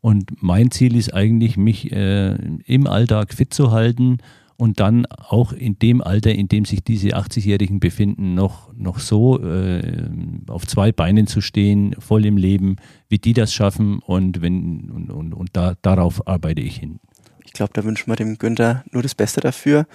Und 0.00 0.42
mein 0.42 0.70
Ziel 0.70 0.96
ist 0.96 1.12
eigentlich, 1.12 1.56
mich 1.56 1.90
äh, 1.90 2.34
im 2.66 2.86
Alltag 2.86 3.34
fit 3.34 3.52
zu 3.52 3.72
halten 3.72 4.18
und 4.56 4.78
dann 4.78 5.06
auch 5.06 5.52
in 5.52 5.78
dem 5.78 6.00
Alter, 6.00 6.32
in 6.32 6.46
dem 6.46 6.64
sich 6.64 6.84
diese 6.84 7.16
80-Jährigen 7.16 7.80
befinden, 7.80 8.34
noch, 8.34 8.72
noch 8.74 8.98
so 9.00 9.42
äh, 9.42 10.08
auf 10.46 10.66
zwei 10.66 10.92
Beinen 10.92 11.26
zu 11.26 11.40
stehen, 11.40 11.96
voll 11.98 12.24
im 12.24 12.36
Leben, 12.36 12.76
wie 13.08 13.18
die 13.18 13.32
das 13.32 13.52
schaffen. 13.52 13.98
Und, 13.98 14.42
wenn, 14.42 14.90
und, 14.90 15.10
und, 15.10 15.34
und 15.34 15.50
da, 15.54 15.74
darauf 15.82 16.26
arbeite 16.28 16.60
ich 16.60 16.76
hin. 16.76 17.00
Ich 17.44 17.52
glaube, 17.52 17.72
da 17.74 17.84
wünschen 17.84 18.10
wir 18.10 18.16
dem 18.16 18.38
Günther 18.38 18.84
nur 18.90 19.02
das 19.02 19.14
Beste 19.14 19.40
dafür. 19.40 19.86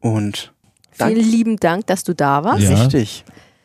Und 0.00 0.52
Dank- 0.96 1.12
Vielen 1.14 1.28
lieben 1.30 1.56
Dank, 1.56 1.86
dass 1.86 2.04
du 2.04 2.14
da 2.14 2.44
warst. 2.44 2.62
Ja. 2.62 2.70
richtig. 2.82 3.24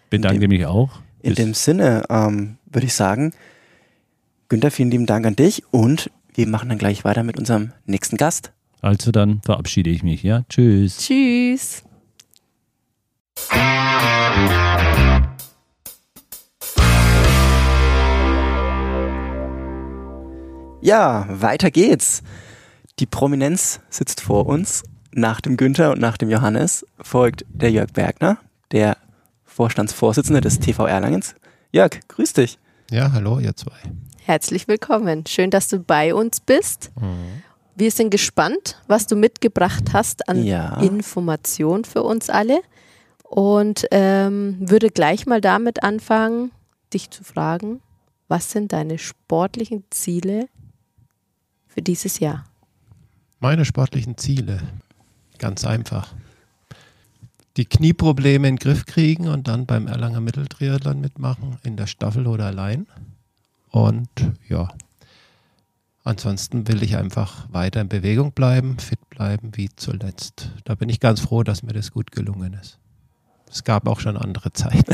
Bedanke 0.10 0.48
mich 0.48 0.66
auch. 0.66 0.90
In 1.22 1.32
Bis- 1.36 1.38
dem 1.38 1.54
Sinne 1.54 2.04
ähm, 2.10 2.58
würde 2.66 2.88
ich 2.88 2.94
sagen, 2.94 3.34
Günther, 4.48 4.72
vielen 4.72 4.90
lieben 4.90 5.06
Dank 5.06 5.26
an 5.28 5.36
dich 5.36 5.64
und 5.72 6.10
wir 6.34 6.48
machen 6.48 6.70
dann 6.70 6.78
gleich 6.80 7.04
weiter 7.04 7.24
mit 7.24 7.38
unserem 7.38 7.74
nächsten 7.86 8.18
Gast. 8.18 8.52
Also 8.82 9.12
dann 9.12 9.42
verabschiede 9.44 9.90
ich 9.90 10.02
mich. 10.04 10.24
Ja, 10.24 10.44
tschüss. 10.50 10.98
Tschüss. 10.98 11.84
Ja, 20.82 21.26
weiter 21.30 21.72
geht's. 21.72 22.24
Die 23.00 23.06
Prominenz 23.06 23.80
sitzt 23.90 24.20
vor 24.20 24.46
uns. 24.46 24.84
Nach 25.14 25.40
dem 25.40 25.56
Günther 25.56 25.92
und 25.92 26.02
nach 26.02 26.18
dem 26.18 26.30
Johannes 26.30 26.86
folgt 27.02 27.46
der 27.48 27.72
Jörg 27.72 27.94
Bergner, 27.94 28.38
der 28.72 28.98
Vorstandsvorsitzende 29.46 30.42
des 30.42 30.60
TV 30.60 30.86
Erlangens. 30.86 31.34
Jörg, 31.72 31.92
grüß 32.10 32.34
dich. 32.34 32.60
Ja, 32.92 33.14
hallo, 33.14 33.40
ihr 33.40 33.56
zwei. 33.56 33.72
Herzlich 34.26 34.68
willkommen. 34.68 35.26
Schön, 35.28 35.50
dass 35.50 35.70
du 35.70 35.80
bei 35.80 36.14
uns 36.14 36.42
bist. 36.42 36.92
Mhm. 37.00 37.42
Wir 37.76 37.92
sind 37.92 38.10
gespannt, 38.10 38.82
was 38.88 39.08
du 39.08 39.16
mitgebracht 39.16 39.94
hast 39.94 40.28
an 40.28 40.44
Ja. 40.44 40.82
Information 40.82 41.86
für 41.86 42.04
uns 42.04 42.30
alle. 42.30 42.60
Und 43.24 43.86
ähm, 43.92 44.58
würde 44.60 44.90
gleich 44.90 45.26
mal 45.26 45.40
damit 45.40 45.84
anfangen, 45.84 46.52
dich 46.94 47.12
zu 47.12 47.24
fragen, 47.24 47.82
was 48.28 48.52
sind 48.52 48.74
deine 48.74 48.98
sportlichen 48.98 49.86
Ziele 49.90 50.50
für 51.68 51.82
dieses 51.82 52.20
Jahr? 52.20 52.49
Meine 53.42 53.64
sportlichen 53.64 54.18
Ziele. 54.18 54.60
Ganz 55.38 55.64
einfach. 55.64 56.14
Die 57.56 57.64
Knieprobleme 57.64 58.50
in 58.50 58.56
den 58.56 58.60
Griff 58.60 58.86
kriegen 58.86 59.30
und 59.30 59.48
dann 59.48 59.66
beim 59.66 59.88
Erlanger 59.88 60.20
Mitteltriathlon 60.20 61.00
mitmachen, 61.00 61.58
in 61.64 61.78
der 61.78 61.88
Staffel 61.88 62.28
oder 62.28 62.48
allein. 62.48 62.86
Und 63.70 64.10
ja, 64.50 64.68
ansonsten 66.04 66.68
will 66.68 66.84
ich 66.84 66.98
einfach 66.98 67.48
weiter 67.50 67.80
in 67.80 67.88
Bewegung 67.88 68.34
bleiben, 68.34 68.78
fit 68.78 69.10
bleiben 69.10 69.52
wie 69.56 69.70
zuletzt. 69.74 70.52
Da 70.66 70.76
bin 70.76 70.90
ich 70.90 71.00
ganz 71.00 71.22
froh, 71.22 71.44
dass 71.44 71.64
mir 71.64 71.74
das 71.74 71.92
gut 71.92 72.12
gelungen 72.12 72.54
ist. 72.54 72.78
Es 73.52 73.64
gab 73.64 73.88
auch 73.88 74.00
schon 74.00 74.16
andere 74.16 74.54
Zeiten. 74.54 74.94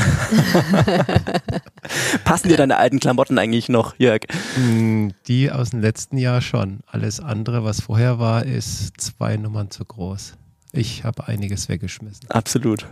Passen 2.24 2.48
dir 2.48 2.56
deine 2.56 2.78
alten 2.78 3.00
Klamotten 3.00 3.38
eigentlich 3.38 3.68
noch, 3.68 3.94
Jörg? 3.98 4.22
Mm, 4.56 5.08
Die 5.28 5.50
aus 5.50 5.70
dem 5.70 5.80
letzten 5.80 6.16
Jahr 6.16 6.40
schon. 6.40 6.80
Alles 6.86 7.20
andere, 7.20 7.64
was 7.64 7.82
vorher 7.82 8.18
war, 8.18 8.44
ist 8.44 8.98
zwei 9.00 9.36
Nummern 9.36 9.70
zu 9.70 9.84
groß. 9.84 10.34
Ich 10.72 11.04
habe 11.04 11.26
einiges 11.28 11.68
weggeschmissen. 11.68 12.30
Absolut. 12.30 12.86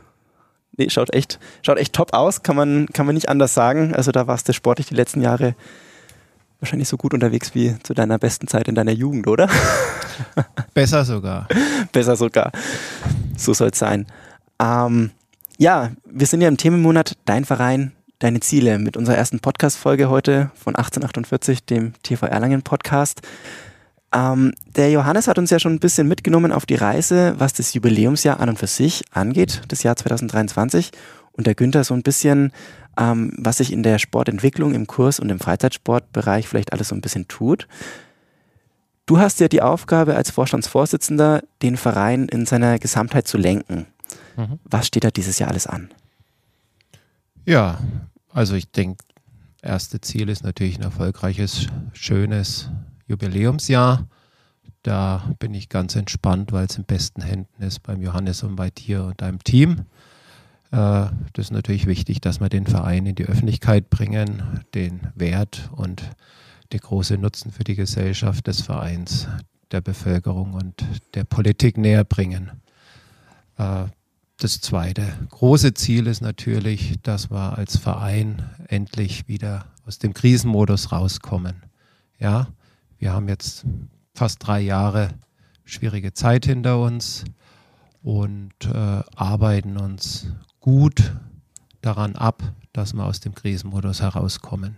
Nee, 0.77 0.91
schaut 0.91 1.15
echt, 1.15 1.39
schaut 1.63 1.79
echt 1.79 1.93
top 1.93 2.13
aus, 2.15 2.43
kann 2.43 2.57
man, 2.57 2.87
kann 2.93 3.07
man 3.07 3.15
nicht 3.15 3.29
anders 3.29 3.55
sagen. 3.55 3.95
Also 3.95 4.11
da 4.13 4.27
warst 4.27 4.49
du 4.49 4.53
sportlich 4.53 4.89
die 4.89 4.95
letzten 4.95 5.23
Jahre 5.23 5.55
wahrscheinlich 6.61 6.89
so 6.89 6.97
gut 6.97 7.15
unterwegs 7.15 7.55
wie 7.55 7.77
zu 7.83 7.95
deiner 7.95 8.19
besten 8.19 8.49
Zeit 8.49 8.69
in 8.69 8.75
deiner 8.75 8.93
Jugend, 8.93 9.27
oder? 9.29 9.49
Besser 10.73 11.05
sogar. 11.05 11.47
Besser 11.93 12.17
sogar. 12.17 12.51
So 13.37 13.53
soll 13.55 13.69
es 13.71 13.79
sein. 13.79 14.07
Ähm, 14.61 15.11
ja, 15.59 15.93
wir 16.05 16.27
sind 16.27 16.41
ja 16.41 16.49
im 16.49 16.57
Themenmonat 16.57 17.17
Dein 17.25 17.45
Verein, 17.45 17.93
deine 18.19 18.41
Ziele 18.41 18.79
mit 18.79 18.97
unserer 18.97 19.17
ersten 19.17 19.41
Podcast-Folge 19.41 20.09
heute 20.09 20.51
von 20.55 20.75
1848, 20.75 21.65
dem 21.65 21.93
TV 22.03 22.27
Erlangen 22.27 22.63
Podcast. 22.63 23.23
Ähm, 24.13 24.53
der 24.67 24.91
Johannes 24.91 25.29
hat 25.29 25.39
uns 25.39 25.51
ja 25.51 25.59
schon 25.59 25.75
ein 25.75 25.81
bisschen 25.81 26.09
mitgenommen 26.09 26.53
auf 26.53 26.67
die 26.67 26.75
Reise, 26.75 27.35
was 27.39 27.53
das 27.53 27.73
Jubiläumsjahr 27.75 28.41
an 28.41 28.49
und 28.49 28.59
für 28.59 28.67
sich 28.67 29.05
angeht, 29.13 29.63
das 29.69 29.83
Jahr 29.83 29.97
2023. 29.97 30.91
und 31.33 31.47
der 31.47 31.55
Günther 31.55 31.85
so 31.85 31.95
ein 31.95 32.03
bisschen, 32.03 32.53
ähm, 32.97 33.33
was 33.39 33.59
sich 33.59 33.73
in 33.73 33.83
der 33.83 33.99
Sportentwicklung 33.99 34.75
im 34.75 34.87
Kurs 34.87 35.19
und 35.19 35.31
im 35.31 35.41
Freizeitsportbereich 35.41 36.49
vielleicht 36.49 36.73
alles 36.73 36.89
so 36.89 36.95
ein 36.95 37.01
bisschen 37.01 37.29
tut. 37.29 37.67
Du 39.07 39.19
hast 39.19 39.41
ja 39.41 39.49
die 39.49 39.63
Aufgabe 39.63 40.17
als 40.17 40.31
Vorstandsvorsitzender, 40.31 41.43
den 41.63 41.77
Verein 41.77 42.27
in 42.27 42.47
seiner 42.47 42.79
Gesamtheit 42.79 43.29
zu 43.29 43.37
lenken. 43.37 43.87
Mhm. 44.37 44.59
Was 44.65 44.87
steht 44.87 45.05
da 45.05 45.11
dieses 45.11 45.39
Jahr 45.39 45.51
alles 45.51 45.67
an? 45.67 45.91
Ja, 47.47 47.79
also 48.31 48.55
ich 48.55 48.71
denke, 48.71 49.05
erste 49.63 50.01
Ziel 50.01 50.29
ist 50.29 50.45
natürlich 50.45 50.79
ein 50.79 50.83
erfolgreiches, 50.83 51.67
schönes 51.93 52.71
Jubiläumsjahr. 53.07 54.09
Da 54.83 55.31
bin 55.39 55.55
ich 55.55 55.69
ganz 55.69 55.97
entspannt, 55.97 56.53
weil 56.53 56.67
es 56.67 56.77
in 56.77 56.85
besten 56.85 57.23
Händen 57.23 57.63
ist 57.63 57.83
beim 57.83 58.03
Johannes 58.03 58.43
und 58.43 58.57
bei 58.57 58.71
dir 58.71 59.05
und 59.05 59.21
deinem 59.21 59.43
Team. 59.43 59.87
Äh, 60.71 61.07
das 61.33 61.47
ist 61.47 61.53
natürlich 61.53 61.87
wichtig, 61.87 62.21
dass 62.21 62.41
wir 62.41 62.49
den 62.49 62.67
Verein 62.67 63.07
in 63.07 63.15
die 63.15 63.27
Öffentlichkeit 63.27 63.91
bringen, 63.91 64.61
den 64.75 65.01
Wert 65.15 65.71
und 65.73 66.03
der 66.73 66.81
große 66.81 67.17
Nutzen 67.17 67.53
für 67.53 67.65
die 67.65 67.77
Gesellschaft 67.77 68.47
des 68.47 68.63
Vereins, 68.63 69.29
der 69.71 69.81
Bevölkerung 69.81 70.55
und 70.55 70.85
der 71.15 71.25
Politik 71.25 71.79
näher 71.79 72.05
bringen. 72.05 72.51
Das 74.39 74.61
zweite 74.61 75.17
große 75.31 75.75
Ziel 75.75 76.09
ist 76.09 76.21
natürlich, 76.21 76.97
dass 77.03 77.31
wir 77.31 77.57
als 77.57 77.79
Verein 77.79 78.51
endlich 78.69 79.29
wieder 79.29 79.67
aus 79.87 79.99
dem 79.99 80.13
Krisenmodus 80.13 80.91
rauskommen. 80.91 81.63
Ja, 82.19 82.49
wir 82.99 83.13
haben 83.13 83.29
jetzt 83.29 83.65
fast 84.15 84.45
drei 84.45 84.61
Jahre 84.61 85.11
schwierige 85.65 86.13
Zeit 86.15 86.47
hinter 86.47 86.81
uns 86.81 87.25
und 88.03 88.53
äh, 88.65 89.03
arbeiten 89.15 89.77
uns 89.77 90.27
gut 90.59 91.15
daran 91.81 92.17
ab, 92.17 92.43
dass 92.73 92.93
wir 92.93 93.05
aus 93.05 93.21
dem 93.21 93.35
Krisenmodus 93.35 94.03
herauskommen. 94.03 94.77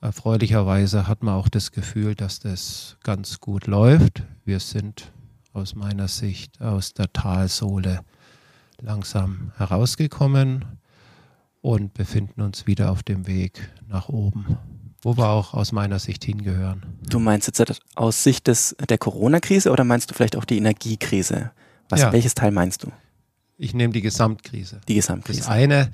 Erfreulicherweise 0.00 1.06
hat 1.06 1.22
man 1.22 1.34
auch 1.34 1.48
das 1.48 1.72
Gefühl, 1.72 2.14
dass 2.14 2.38
das 2.40 2.96
ganz 3.02 3.40
gut 3.40 3.66
läuft. 3.66 4.24
Wir 4.44 4.60
sind 4.60 5.12
aus 5.52 5.74
meiner 5.74 6.08
Sicht 6.08 6.60
aus 6.60 6.92
der 6.92 7.12
Talsohle 7.12 8.00
langsam 8.82 9.52
herausgekommen 9.56 10.64
und 11.60 11.94
befinden 11.94 12.42
uns 12.42 12.66
wieder 12.66 12.90
auf 12.90 13.02
dem 13.02 13.26
Weg 13.26 13.70
nach 13.88 14.08
oben, 14.08 14.58
wo 15.02 15.16
wir 15.16 15.28
auch 15.28 15.54
aus 15.54 15.72
meiner 15.72 15.98
Sicht 15.98 16.24
hingehören. 16.24 16.82
Du 17.08 17.18
meinst 17.18 17.46
jetzt 17.46 17.80
aus 17.94 18.24
Sicht 18.24 18.46
des, 18.48 18.76
der 18.88 18.98
Corona-Krise 18.98 19.70
oder 19.70 19.84
meinst 19.84 20.10
du 20.10 20.14
vielleicht 20.14 20.36
auch 20.36 20.44
die 20.44 20.58
Energiekrise? 20.58 21.52
Was, 21.88 22.00
Ja. 22.00 22.12
Welches 22.12 22.34
Teil 22.34 22.50
meinst 22.50 22.82
du? 22.82 22.92
Ich 23.58 23.74
nehme 23.74 23.92
die 23.92 24.00
Gesamtkrise. 24.02 24.80
Die 24.88 24.96
Das 24.96 25.06
Gesamtkrise. 25.06 25.48
eine, 25.48 25.90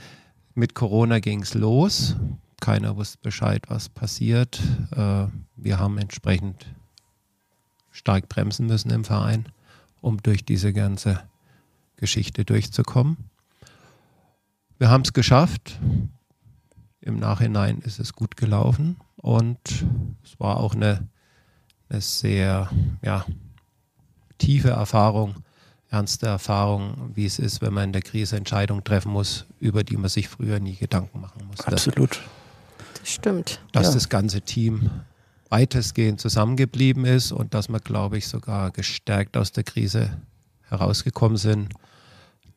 mit 0.55 0.75
Corona 0.75 1.19
ging 1.19 1.43
es 1.43 1.55
los. 1.55 2.17
Keiner 2.61 2.97
wusste 2.97 3.19
Bescheid, 3.23 3.63
was 3.69 3.89
passiert. 3.89 4.61
Äh, 4.93 5.27
Wir 5.57 5.79
haben 5.79 5.99
entsprechend 5.99 6.67
stark 7.91 8.29
bremsen 8.29 8.67
müssen 8.67 8.91
im 8.91 9.05
Verein, 9.05 9.47
um 10.01 10.23
durch 10.23 10.45
diese 10.45 10.73
ganze 10.73 11.21
Geschichte 11.99 12.45
durchzukommen. 12.45 13.17
Wir 14.79 14.89
haben 14.89 15.03
es 15.03 15.13
geschafft. 15.13 15.79
Im 17.01 17.19
Nachhinein 17.19 17.79
ist 17.79 17.99
es 18.01 18.13
gut 18.13 18.37
gelaufen 18.37 18.97
und 19.17 19.59
es 20.25 20.39
war 20.39 20.59
auch 20.59 20.75
eine, 20.75 21.09
eine 21.89 22.01
sehr 22.01 22.71
ja, 23.03 23.25
tiefe 24.39 24.71
Erfahrung, 24.71 25.37
ernste 25.91 26.27
Erfahrung, 26.27 27.13
wie 27.15 27.25
es 27.25 27.39
ist, 27.39 27.61
wenn 27.63 27.73
man 27.73 27.85
in 27.85 27.93
der 27.93 28.03
Krise 28.03 28.37
Entscheidungen 28.37 28.85
treffen 28.85 29.13
muss, 29.13 29.47
über 29.59 29.85
die 29.85 29.97
man 29.97 30.09
sich 30.11 30.29
früher 30.29 30.61
nie 30.61 30.77
Gedanken 30.77 31.21
machen 31.21 31.47
musste. 31.47 31.69
Absolut. 31.69 32.21
Das 33.01 33.09
stimmt. 33.11 33.61
Dass 33.73 33.89
Ja. 33.89 33.95
das 33.95 34.09
ganze 34.09 34.43
Team 34.43 34.91
weitestgehend 35.49 36.21
zusammengeblieben 36.21 37.05
ist 37.07 37.33
und 37.33 37.55
dass 37.55 37.69
wir, 37.69 37.81
glaube 37.81 38.19
ich, 38.19 38.29
sogar 38.29 38.71
gestärkt 38.71 39.37
aus 39.37 39.51
der 39.53 39.65
Krise 39.65 40.19
herausgekommen 40.69 41.39
sind. 41.39 41.73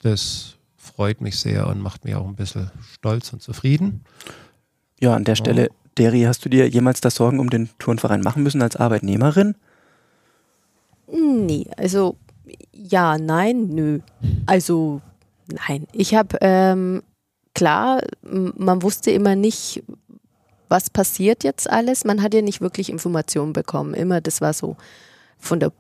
Das 0.02 0.56
freut 0.78 1.22
mich 1.22 1.40
sehr 1.40 1.68
und 1.68 1.80
macht 1.80 2.06
mich 2.06 2.16
auch 2.16 2.28
ein 2.28 2.36
bisschen 2.36 2.72
stolz 2.94 3.32
und 3.34 3.42
zufrieden. 3.42 4.04
Ja, 5.00 5.16
an 5.16 5.24
der 5.24 5.36
Stelle, 5.36 5.70
Deri, 5.98 6.22
hast 6.22 6.46
du 6.46 6.50
dir 6.50 6.68
jemals 6.68 7.02
da 7.02 7.10
Sorgen 7.10 7.40
um 7.40 7.50
den 7.50 7.70
Turnverein 7.80 8.22
machen 8.22 8.44
müssen 8.44 8.62
als 8.62 8.76
Arbeitnehmerin? 8.76 9.56
Nee, 11.08 11.68
also 11.78 12.18
ja, 12.72 13.18
nein, 13.18 13.68
nö. 13.70 14.00
Also 14.46 15.02
nein. 15.48 15.88
Ich 15.92 16.16
habe, 16.16 16.38
ähm, 16.42 17.04
klar, 17.54 18.02
man 18.22 18.82
wusste 18.82 19.12
immer 19.12 19.36
nicht, 19.36 19.84
was 20.70 20.90
passiert 20.90 21.44
jetzt 21.44 21.70
alles. 21.70 22.06
Man 22.06 22.22
hat 22.22 22.34
ja 22.34 22.42
nicht 22.42 22.62
wirklich 22.62 22.90
Informationen 22.90 23.54
bekommen. 23.54 23.94
Immer, 23.94 24.22
das 24.22 24.40
war 24.42 24.54
so 24.54 24.78
von 25.38 25.60
der, 25.60 25.74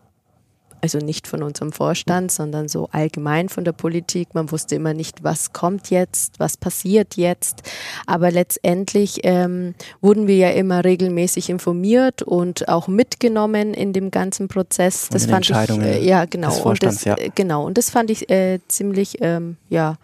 also 0.81 0.97
nicht 0.97 1.27
von 1.27 1.43
unserem 1.43 1.71
Vorstand, 1.71 2.31
sondern 2.31 2.67
so 2.67 2.89
allgemein 2.91 3.49
von 3.49 3.63
der 3.63 3.71
Politik. 3.71 4.33
Man 4.33 4.51
wusste 4.51 4.75
immer 4.75 4.93
nicht, 4.93 5.23
was 5.23 5.53
kommt 5.53 5.89
jetzt, 5.89 6.39
was 6.39 6.57
passiert 6.57 7.17
jetzt. 7.17 7.63
Aber 8.05 8.31
letztendlich 8.31 9.21
ähm, 9.23 9.75
wurden 10.01 10.27
wir 10.27 10.37
ja 10.37 10.49
immer 10.49 10.83
regelmäßig 10.83 11.49
informiert 11.49 12.21
und 12.21 12.67
auch 12.67 12.87
mitgenommen 12.87 13.73
in 13.73 13.93
dem 13.93 14.11
ganzen 14.11 14.47
Prozess. 14.47 15.07
Von 15.07 15.13
das 15.13 15.25
fand 15.25 15.45
ich, 15.45 15.51
Entscheidungen 15.51 15.87
äh, 15.87 16.03
ja 16.03 16.25
genau. 16.25 16.49
des 16.49 16.57
und 16.57 16.63
Vorstands, 16.63 17.03
das, 17.03 17.05
ja. 17.05 17.27
genau. 17.35 17.65
Und 17.65 17.77
das 17.77 17.89
fand 17.89 18.09
ich 18.09 18.29
äh, 18.29 18.59
ziemlich, 18.67 19.17
ähm, 19.21 19.57
ja, 19.69 19.97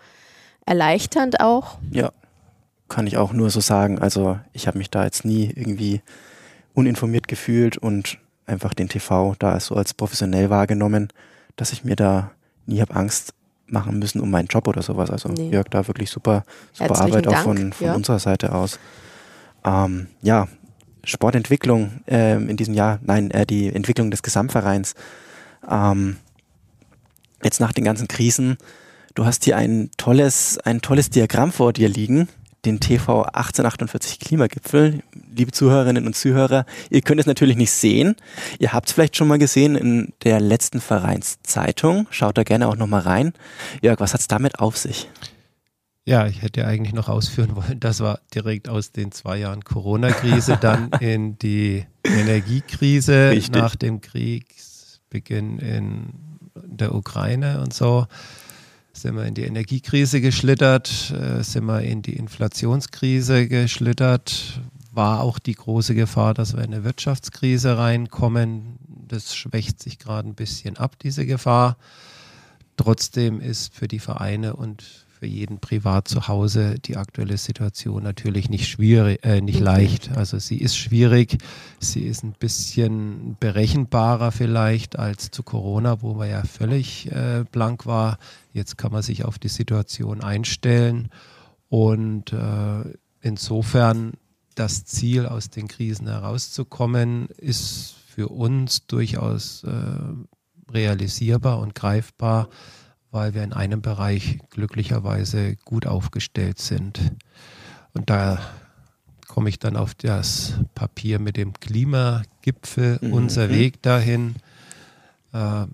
erleichternd 0.66 1.40
auch. 1.40 1.78
Ja, 1.92 2.12
kann 2.90 3.08
ich 3.08 3.18
auch 3.18 3.34
nur 3.34 3.50
so 3.50 3.60
sagen. 3.60 4.00
Also 4.00 4.40
ich 4.54 4.68
habe 4.68 4.78
mich 4.78 4.90
da 4.90 5.04
jetzt 5.04 5.26
nie 5.26 5.52
irgendwie 5.56 6.02
uninformiert 6.74 7.28
gefühlt 7.28 7.78
und 7.78 8.20
einfach 8.48 8.74
den 8.74 8.90
TV 8.90 9.36
da 9.38 9.60
so 9.60 9.76
als 9.76 9.94
professionell 9.94 10.50
wahrgenommen, 10.50 11.10
dass 11.56 11.72
ich 11.72 11.84
mir 11.84 11.96
da 11.96 12.32
nie 12.66 12.82
habe 12.82 12.96
Angst 12.96 13.34
machen 13.68 14.00
müssen 14.00 14.22
um 14.22 14.30
meinen 14.30 14.48
Job 14.48 14.68
oder 14.68 14.82
sowas. 14.82 15.10
Also 15.10 15.30
Nee. 15.30 15.50
Jörg, 15.50 15.68
da 15.70 15.88
wirklich 15.88 16.10
super, 16.10 16.44
super 16.74 16.90
Herzlichen 16.90 17.12
Arbeit 17.12 17.28
auch 17.28 17.32
Dank, 17.32 17.44
von, 17.44 17.74
von 17.74 17.88
ja. 17.88 17.94
unserer 17.94 18.20
Seite 18.20 18.54
aus. 18.54 18.80
Ähm, 19.66 20.08
ja, 20.22 20.48
Sportentwicklung 21.04 22.02
ähm, 22.08 22.50
in 22.50 22.58
diesem 22.58 22.74
Jahr, 22.74 23.00
nein, 23.02 23.32
äh, 23.32 23.46
die 23.46 23.74
Entwicklung 23.74 24.12
des 24.12 24.24
Gesamtvereins. 24.24 24.96
Ähm, 25.70 26.18
jetzt 27.44 27.60
nach 27.60 27.74
den 27.74 27.84
ganzen 27.84 28.08
Krisen, 28.08 28.58
du 29.16 29.26
hast 29.26 29.46
hier 29.46 29.58
ein 29.58 29.90
tolles, 29.98 30.58
ein 30.60 30.82
tolles 30.82 31.10
Diagramm 31.10 31.52
vor 31.52 31.74
dir 31.74 31.90
liegen, 31.90 32.28
den 32.68 32.80
TV 32.80 33.24
1848 33.24 34.20
Klimagipfel. 34.20 35.02
Liebe 35.34 35.52
Zuhörerinnen 35.52 36.06
und 36.06 36.16
Zuhörer, 36.16 36.66
ihr 36.90 37.02
könnt 37.02 37.20
es 37.20 37.26
natürlich 37.26 37.56
nicht 37.56 37.72
sehen. 37.72 38.16
Ihr 38.60 38.74
habt 38.74 38.88
es 38.88 38.94
vielleicht 38.94 39.16
schon 39.16 39.28
mal 39.28 39.40
gesehen 39.40 39.76
in 39.76 40.14
der 40.24 40.40
letzten 40.40 40.82
Vereinszeitung. 40.82 42.08
Schaut 42.10 42.38
da 42.38 42.44
gerne 42.44 42.68
auch 42.68 42.76
nochmal 42.76 43.02
rein. 43.02 43.34
Jörg, 43.82 44.00
was 44.00 44.14
hat 44.14 44.20
es 44.20 44.28
damit 44.28 44.60
auf 44.60 44.78
sich? 44.78 45.10
Ja, 46.06 46.28
ich 46.28 46.42
hätte 46.42 46.66
eigentlich 46.66 46.94
noch 46.94 47.10
ausführen 47.10 47.56
wollen, 47.56 47.80
das 47.80 48.00
war 48.00 48.20
direkt 48.34 48.70
aus 48.70 48.94
den 48.94 49.12
zwei 49.12 49.38
Jahren 49.38 49.64
Corona-Krise 49.64 50.58
dann 50.60 50.90
in 51.02 51.38
die 51.38 51.86
Energiekrise 52.04 53.32
Richtig. 53.32 53.54
nach 53.54 53.76
dem 53.76 54.00
Kriegsbeginn 54.00 55.60
in 55.60 56.14
der 56.56 56.96
Ukraine 56.96 57.62
und 57.62 57.74
so. 57.74 58.08
Sind 58.98 59.16
wir 59.16 59.26
in 59.26 59.36
die 59.36 59.44
Energiekrise 59.44 60.22
geschlittert, 60.22 61.12
äh, 61.12 61.44
sind 61.44 61.66
wir 61.66 61.84
in 61.84 62.02
die 62.02 62.16
Inflationskrise 62.16 63.48
geschlittert, 63.48 64.60
war 64.92 65.22
auch 65.22 65.38
die 65.38 65.54
große 65.54 65.94
Gefahr, 65.94 66.34
dass 66.34 66.56
wir 66.56 66.64
in 66.64 66.74
eine 66.74 66.84
Wirtschaftskrise 66.84 67.78
reinkommen. 67.78 68.80
Das 69.08 69.36
schwächt 69.36 69.84
sich 69.84 70.00
gerade 70.00 70.28
ein 70.28 70.34
bisschen 70.34 70.78
ab, 70.78 70.98
diese 70.98 71.28
Gefahr. 71.28 71.78
Trotzdem 72.76 73.40
ist 73.40 73.72
für 73.76 73.88
die 73.88 74.00
Vereine 74.00 74.56
und 74.56 75.06
für 75.20 75.26
jeden 75.26 75.60
privat 75.60 76.08
zu 76.08 76.28
Hause 76.28 76.76
die 76.80 76.96
aktuelle 76.96 77.38
Situation 77.38 78.04
natürlich 78.04 78.50
nicht 78.50 78.68
schwierig, 78.68 79.26
äh, 79.26 79.42
nicht 79.42 79.60
leicht. 79.60 80.16
Also 80.16 80.38
sie 80.38 80.58
ist 80.58 80.78
schwierig, 80.78 81.38
sie 81.80 82.02
ist 82.02 82.24
ein 82.24 82.34
bisschen 82.34 83.36
berechenbarer 83.40 84.32
vielleicht 84.32 85.00
als 85.00 85.32
zu 85.32 85.42
Corona, 85.42 86.02
wo 86.02 86.14
man 86.14 86.30
ja 86.30 86.44
völlig 86.44 87.12
äh, 87.12 87.46
blank 87.52 87.88
war. 87.88 88.20
Jetzt 88.54 88.78
kann 88.78 88.92
man 88.92 89.02
sich 89.02 89.26
auf 89.26 89.40
die 89.40 89.48
Situation 89.48 90.22
einstellen 90.22 91.10
und 91.70 92.32
äh, 92.34 92.84
insofern 93.22 94.14
das 94.54 94.86
Ziel, 94.86 95.26
aus 95.26 95.50
den 95.50 95.68
Krisen 95.68 96.08
herauszukommen, 96.08 97.28
ist 97.38 97.96
für 98.08 98.30
uns 98.30 98.86
durchaus 98.88 99.64
äh, 99.64 100.72
realisierbar 100.72 101.60
und 101.60 101.76
greifbar, 101.76 102.50
weil 103.12 103.34
wir 103.34 103.44
in 103.44 103.54
einem 103.54 103.82
Bereich 103.82 104.40
glücklicherweise 104.50 105.56
gut 105.66 105.86
aufgestellt 105.88 106.60
sind. 106.60 107.00
Und 107.94 108.10
da 108.10 108.40
komme 109.28 109.50
ich 109.50 109.60
dann 109.60 109.76
auf 109.76 109.94
das 109.96 110.54
Papier 110.76 111.20
mit 111.20 111.38
dem 111.38 111.54
Klimagipfel, 111.54 113.00
Mhm. 113.02 113.14
unser 113.14 113.50
Weg 113.50 113.82
dahin. 113.82 114.36
Äh, 115.34 115.66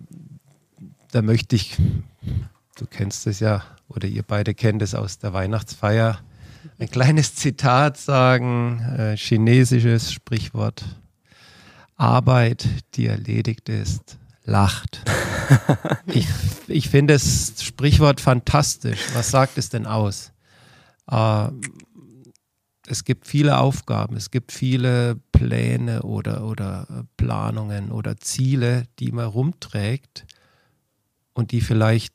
da 1.12 1.22
möchte 1.22 1.56
ich, 1.56 1.78
du 2.76 2.86
kennst 2.88 3.28
es 3.28 3.40
ja 3.40 3.64
oder 3.88 4.08
ihr 4.08 4.24
beide 4.24 4.54
kennt 4.54 4.82
es 4.82 4.96
aus 4.96 5.20
der 5.20 5.34
Weihnachtsfeier, 5.34 6.20
ein 6.80 6.90
kleines 6.90 7.36
Zitat 7.36 7.98
sagen, 7.98 8.80
äh, 8.98 9.18
chinesisches 9.18 10.12
Sprichwort. 10.14 10.84
Arbeit, 11.96 12.68
die 12.96 13.06
erledigt 13.08 13.70
ist, 13.70 14.18
lacht. 14.46 15.04
ich, 16.08 16.28
ich 16.68 16.90
finde 16.90 17.14
das 17.14 17.54
Sprichwort 17.62 18.22
fantastisch. 18.22 19.00
Was 19.14 19.32
sagt 19.32 19.58
es 19.58 19.70
denn 19.70 19.86
aus? 19.86 20.32
Äh, 21.10 21.50
es 22.88 23.06
gibt 23.06 23.28
viele 23.28 23.60
Aufgaben, 23.60 24.16
es 24.16 24.30
gibt 24.32 24.52
viele 24.52 25.16
Pläne 25.32 26.04
oder, 26.04 26.46
oder 26.46 26.88
äh, 26.90 27.04
Planungen 27.18 27.92
oder 27.92 28.18
Ziele, 28.18 28.84
die 29.00 29.12
man 29.12 29.26
rumträgt 29.26 30.26
und 31.34 31.52
die 31.52 31.62
vielleicht 31.62 32.14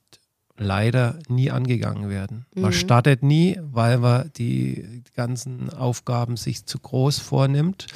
leider 0.56 1.18
nie 1.28 1.50
angegangen 1.50 2.10
werden. 2.10 2.46
Mhm. 2.54 2.62
Man 2.62 2.72
startet 2.72 3.22
nie, 3.22 3.58
weil 3.62 3.98
man 3.98 4.30
die 4.36 5.02
ganzen 5.14 5.70
Aufgaben 5.70 6.36
sich 6.36 6.66
zu 6.66 6.78
groß 6.78 7.18
vornimmt 7.18 7.86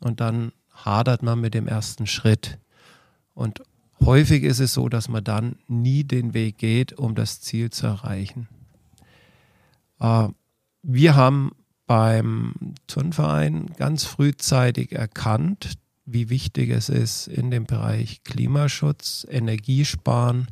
und 0.00 0.20
dann 0.20 0.52
hadert 0.72 1.22
man 1.22 1.40
mit 1.40 1.54
dem 1.54 1.68
ersten 1.68 2.06
Schritt. 2.06 2.58
Und 3.34 3.62
häufig 4.04 4.42
ist 4.42 4.60
es 4.60 4.74
so, 4.74 4.88
dass 4.88 5.08
man 5.08 5.24
dann 5.24 5.56
nie 5.68 6.04
den 6.04 6.34
Weg 6.34 6.58
geht, 6.58 6.92
um 6.92 7.14
das 7.14 7.40
Ziel 7.40 7.70
zu 7.70 7.86
erreichen. 7.86 8.48
Äh, 10.00 10.28
wir 10.82 11.16
haben 11.16 11.52
beim 11.86 12.74
Turnverein 12.86 13.66
ganz 13.76 14.04
frühzeitig 14.04 14.92
erkannt, 14.92 15.74
wie 16.06 16.30
wichtig 16.30 16.70
es 16.70 16.88
ist, 16.88 17.28
in 17.28 17.50
dem 17.50 17.64
Bereich 17.64 18.22
Klimaschutz, 18.24 19.26
Energiesparen 19.28 20.48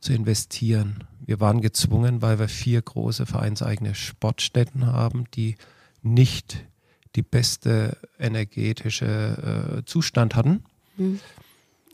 zu 0.00 0.12
investieren. 0.12 1.04
Wir 1.24 1.40
waren 1.40 1.60
gezwungen, 1.60 2.22
weil 2.22 2.38
wir 2.38 2.48
vier 2.48 2.82
große 2.82 3.26
vereinseigene 3.26 3.94
Sportstätten 3.94 4.86
haben, 4.86 5.24
die 5.34 5.56
nicht 6.02 6.64
die 7.16 7.22
beste 7.22 7.96
energetische 8.18 9.78
äh, 9.78 9.84
Zustand 9.86 10.34
hatten. 10.34 10.64
Mhm. 10.96 11.20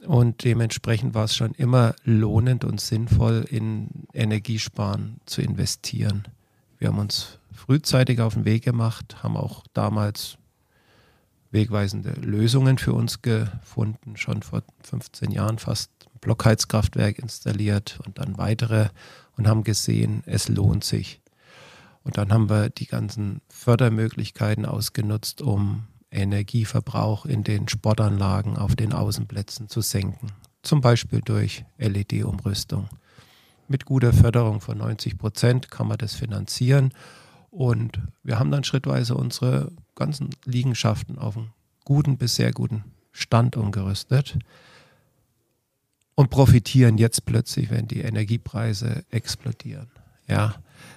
Und 0.06 0.44
dementsprechend 0.44 1.14
war 1.14 1.24
es 1.24 1.36
schon 1.36 1.52
immer 1.52 1.94
lohnend 2.04 2.64
und 2.64 2.80
sinnvoll, 2.80 3.44
in 3.48 4.06
Energiesparen 4.14 5.20
zu 5.26 5.42
investieren. 5.42 6.26
Wir 6.78 6.88
haben 6.88 6.98
uns 6.98 7.38
frühzeitig 7.52 8.20
auf 8.20 8.34
den 8.34 8.46
Weg 8.46 8.64
gemacht, 8.64 9.22
haben 9.22 9.36
auch 9.36 9.64
damals 9.74 10.38
wegweisende 11.50 12.12
Lösungen 12.12 12.78
für 12.78 12.94
uns 12.94 13.22
gefunden, 13.22 14.16
schon 14.16 14.42
vor 14.42 14.62
15 14.84 15.30
Jahren 15.32 15.58
fast 15.58 15.90
ein 16.14 16.18
Blockheizkraftwerk 16.20 17.18
installiert 17.18 17.98
und 18.06 18.18
dann 18.18 18.38
weitere 18.38 18.88
und 19.36 19.48
haben 19.48 19.64
gesehen, 19.64 20.22
es 20.26 20.48
lohnt 20.48 20.84
sich. 20.84 21.20
Und 22.02 22.16
dann 22.16 22.32
haben 22.32 22.48
wir 22.48 22.70
die 22.70 22.86
ganzen 22.86 23.42
Fördermöglichkeiten 23.48 24.64
ausgenutzt, 24.64 25.42
um 25.42 25.84
Energieverbrauch 26.10 27.26
in 27.26 27.44
den 27.44 27.68
Sportanlagen 27.68 28.56
auf 28.56 28.76
den 28.76 28.92
Außenplätzen 28.92 29.68
zu 29.68 29.80
senken. 29.80 30.28
Zum 30.62 30.80
Beispiel 30.80 31.20
durch 31.20 31.64
LED-Umrüstung. 31.78 32.88
Mit 33.68 33.84
guter 33.84 34.12
Förderung 34.12 34.60
von 34.60 34.78
90 34.78 35.16
Prozent 35.16 35.70
kann 35.70 35.86
man 35.86 35.98
das 35.98 36.14
finanzieren 36.14 36.92
und 37.50 38.00
wir 38.22 38.38
haben 38.38 38.50
dann 38.50 38.64
schrittweise 38.64 39.14
unsere 39.14 39.70
ganzen 39.94 40.30
Liegenschaften 40.44 41.18
auf 41.18 41.36
einen 41.36 41.52
guten 41.84 42.18
bis 42.18 42.36
sehr 42.36 42.52
guten 42.52 42.84
Stand 43.12 43.56
umgerüstet 43.56 44.38
und 46.14 46.30
profitieren 46.30 46.98
jetzt 46.98 47.24
plötzlich, 47.24 47.70
wenn 47.70 47.88
die 47.88 48.00
Energiepreise 48.00 49.04
explodieren. 49.10 49.90
Ja, 50.28 50.54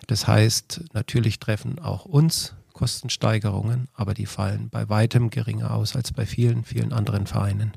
das 0.07 0.27
heißt, 0.27 0.83
natürlich 0.93 1.39
treffen 1.39 1.79
auch 1.79 2.05
uns 2.05 2.55
Kostensteigerungen, 2.73 3.87
aber 3.93 4.13
die 4.13 4.25
fallen 4.25 4.69
bei 4.69 4.89
weitem 4.89 5.29
geringer 5.29 5.73
aus 5.73 5.95
als 5.95 6.11
bei 6.11 6.25
vielen, 6.25 6.63
vielen 6.63 6.91
anderen 6.91 7.27
Vereinen. 7.27 7.73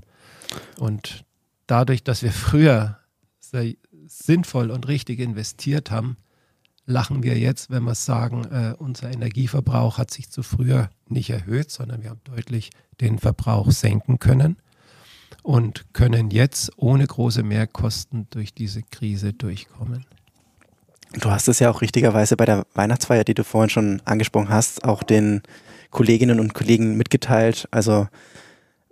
Und 0.78 1.24
dadurch, 1.66 2.02
dass 2.02 2.22
wir 2.22 2.32
früher 2.32 2.98
sehr 3.38 3.74
sinnvoll 4.06 4.70
und 4.70 4.88
richtig 4.88 5.20
investiert 5.20 5.90
haben, 5.90 6.16
lachen 6.86 7.22
wir 7.22 7.38
jetzt, 7.38 7.70
wenn 7.70 7.82
wir 7.82 7.94
sagen, 7.94 8.44
äh, 8.44 8.74
unser 8.78 9.10
Energieverbrauch 9.10 9.98
hat 9.98 10.10
sich 10.10 10.30
zu 10.30 10.42
früher 10.42 10.90
nicht 11.08 11.30
erhöht, 11.30 11.70
sondern 11.70 12.02
wir 12.02 12.10
haben 12.10 12.20
deutlich 12.24 12.70
den 13.00 13.18
Verbrauch 13.18 13.70
senken 13.72 14.18
können 14.18 14.56
und 15.42 15.92
können 15.92 16.30
jetzt 16.30 16.72
ohne 16.76 17.06
große 17.06 17.42
Mehrkosten 17.42 18.28
durch 18.30 18.54
diese 18.54 18.82
Krise 18.82 19.32
durchkommen. 19.32 20.06
Du 21.18 21.30
hast 21.30 21.48
es 21.48 21.60
ja 21.60 21.70
auch 21.70 21.80
richtigerweise 21.80 22.36
bei 22.36 22.44
der 22.44 22.66
Weihnachtsfeier, 22.74 23.24
die 23.24 23.34
du 23.34 23.42
vorhin 23.42 23.70
schon 23.70 24.02
angesprochen 24.04 24.50
hast, 24.50 24.84
auch 24.84 25.02
den 25.02 25.42
Kolleginnen 25.90 26.40
und 26.40 26.52
Kollegen 26.52 26.96
mitgeteilt. 26.96 27.68
Also 27.70 28.08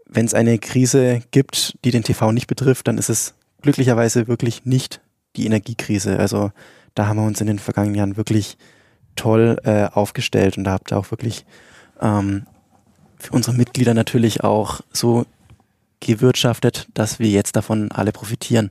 wenn 0.07 0.25
es 0.25 0.33
eine 0.33 0.59
Krise 0.59 1.23
gibt, 1.33 1.77
die 1.85 1.91
den 1.91 2.03
TV 2.03 2.33
nicht 2.33 2.47
betrifft, 2.47 2.89
dann 2.89 2.99
ist 2.99 3.11
es 3.11 3.35
glücklicherweise 3.61 4.27
wirklich 4.27 4.65
nicht 4.65 5.01
die 5.37 5.45
Energiekrise. 5.45 6.19
Also 6.19 6.51
da 6.95 7.07
haben 7.07 7.19
wir 7.19 7.27
uns 7.27 7.41
in 7.41 7.47
den 7.47 7.59
vergangenen 7.59 7.97
Jahren 7.97 8.17
wirklich 8.17 8.57
toll 9.17 9.59
äh, 9.65 9.87
aufgestellt 9.93 10.57
und 10.57 10.65
da 10.65 10.73
habt 10.73 10.93
ihr 10.93 10.99
auch 10.99 11.11
wirklich 11.11 11.45
ähm, 12.01 12.47
für 13.19 13.33
unsere 13.33 13.57
Mitglieder 13.57 13.95
natürlich 13.95 14.43
auch 14.45 14.81
so 14.93 15.27
gewirtschaftet, 16.01 16.89
dass 16.95 17.19
wir 17.19 17.29
jetzt 17.29 17.57
davon 17.57 17.91
alle 17.93 18.13
profitieren. 18.13 18.71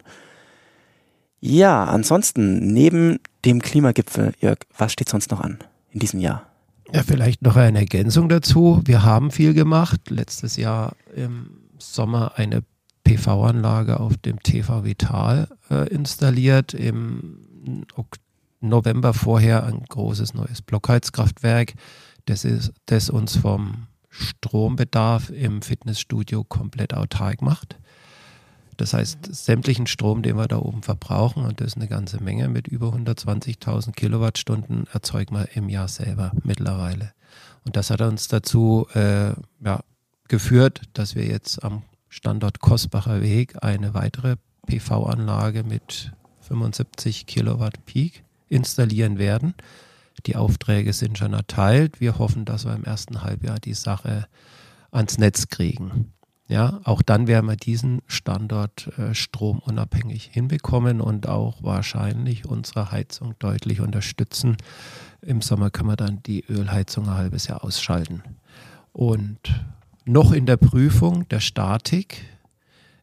Ja, 1.45 1.83
ansonsten, 1.83 2.71
neben 2.71 3.19
dem 3.43 3.61
Klimagipfel, 3.61 4.31
Jörg, 4.39 4.59
was 4.77 4.93
steht 4.93 5.09
sonst 5.09 5.29
noch 5.29 5.41
an 5.41 5.59
in 5.91 5.99
diesem 5.99 6.21
Jahr? 6.21 6.47
Ja, 6.93 7.03
vielleicht 7.03 7.41
noch 7.41 7.57
eine 7.57 7.79
Ergänzung 7.79 8.29
dazu. 8.29 8.81
Wir 8.85 9.03
haben 9.03 9.29
viel 9.29 9.53
gemacht. 9.53 10.09
Letztes 10.09 10.55
Jahr 10.55 10.95
im 11.13 11.49
Sommer 11.77 12.31
eine 12.37 12.63
PV-Anlage 13.03 13.99
auf 13.99 14.15
dem 14.15 14.41
TV 14.41 14.85
Vital 14.85 15.49
äh, 15.69 15.89
installiert. 15.89 16.73
Im 16.73 17.39
November 18.61 19.13
vorher 19.13 19.65
ein 19.65 19.83
großes 19.83 20.35
neues 20.35 20.61
Blockheizkraftwerk, 20.61 21.73
das, 22.23 22.45
ist, 22.45 22.71
das 22.85 23.09
uns 23.09 23.35
vom 23.35 23.87
Strombedarf 24.07 25.29
im 25.29 25.61
Fitnessstudio 25.61 26.45
komplett 26.45 26.93
autark 26.93 27.41
macht. 27.41 27.77
Das 28.84 28.93
heißt, 28.93 29.34
sämtlichen 29.34 29.88
Strom, 29.88 30.23
den 30.23 30.36
wir 30.36 30.49
da 30.49 30.57
oben 30.57 30.84
verbrauchen, 30.84 31.45
und 31.45 31.61
das 31.61 31.67
ist 31.67 31.77
eine 31.77 31.88
ganze 31.88 32.21
Menge, 32.21 32.49
mit 32.49 32.67
über 32.67 32.89
120.000 32.89 33.93
Kilowattstunden 33.93 34.88
erzeugen 34.91 35.38
wir 35.38 35.55
im 35.55 35.69
Jahr 35.69 35.88
selber 35.88 36.34
mittlerweile. 36.43 37.13
Und 37.63 37.77
das 37.77 37.91
hat 37.91 38.01
uns 38.01 38.27
dazu 38.27 38.86
äh, 38.93 39.29
ja, 39.63 39.79
geführt, 40.27 40.81
dass 40.91 41.15
wir 41.15 41.25
jetzt 41.25 41.63
am 41.63 41.84
Standort 42.09 42.59
Kosbacher 42.59 43.21
Weg 43.21 43.63
eine 43.63 43.93
weitere 43.93 44.36
PV-Anlage 44.67 45.63
mit 45.63 46.11
75 46.41 47.25
Kilowatt 47.25 47.86
Peak 47.86 48.25
installieren 48.49 49.17
werden. 49.17 49.53
Die 50.25 50.36
Aufträge 50.36 50.91
sind 50.91 51.17
schon 51.17 51.31
erteilt. 51.31 52.01
Wir 52.01 52.19
hoffen, 52.19 52.43
dass 52.43 52.65
wir 52.65 52.75
im 52.75 52.84
ersten 52.84 53.21
Halbjahr 53.21 53.61
die 53.61 53.75
Sache 53.75 54.27
ans 54.91 55.17
Netz 55.19 55.47
kriegen. 55.47 56.12
Ja, 56.47 56.81
auch 56.83 57.01
dann 57.01 57.27
werden 57.27 57.47
wir 57.47 57.55
diesen 57.55 58.01
Standort 58.05 58.89
äh, 58.97 59.13
stromunabhängig 59.15 60.29
hinbekommen 60.31 60.99
und 60.99 61.27
auch 61.27 61.63
wahrscheinlich 61.63 62.45
unsere 62.45 62.91
Heizung 62.91 63.35
deutlich 63.39 63.79
unterstützen. 63.79 64.57
Im 65.21 65.41
Sommer 65.41 65.69
können 65.69 65.89
wir 65.89 65.95
dann 65.95 66.21
die 66.23 66.43
Ölheizung 66.49 67.07
ein 67.07 67.15
halbes 67.15 67.47
Jahr 67.47 67.63
ausschalten. 67.63 68.23
Und 68.91 69.39
noch 70.05 70.33
in 70.33 70.45
der 70.45 70.57
Prüfung 70.57 71.27
der 71.29 71.39
Statik 71.39 72.25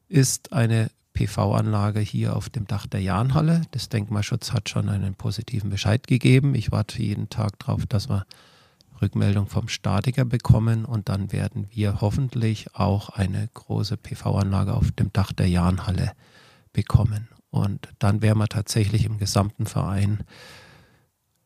ist 0.09 0.53
eine 0.53 0.91
PV-Anlage 1.15 2.01
hier 2.01 2.37
auf 2.37 2.51
dem 2.51 2.67
Dach 2.67 2.87
der 2.87 3.01
Jahnhalle. 3.01 3.63
Das 3.71 3.89
Denkmalschutz 3.89 4.53
hat 4.53 4.69
schon 4.69 4.89
einen 4.89 5.15
positiven 5.15 5.71
Bescheid 5.71 6.07
gegeben. 6.07 6.55
Ich 6.55 6.73
warte 6.73 7.03
jeden 7.03 7.31
Tag 7.31 7.59
darauf, 7.59 7.87
dass 7.87 8.09
wir 8.11 8.27
Rückmeldung 9.03 9.47
vom 9.47 9.69
Statiker 9.69 10.25
bekommen 10.25 10.85
und 10.85 11.09
dann 11.09 11.33
werden 11.33 11.69
wir 11.71 12.01
hoffentlich 12.01 12.75
auch 12.75 13.11
eine 13.11 13.49
große 13.55 13.97
PV-Anlage 13.97 14.75
auf 14.75 14.91
dem 14.93 15.13
Dach 15.13 15.33
der 15.33 15.49
Jahnhalle 15.49 16.13
bekommen. 16.73 17.29
Und 17.51 17.89
dann 17.99 18.23
wären 18.23 18.39
wir 18.39 18.49
tatsächlich 18.49 19.05
im 19.05 19.19
gesamten 19.19 19.67
Verein 19.67 20.25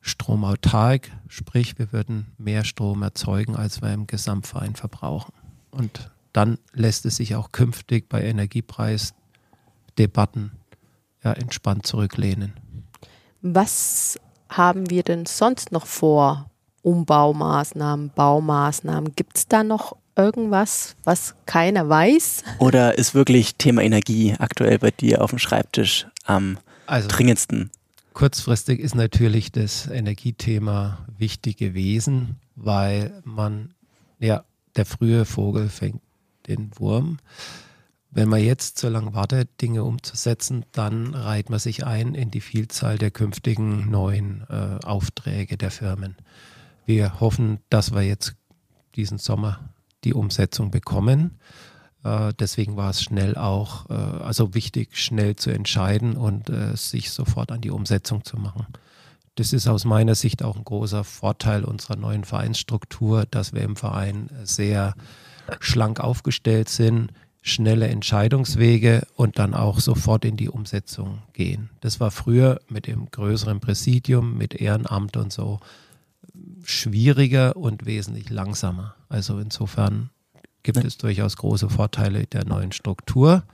stromautark, 0.01 1.11
sprich 1.29 1.79
wir 1.79 1.93
würden 1.93 2.33
mehr 2.37 2.65
Strom 2.65 3.03
erzeugen, 3.03 3.57
als 3.57 3.81
wir 3.81 3.93
im 3.93 4.07
Gesamtverein 4.07 4.77
verbrauchen. 4.77 5.33
Und 5.71 6.11
dann 6.33 6.59
lässt 6.73 7.07
es 7.07 7.17
sich 7.17 7.37
auch 7.37 7.53
künftig 7.53 8.09
bei 8.09 8.23
Energiepreis 8.23 9.15
Debatten 9.99 10.53
ja, 11.23 11.33
entspannt 11.33 11.87
zurücklehnen. 11.87 12.53
Was 13.41 14.19
haben 14.49 14.91
wir 14.91 15.03
denn 15.03 15.27
sonst 15.27 15.73
noch 15.73 15.87
vor? 15.87 16.51
Umbaumaßnahmen, 16.85 18.11
Baumaßnahmen. 18.15 19.17
Gibt 19.17 19.37
es 19.37 19.49
da 19.49 19.65
noch 19.65 19.97
irgendwas, 20.17 20.95
was 21.03 21.35
keiner 21.47 21.89
weiß? 21.89 22.45
Oder 22.61 22.97
ist 22.97 23.15
wirklich 23.15 23.57
Thema 23.57 23.83
Energie 23.83 24.37
aktuell 24.39 24.79
bei 24.79 24.93
dir 24.93 25.23
auf 25.23 25.31
dem 25.31 25.41
Schreibtisch 25.41 26.07
am 26.25 26.59
also, 26.87 27.09
dringendsten? 27.09 27.71
kurzfristig 28.15 28.81
ist 28.81 28.95
natürlich 28.95 29.53
das 29.53 29.89
Energiethema 29.89 31.05
wichtig 31.19 31.59
gewesen, 31.59 32.37
weil 32.57 33.13
man, 33.25 33.75
ja, 34.19 34.45
der 34.77 34.87
frühe 34.87 35.25
Vogel 35.27 35.69
fängt 35.69 36.01
den 36.47 36.71
Wurm. 36.79 37.19
Wenn 38.11 38.29
man 38.29 38.41
jetzt 38.41 38.79
so 38.79 38.89
lange 38.89 39.13
wartet, 39.13 39.61
Dinge 39.61 39.83
umzusetzen, 39.83 40.65
dann 40.73 41.15
reiht 41.15 41.51
man 41.51 41.59
sich 41.59 41.85
ein 41.85 42.15
in 42.15 42.31
die 42.31 42.41
Vielzahl 42.41 42.97
der 42.97 43.11
künftigen 43.11 43.91
neuen 43.91 44.47
äh, 44.49 44.85
Aufträge 44.85 45.57
der 45.57 45.73
Firmen. 45.73 46.17
Wir 46.87 47.21
hoffen, 47.21 47.59
dass 47.71 47.95
wir 47.95 48.03
jetzt 48.03 48.35
diesen 48.95 49.19
Sommer 49.19 49.61
die 50.05 50.15
Umsetzung 50.15 50.71
bekommen. 50.71 51.39
Äh, 52.05 52.33
deswegen 52.39 52.77
war 52.77 52.91
es 52.91 53.03
schnell 53.03 53.37
auch, 53.37 53.89
äh, 53.91 53.95
also 53.95 54.55
wichtig, 54.55 54.97
schnell 54.97 55.37
zu 55.37 55.51
entscheiden 55.51 56.17
und 56.17 56.51
äh, 56.51 56.77
sich 56.77 57.11
sofort 57.11 57.51
an 57.51 57.61
die 57.61 57.71
Umsetzung 57.71 58.25
zu 58.25 58.37
machen. 58.37 58.67
Das 59.37 59.53
ist 59.53 59.67
aus 59.67 59.85
meiner 59.85 60.15
Sicht 60.15 60.45
auch 60.45 60.57
ein 60.57 60.65
großer 60.65 61.03
Vorteil 61.03 61.65
unserer 61.65 61.97
neuen 61.97 62.25
Vereinsstruktur, 62.25 63.25
dass 63.31 63.53
wir 63.53 63.63
im 63.63 63.75
Verein 63.75 64.29
sehr 64.45 64.95
schlank 65.59 65.99
aufgestellt 65.99 66.69
sind, 66.69 67.11
schnelle 67.43 67.89
Entscheidungswege 67.89 69.07
und 69.17 69.39
dann 69.39 69.53
auch 69.53 69.81
sofort 69.81 70.25
in 70.25 70.37
die 70.37 70.49
Umsetzung 70.49 71.19
gehen. 71.33 71.69
Das 71.81 71.99
war 71.99 72.11
früher 72.11 72.61
mit 72.69 72.87
dem 72.87 73.11
größeren 73.11 73.61
Präsidium, 73.61 74.39
mit 74.39 74.55
Ehrenamt 74.55 75.17
und 75.17 75.33
so 75.33 75.59
schwieriger 76.65 77.57
und 77.57 77.87
wesentlich 77.87 78.31
langsamer. 78.31 78.95
Also 79.09 79.39
insofern 79.39 80.11
gibt 80.63 80.83
es 80.85 80.99
durchaus 80.99 81.37
große 81.37 81.69
Vorteile 81.69 82.27
der 82.27 82.45
neuen 82.45 82.73
Struktur. 82.73 83.45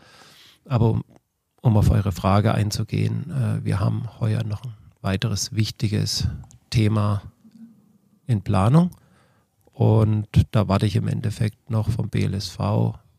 Aber 0.64 0.90
um, 0.90 1.04
um 1.60 1.76
auf 1.76 1.90
eure 1.90 2.12
Frage 2.12 2.54
einzugehen, 2.54 3.30
äh, 3.30 3.64
wir 3.64 3.80
haben 3.80 4.08
heuer 4.20 4.44
noch 4.44 4.64
ein 4.64 4.74
weiteres 5.02 5.54
wichtiges 5.54 6.28
Thema 6.70 7.22
in 8.26 8.42
Planung. 8.42 8.90
Und 9.72 10.28
da 10.52 10.68
warte 10.68 10.86
ich 10.86 10.96
im 10.96 11.08
Endeffekt 11.08 11.70
noch 11.70 11.90
vom 11.90 12.08
BLSV, 12.08 12.58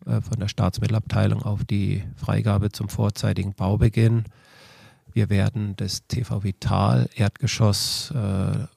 äh, 0.05 0.21
von 0.21 0.39
der 0.39 0.47
Staatsmittelabteilung 0.47 1.43
auf 1.43 1.65
die 1.65 2.03
Freigabe 2.15 2.71
zum 2.71 2.87
vorzeitigen 2.87 3.53
Baubeginn. 3.53 4.25
Wir 5.11 5.29
werden 5.29 5.75
das 5.75 6.07
TV 6.07 6.43
Vital 6.43 7.09
Erdgeschoss 7.15 8.11
äh, 8.11 8.67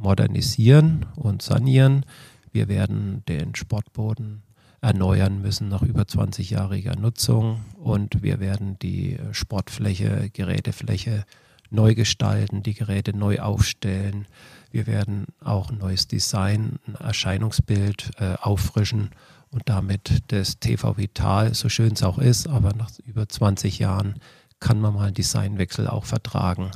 modernisieren 0.00 1.06
und 1.16 1.42
sanieren. 1.42 2.04
Wir 2.52 2.68
werden 2.68 3.22
den 3.28 3.54
Sportboden 3.54 4.42
erneuern 4.80 5.42
müssen 5.42 5.68
nach 5.68 5.82
über 5.82 6.02
20-jähriger 6.02 6.98
Nutzung 6.98 7.60
und 7.78 8.22
wir 8.22 8.40
werden 8.40 8.78
die 8.78 9.18
Sportfläche, 9.32 10.30
Gerätefläche 10.32 11.24
neu 11.70 11.94
gestalten, 11.94 12.62
die 12.62 12.74
Geräte 12.74 13.16
neu 13.16 13.40
aufstellen. 13.40 14.26
Wir 14.70 14.86
werden 14.86 15.26
auch 15.44 15.70
ein 15.70 15.78
neues 15.78 16.08
Design, 16.08 16.78
ein 16.86 16.94
Erscheinungsbild 16.94 18.10
äh, 18.18 18.34
auffrischen 18.40 19.10
und 19.50 19.62
damit 19.68 20.22
das 20.28 20.58
TV 20.60 20.96
Vital, 20.96 21.54
so 21.54 21.68
schön 21.68 21.92
es 21.92 22.02
auch 22.02 22.18
ist, 22.18 22.48
aber 22.48 22.72
nach 22.74 22.90
über 23.04 23.28
20 23.28 23.78
Jahren 23.78 24.14
kann 24.60 24.80
man 24.80 24.94
mal 24.94 25.06
einen 25.06 25.14
Designwechsel 25.14 25.88
auch 25.88 26.04
vertragen. 26.04 26.70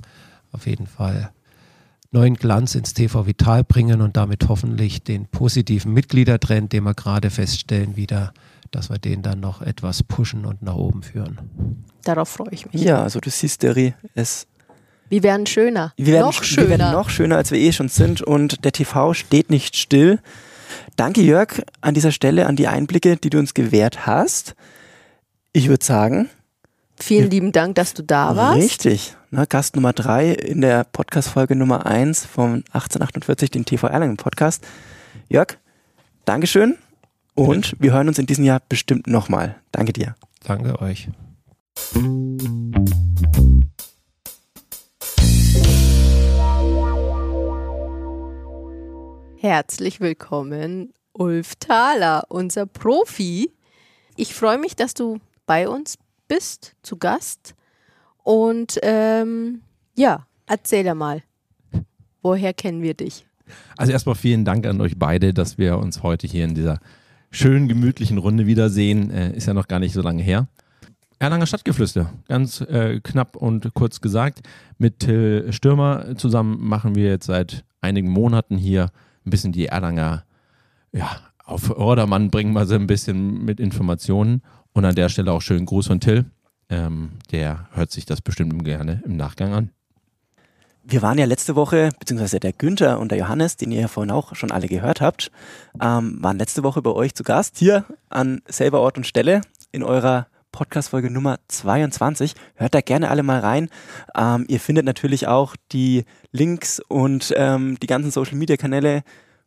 Auf 0.52 0.66
jeden 0.66 0.86
Fall 0.86 1.32
neuen 2.14 2.34
Glanz 2.34 2.74
ins 2.74 2.94
TV 2.94 3.26
Vital 3.26 3.64
bringen 3.64 4.00
und 4.00 4.16
damit 4.16 4.48
hoffentlich 4.48 5.02
den 5.02 5.26
positiven 5.26 5.92
Mitgliedertrend, 5.92 6.72
den 6.72 6.84
wir 6.84 6.94
gerade 6.94 7.28
feststellen, 7.28 7.96
wieder, 7.96 8.32
dass 8.70 8.88
wir 8.88 8.98
den 8.98 9.22
dann 9.22 9.40
noch 9.40 9.60
etwas 9.60 10.02
pushen 10.02 10.46
und 10.46 10.62
nach 10.62 10.76
oben 10.76 11.02
führen. 11.02 11.38
Darauf 12.04 12.28
freue 12.28 12.52
ich 12.52 12.72
mich. 12.72 12.82
Ja, 12.82 13.02
also 13.02 13.20
du 13.20 13.30
siehst, 13.30 13.62
Derry, 13.62 13.94
es 14.14 14.46
Wir 15.08 15.22
werden 15.22 15.46
schöner. 15.46 15.92
Wir 15.96 16.06
werden, 16.14 16.26
noch 16.26 16.40
wir 16.40 16.46
schöner. 16.46 16.68
werden 16.70 16.92
noch 16.92 17.10
schöner, 17.10 17.36
als 17.36 17.50
wir 17.50 17.58
eh 17.58 17.72
schon 17.72 17.88
sind 17.88 18.22
und 18.22 18.64
der 18.64 18.72
TV 18.72 19.12
steht 19.12 19.50
nicht 19.50 19.76
still. 19.76 20.20
Danke, 20.96 21.20
Jörg, 21.20 21.62
an 21.80 21.94
dieser 21.94 22.12
Stelle 22.12 22.46
an 22.46 22.56
die 22.56 22.68
Einblicke, 22.68 23.16
die 23.16 23.30
du 23.30 23.38
uns 23.38 23.54
gewährt 23.54 24.06
hast. 24.06 24.54
Ich 25.52 25.68
würde 25.68 25.84
sagen, 25.84 26.30
Vielen 26.96 27.30
lieben 27.30 27.52
Dank, 27.52 27.74
dass 27.74 27.94
du 27.94 28.02
da 28.02 28.36
warst. 28.36 28.58
richtig. 28.58 29.16
Ne, 29.30 29.46
Gast 29.48 29.74
Nummer 29.74 29.92
drei 29.92 30.30
in 30.30 30.60
der 30.60 30.84
Podcast-Folge 30.84 31.56
Nummer 31.56 31.86
eins 31.86 32.24
von 32.24 32.64
1848, 32.72 33.50
den 33.50 33.64
TV 33.64 33.88
Erlangen 33.88 34.16
Podcast. 34.16 34.64
Jörg, 35.28 35.58
Dankeschön 36.24 36.78
und 37.34 37.74
wir 37.80 37.92
hören 37.92 38.08
uns 38.08 38.18
in 38.18 38.26
diesem 38.26 38.44
Jahr 38.44 38.62
bestimmt 38.68 39.06
nochmal. 39.08 39.56
Danke 39.72 39.92
dir. 39.92 40.14
Danke 40.44 40.80
euch. 40.80 41.08
Herzlich 49.38 50.00
willkommen, 50.00 50.92
Ulf 51.12 51.56
Thaler, 51.56 52.24
unser 52.28 52.66
Profi. 52.66 53.52
Ich 54.16 54.32
freue 54.32 54.58
mich, 54.58 54.76
dass 54.76 54.94
du 54.94 55.18
bei 55.44 55.68
uns 55.68 55.96
bist, 56.28 56.74
zu 56.82 56.96
Gast. 56.96 57.54
Und 58.22 58.78
ähm, 58.82 59.62
ja, 59.96 60.26
erzähl 60.46 60.84
doch 60.84 60.94
mal, 60.94 61.22
woher 62.22 62.54
kennen 62.54 62.82
wir 62.82 62.94
dich? 62.94 63.26
Also 63.76 63.92
erstmal 63.92 64.14
vielen 64.14 64.44
Dank 64.44 64.66
an 64.66 64.80
euch 64.80 64.98
beide, 64.98 65.34
dass 65.34 65.58
wir 65.58 65.78
uns 65.78 66.02
heute 66.02 66.26
hier 66.26 66.44
in 66.44 66.54
dieser 66.54 66.80
schönen, 67.30 67.68
gemütlichen 67.68 68.18
Runde 68.18 68.46
wiedersehen. 68.46 69.10
Äh, 69.10 69.36
ist 69.36 69.46
ja 69.46 69.54
noch 69.54 69.68
gar 69.68 69.80
nicht 69.80 69.92
so 69.92 70.00
lange 70.00 70.22
her. 70.22 70.48
Erlanger 71.18 71.46
Stadtgeflüster, 71.46 72.12
ganz 72.28 72.60
äh, 72.62 73.00
knapp 73.00 73.36
und 73.36 73.72
kurz 73.74 74.00
gesagt. 74.00 74.40
Mit 74.78 75.00
Till 75.00 75.52
Stürmer 75.52 76.16
zusammen 76.16 76.58
machen 76.60 76.94
wir 76.94 77.08
jetzt 77.08 77.26
seit 77.26 77.64
einigen 77.80 78.10
Monaten 78.10 78.56
hier 78.56 78.90
ein 79.24 79.30
bisschen 79.30 79.52
die 79.52 79.66
Erlanger 79.66 80.24
ja, 80.92 81.10
auf 81.44 81.70
Ordermann, 81.70 82.30
bringen 82.30 82.52
wir 82.52 82.66
sie 82.66 82.74
ein 82.74 82.86
bisschen 82.86 83.44
mit 83.44 83.60
Informationen. 83.60 84.42
Und 84.74 84.84
an 84.84 84.94
der 84.94 85.08
Stelle 85.08 85.32
auch 85.32 85.40
schönen 85.40 85.66
Gruß 85.66 85.86
von 85.86 86.00
Till. 86.00 86.26
Ähm, 86.68 87.12
der 87.30 87.68
hört 87.72 87.90
sich 87.90 88.06
das 88.06 88.20
bestimmt 88.20 88.64
gerne 88.64 89.02
im 89.04 89.16
Nachgang 89.16 89.54
an. 89.54 89.70
Wir 90.82 91.00
waren 91.00 91.16
ja 91.16 91.24
letzte 91.24 91.56
Woche, 91.56 91.90
beziehungsweise 91.98 92.40
der 92.40 92.52
Günther 92.52 92.98
und 92.98 93.10
der 93.10 93.18
Johannes, 93.18 93.56
den 93.56 93.70
ihr 93.70 93.80
ja 93.82 93.88
vorhin 93.88 94.10
auch 94.10 94.34
schon 94.34 94.50
alle 94.50 94.68
gehört 94.68 95.00
habt, 95.00 95.30
ähm, 95.80 96.18
waren 96.20 96.36
letzte 96.36 96.62
Woche 96.62 96.82
bei 96.82 96.90
euch 96.90 97.14
zu 97.14 97.22
Gast, 97.22 97.56
hier 97.56 97.86
an 98.10 98.42
selber 98.46 98.80
Ort 98.80 98.98
und 98.98 99.06
Stelle 99.06 99.40
in 99.72 99.82
eurer 99.82 100.26
Podcast-Folge 100.52 101.10
Nummer 101.10 101.38
22. 101.48 102.34
Hört 102.54 102.74
da 102.74 102.80
gerne 102.80 103.10
alle 103.10 103.22
mal 103.22 103.40
rein. 103.40 103.70
Ähm, 104.14 104.44
ihr 104.48 104.60
findet 104.60 104.84
natürlich 104.84 105.26
auch 105.26 105.56
die 105.72 106.04
Links 106.32 106.80
und 106.88 107.32
ähm, 107.36 107.78
die 107.80 107.86
ganzen 107.86 108.10
Social-Media-Kanäle 108.10 109.04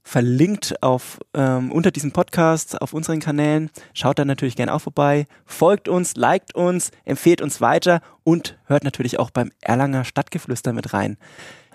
verlinkt 0.07 0.81
auf 0.81 1.19
ähm, 1.33 1.69
unter 1.71 1.91
diesem 1.91 2.13
Podcast 2.13 2.81
auf 2.81 2.93
unseren 2.93 3.19
Kanälen. 3.19 3.69
Schaut 3.93 4.17
da 4.17 4.23
natürlich 4.25 4.55
gerne 4.55 4.73
auch 4.73 4.79
vorbei. 4.81 5.27
Folgt 5.45 5.89
uns, 5.89 6.15
liked 6.15 6.55
uns, 6.55 6.91
empfehlt 7.03 7.41
uns 7.41 7.59
weiter 7.59 7.99
und 8.23 8.57
hört 8.67 8.85
natürlich 8.85 9.19
auch 9.19 9.31
beim 9.31 9.51
Erlanger 9.59 10.05
Stadtgeflüster 10.05 10.71
mit 10.71 10.93
rein. 10.93 11.17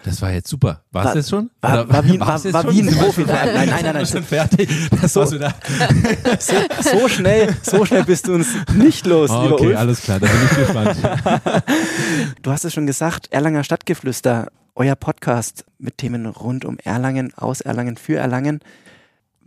Das 0.05 0.21
war 0.21 0.33
jetzt 0.33 0.49
super. 0.49 0.83
War 0.91 1.03
es 1.05 1.09
War- 1.11 1.17
jetzt 1.17 1.31
schon? 1.31 1.51
war- 1.61 1.89
war 1.89 2.05
wie- 2.05 2.19
war's 2.19 2.45
war- 2.47 2.53
war 2.55 2.63
schon? 2.63 2.75
wie 2.75 2.81
ein 2.83 2.97
Profi. 2.97 3.21
schon- 3.21 3.27
Nein, 3.31 3.49
nein, 3.55 3.69
nein, 3.69 3.85
nein, 3.85 3.97
Wir 3.99 4.07
sind 4.07 4.27
fertig. 4.27 4.69
Das 5.01 5.13
So. 5.13 5.21
war's 5.21 5.33
wieder. 5.33 5.55
So, 6.41 6.55
so 6.81 7.09
schnell, 7.09 7.55
so 7.63 7.85
schnell 7.85 8.03
bist 8.05 8.27
du 8.27 8.35
uns 8.35 8.49
nicht 8.75 9.07
los, 9.07 9.31
lieber 9.31 9.55
Okay, 9.55 9.67
Ulf. 9.69 9.79
alles 9.79 10.01
klar, 10.03 10.19
da 10.19 10.27
bin 10.27 10.37
ich 10.51 10.57
gespannt. 10.57 10.97
Du 12.43 12.51
hast 12.51 12.65
es 12.65 12.73
schon 12.73 12.87
gesagt, 12.87 13.29
Erlanger 13.31 13.63
Stadtgeflüster, 13.63 14.49
euer 14.75 14.97
Podcast 14.97 15.65
mit 15.79 15.99
Themen 15.99 16.27
rund 16.27 16.65
um 16.65 16.79
Erlangen, 16.79 17.35
aus 17.35 17.61
Erlangen, 17.61 17.97
für 17.97 18.17
Erlangen. 18.17 18.61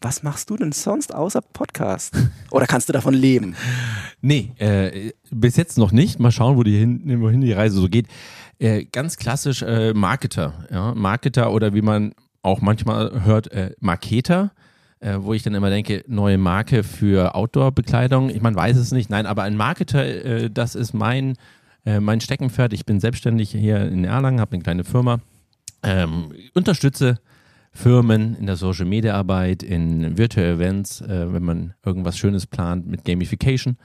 Was 0.01 0.23
machst 0.23 0.49
du 0.49 0.57
denn 0.57 0.71
sonst 0.71 1.13
außer 1.15 1.41
Podcast? 1.41 2.15
Oder 2.51 2.67
kannst 2.67 2.89
du 2.89 2.93
davon 2.93 3.13
leben? 3.13 3.55
Nee, 4.21 4.51
äh, 4.57 5.13
bis 5.32 5.55
jetzt 5.55 5.78
noch 5.78 5.91
nicht. 5.91 6.19
Mal 6.19 6.32
schauen, 6.32 6.57
wo 6.57 6.63
die 6.63 6.78
hin, 6.78 7.21
wohin 7.21 7.41
die 7.41 7.53
Reise 7.53 7.78
so 7.78 7.89
geht. 7.89 8.07
Äh, 8.59 8.86
ganz 8.86 9.17
klassisch 9.17 9.63
äh, 9.63 9.93
Marketer. 9.93 10.53
Ja? 10.69 10.93
Marketer 10.93 11.51
oder 11.51 11.73
wie 11.73 11.82
man 11.82 12.13
auch 12.41 12.61
manchmal 12.61 13.23
hört, 13.23 13.51
äh, 13.51 13.71
Marketer. 13.80 14.51
Äh, 14.99 15.17
wo 15.19 15.34
ich 15.34 15.43
dann 15.43 15.55
immer 15.55 15.69
denke, 15.69 16.03
neue 16.07 16.38
Marke 16.38 16.84
für 16.84 17.36
Outdoor-Bekleidung. 17.36 18.30
Ich 18.30 18.41
meine, 18.41 18.55
weiß 18.55 18.78
es 18.78 18.91
nicht. 18.91 19.09
Nein, 19.09 19.26
aber 19.26 19.43
ein 19.43 19.57
Marketer, 19.57 20.05
äh, 20.05 20.49
das 20.49 20.76
ist 20.76 20.93
mein, 20.93 21.36
äh, 21.86 21.99
mein 21.99 22.19
Steckenpferd. 22.19 22.73
Ich 22.73 22.86
bin 22.86 22.99
selbstständig 22.99 23.51
hier 23.51 23.86
in 23.88 24.03
Erlangen, 24.03 24.39
habe 24.39 24.53
eine 24.53 24.63
kleine 24.63 24.83
Firma. 24.83 25.19
Ähm, 25.83 26.33
unterstütze 26.53 27.19
Firmen 27.71 28.36
in 28.36 28.45
der 28.47 28.55
Social 28.55 28.86
Media 28.86 29.15
Arbeit, 29.15 29.61
in 29.61 30.17
Virtual 30.17 30.47
Events, 30.47 31.01
äh, 31.01 31.31
wenn 31.31 31.43
man 31.43 31.73
irgendwas 31.86 32.17
Schönes 32.17 32.47
plant 32.47 32.88
mit 32.88 33.05
Gamification. 33.05 33.77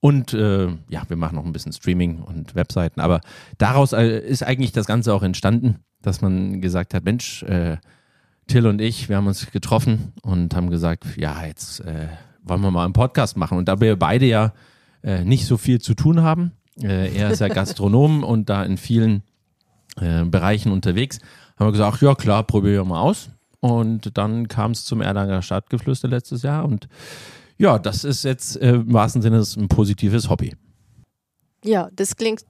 Und 0.00 0.34
äh, 0.34 0.66
ja, 0.88 1.02
wir 1.08 1.16
machen 1.16 1.36
noch 1.36 1.44
ein 1.44 1.52
bisschen 1.52 1.72
Streaming 1.72 2.20
und 2.20 2.54
Webseiten. 2.54 3.00
Aber 3.00 3.20
daraus 3.56 3.92
äh, 3.92 4.18
ist 4.18 4.42
eigentlich 4.42 4.72
das 4.72 4.86
Ganze 4.86 5.14
auch 5.14 5.22
entstanden, 5.22 5.76
dass 6.02 6.20
man 6.20 6.60
gesagt 6.60 6.92
hat, 6.92 7.04
Mensch, 7.04 7.42
äh, 7.44 7.78
Till 8.48 8.66
und 8.66 8.80
ich, 8.80 9.08
wir 9.08 9.16
haben 9.16 9.26
uns 9.26 9.50
getroffen 9.50 10.12
und 10.22 10.54
haben 10.54 10.70
gesagt, 10.70 11.16
ja, 11.16 11.44
jetzt 11.44 11.82
wollen 12.44 12.60
wir 12.60 12.70
mal 12.70 12.84
einen 12.84 12.92
Podcast 12.92 13.36
machen. 13.36 13.58
Und 13.58 13.66
da 13.66 13.80
wir 13.80 13.96
beide 13.96 14.24
ja 14.24 14.52
nicht 15.24 15.46
so 15.46 15.56
viel 15.56 15.80
zu 15.80 15.94
tun 15.94 16.22
haben, 16.22 16.52
äh, 16.82 17.14
er 17.14 17.30
ist 17.30 17.40
ja 17.40 17.48
Gastronom 17.48 18.24
und 18.24 18.48
da 18.48 18.62
in 18.64 18.76
vielen 18.76 19.22
äh, 20.00 20.24
Bereichen 20.24 20.72
unterwegs. 20.72 21.18
Haben 21.58 21.68
wir 21.68 21.72
gesagt, 21.72 22.02
ja 22.02 22.14
klar, 22.14 22.44
probieren 22.44 22.74
wir 22.74 22.84
mal 22.84 23.00
aus. 23.00 23.30
Und 23.60 24.16
dann 24.18 24.48
kam 24.48 24.72
es 24.72 24.84
zum 24.84 25.00
Erlanger 25.00 25.42
Stadtgeflüster 25.42 26.08
letztes 26.08 26.42
Jahr 26.42 26.64
und 26.64 26.88
ja, 27.58 27.78
das 27.78 28.04
ist 28.04 28.22
jetzt 28.24 28.60
äh, 28.60 28.74
im 28.74 28.92
wahrsten 28.92 29.22
Sinne 29.22 29.42
ein 29.56 29.68
positives 29.68 30.28
Hobby. 30.28 30.54
Ja, 31.64 31.88
das 31.94 32.16
klingt 32.16 32.44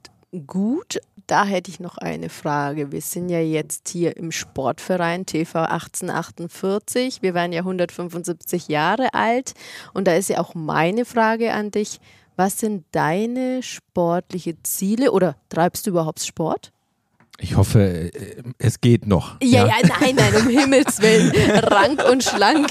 gut. 0.45 0.99
Da 1.25 1.45
hätte 1.45 1.71
ich 1.71 1.79
noch 1.79 1.97
eine 1.97 2.29
Frage. 2.29 2.91
Wir 2.91 3.01
sind 3.01 3.29
ja 3.29 3.39
jetzt 3.39 3.89
hier 3.89 4.15
im 4.15 4.31
Sportverein 4.31 5.25
TV 5.25 5.59
1848. 5.59 7.21
Wir 7.21 7.33
werden 7.33 7.51
ja 7.51 7.61
175 7.61 8.67
Jahre 8.67 9.13
alt. 9.13 9.53
Und 9.93 10.07
da 10.07 10.13
ist 10.13 10.29
ja 10.29 10.39
auch 10.39 10.55
meine 10.55 11.03
Frage 11.03 11.53
an 11.53 11.71
dich. 11.71 11.99
Was 12.37 12.59
sind 12.59 12.85
deine 12.91 13.61
sportliche 13.63 14.55
Ziele 14.63 15.11
oder 15.11 15.35
treibst 15.49 15.85
du 15.85 15.89
überhaupt 15.89 16.21
Sport? 16.21 16.71
Ich 17.39 17.55
hoffe, 17.55 18.11
äh, 18.13 18.43
es 18.57 18.79
geht 18.81 19.05
noch. 19.05 19.35
Ja, 19.43 19.67
ja, 19.67 19.73
nein, 19.99 20.15
nein, 20.15 20.33
um 20.41 20.47
Himmels 20.49 21.01
Willen. 21.01 21.31
Rank 21.65 22.03
und 22.09 22.23
schlank. 22.23 22.69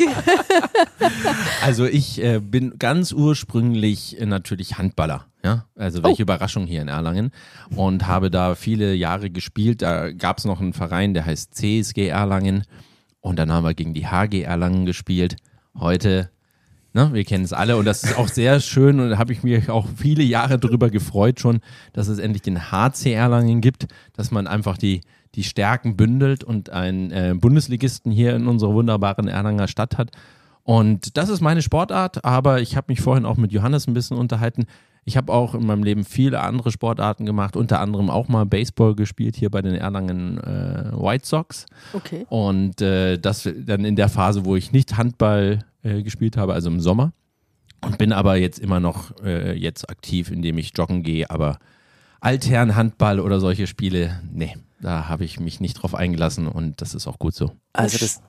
Also 1.63 1.85
ich 1.85 2.23
äh, 2.23 2.41
bin 2.41 2.79
ganz 2.79 3.13
ursprünglich 3.13 4.21
äh, 4.21 4.27
natürlich 4.27 4.79
Handballer. 4.79 5.27
Ja, 5.45 5.67
also 5.77 6.03
welche 6.03 6.23
Oh. 6.23 6.27
Überraschung 6.27 6.67
hier 6.67 6.83
in 6.83 6.89
Erlangen 6.89 7.31
und 7.77 8.07
habe 8.09 8.31
da 8.33 8.57
viele 8.57 8.95
Jahre 8.95 9.31
gespielt. 9.31 9.83
Da 9.83 10.11
gab 10.13 10.39
es 10.39 10.45
noch 10.45 10.61
einen 10.61 10.73
Verein, 10.73 11.15
der 11.15 11.25
heißt 11.27 11.55
CSG 11.55 12.09
Erlangen 12.09 12.65
und 13.21 13.39
dann 13.39 13.53
haben 13.53 13.63
wir 13.65 13.75
gegen 13.75 13.95
die 13.95 14.07
HG 14.09 14.43
Erlangen 14.43 14.87
gespielt. 14.87 15.37
Heute, 15.79 16.31
ne, 16.97 17.11
wir 17.13 17.25
kennen 17.25 17.45
es 17.45 17.53
alle 17.53 17.77
und 17.77 17.85
das 17.85 18.03
ist 18.03 18.19
auch 18.19 18.29
sehr 18.29 18.59
schön 18.59 18.99
und 18.99 19.11
da 19.11 19.19
habe 19.19 19.33
ich 19.33 19.43
mich 19.43 19.69
auch 19.71 19.87
viele 19.97 20.25
Jahre 20.25 20.59
darüber 20.59 20.91
gefreut 20.91 21.39
schon, 21.39 21.61
dass 21.93 22.09
es 22.09 22.19
endlich 22.19 22.43
den 22.43 22.73
HC 22.73 23.13
Erlangen 23.13 23.61
gibt, 23.61 23.87
dass 24.15 24.33
man 24.33 24.49
einfach 24.49 24.77
die 24.77 25.03
die 25.35 25.45
Stärken 25.45 25.99
bündelt 25.99 26.45
und 26.45 26.71
einen 26.71 27.11
äh, 27.11 27.35
Bundesligisten 27.37 28.11
hier 28.11 28.35
in 28.35 28.47
unserer 28.47 28.73
wunderbaren 28.73 29.29
Erlanger 29.29 29.69
Stadt 29.69 29.99
hat. 29.99 30.11
Und 30.63 31.19
das 31.19 31.29
ist 31.29 31.43
meine 31.43 31.61
Sportart, 31.61 32.25
aber 32.25 32.63
ich 32.63 32.75
habe 32.75 32.87
mich 32.89 33.03
vorhin 33.03 33.27
auch 33.27 33.37
mit 33.37 33.53
Johannes 33.53 33.87
ein 33.87 33.93
bisschen 33.93 34.17
unterhalten. 34.17 34.65
Ich 35.05 35.17
habe 35.19 35.33
auch 35.33 35.55
in 35.55 35.67
meinem 35.67 35.85
Leben 35.85 36.05
viele 36.05 36.41
andere 36.41 36.73
Sportarten 36.73 37.27
gemacht, 37.27 37.55
unter 37.55 37.81
anderem 37.81 38.09
auch 38.09 38.29
mal 38.29 38.47
Baseball 38.47 38.95
gespielt 38.95 39.37
hier 39.37 39.51
bei 39.51 39.61
den 39.61 39.75
Erlangen 39.75 40.39
äh, 40.39 40.91
White 40.93 41.27
Sox. 41.27 41.67
Okay. 41.93 42.25
Und 42.31 42.81
äh, 42.81 43.19
das 43.19 43.49
dann 43.57 43.85
in 43.85 43.95
der 43.95 44.09
Phase, 44.09 44.47
wo 44.47 44.57
ich 44.57 44.73
nicht 44.73 44.97
Handball 44.97 45.61
äh, 45.87 46.03
gespielt 46.03 46.37
habe, 46.37 46.53
also 46.53 46.69
im 46.69 46.81
Sommer. 46.81 47.13
Und 47.85 47.99
bin 47.99 48.13
aber 48.13 48.37
jetzt 48.37 48.59
immer 48.59 48.81
noch 48.81 49.13
äh, 49.23 49.57
jetzt 49.57 49.89
aktiv, 49.89 50.31
indem 50.31 50.59
ich 50.59 50.73
joggen 50.77 51.03
gehe. 51.03 51.31
Aber 51.31 51.59
Altherren-Handball 52.21 53.21
oder 53.21 53.39
solche 53.39 53.67
Spiele, 53.67 54.21
nee, 54.33 54.57
da 54.81 55.09
habe 55.09 55.25
ich 55.25 55.39
mich 55.39 55.61
nicht 55.61 55.75
drauf 55.75 55.95
eingelassen 55.95 56.49
und 56.49 56.81
das 56.81 56.95
ist 56.95 57.07
auch 57.07 57.19
gut 57.19 57.35
so. 57.35 57.53
Also 57.73 57.99
das, 57.99 58.23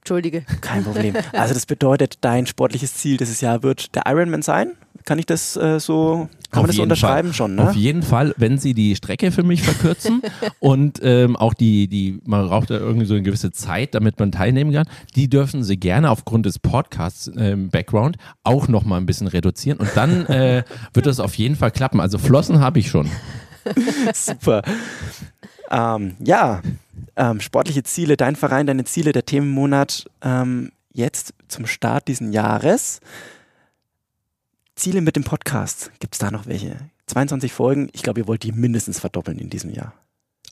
Entschuldige. 0.00 0.42
kein 0.60 0.84
Problem. 0.84 1.14
Also 1.32 1.54
das 1.54 1.66
bedeutet, 1.66 2.18
dein 2.22 2.46
sportliches 2.46 2.94
Ziel 2.94 3.16
dieses 3.16 3.40
Jahr 3.40 3.62
wird 3.62 3.94
der 3.94 4.04
Ironman 4.06 4.42
sein? 4.42 4.72
Kann 5.04 5.18
ich 5.18 5.26
das 5.26 5.56
äh, 5.56 5.78
so, 5.78 6.28
kann 6.50 6.62
man 6.62 6.70
das 6.70 6.78
unterschreiben 6.78 7.28
Fall. 7.28 7.34
schon, 7.34 7.54
ne? 7.56 7.68
Auf 7.68 7.74
jeden 7.74 8.02
Fall, 8.02 8.34
wenn 8.36 8.58
sie 8.58 8.74
die 8.74 8.96
Strecke 8.96 9.32
für 9.32 9.42
mich 9.42 9.62
verkürzen 9.62 10.22
und 10.60 11.00
ähm, 11.02 11.36
auch 11.36 11.54
die, 11.54 11.88
die, 11.88 12.20
man 12.24 12.48
braucht 12.48 12.70
da 12.70 12.78
irgendwie 12.78 13.06
so 13.06 13.14
eine 13.14 13.22
gewisse 13.22 13.50
Zeit, 13.50 13.94
damit 13.94 14.18
man 14.18 14.32
teilnehmen 14.32 14.72
kann, 14.72 14.86
die 15.14 15.28
dürfen 15.28 15.64
sie 15.64 15.76
gerne 15.76 16.10
aufgrund 16.10 16.46
des 16.46 16.58
Podcasts 16.58 17.30
ähm, 17.36 17.70
Background 17.70 18.16
auch 18.44 18.68
noch 18.68 18.84
mal 18.84 18.96
ein 18.98 19.06
bisschen 19.06 19.26
reduzieren 19.26 19.78
und 19.78 19.90
dann 19.94 20.26
äh, 20.26 20.64
wird 20.94 21.06
das 21.06 21.20
auf 21.20 21.34
jeden 21.34 21.56
Fall 21.56 21.70
klappen. 21.70 22.00
Also 22.00 22.18
Flossen 22.18 22.60
habe 22.60 22.78
ich 22.78 22.88
schon. 22.88 23.10
Super. 24.14 24.62
Ähm, 25.70 26.14
ja, 26.20 26.62
ähm, 27.16 27.40
sportliche 27.40 27.82
Ziele, 27.82 28.16
dein 28.16 28.36
Verein, 28.36 28.66
deine 28.66 28.84
Ziele, 28.84 29.12
der 29.12 29.26
Themenmonat 29.26 30.06
ähm, 30.22 30.70
jetzt 30.92 31.34
zum 31.48 31.66
Start 31.66 32.08
diesen 32.08 32.32
Jahres. 32.32 33.00
Ziele 34.76 35.00
mit 35.00 35.16
dem 35.16 35.24
Podcast, 35.24 35.90
gibt 36.00 36.14
es 36.14 36.18
da 36.18 36.30
noch 36.30 36.44
welche? 36.44 36.76
22 37.06 37.50
Folgen, 37.50 37.88
ich 37.94 38.02
glaube, 38.02 38.20
ihr 38.20 38.26
wollt 38.26 38.42
die 38.42 38.52
mindestens 38.52 39.00
verdoppeln 39.00 39.38
in 39.38 39.48
diesem 39.48 39.70
Jahr. 39.70 39.94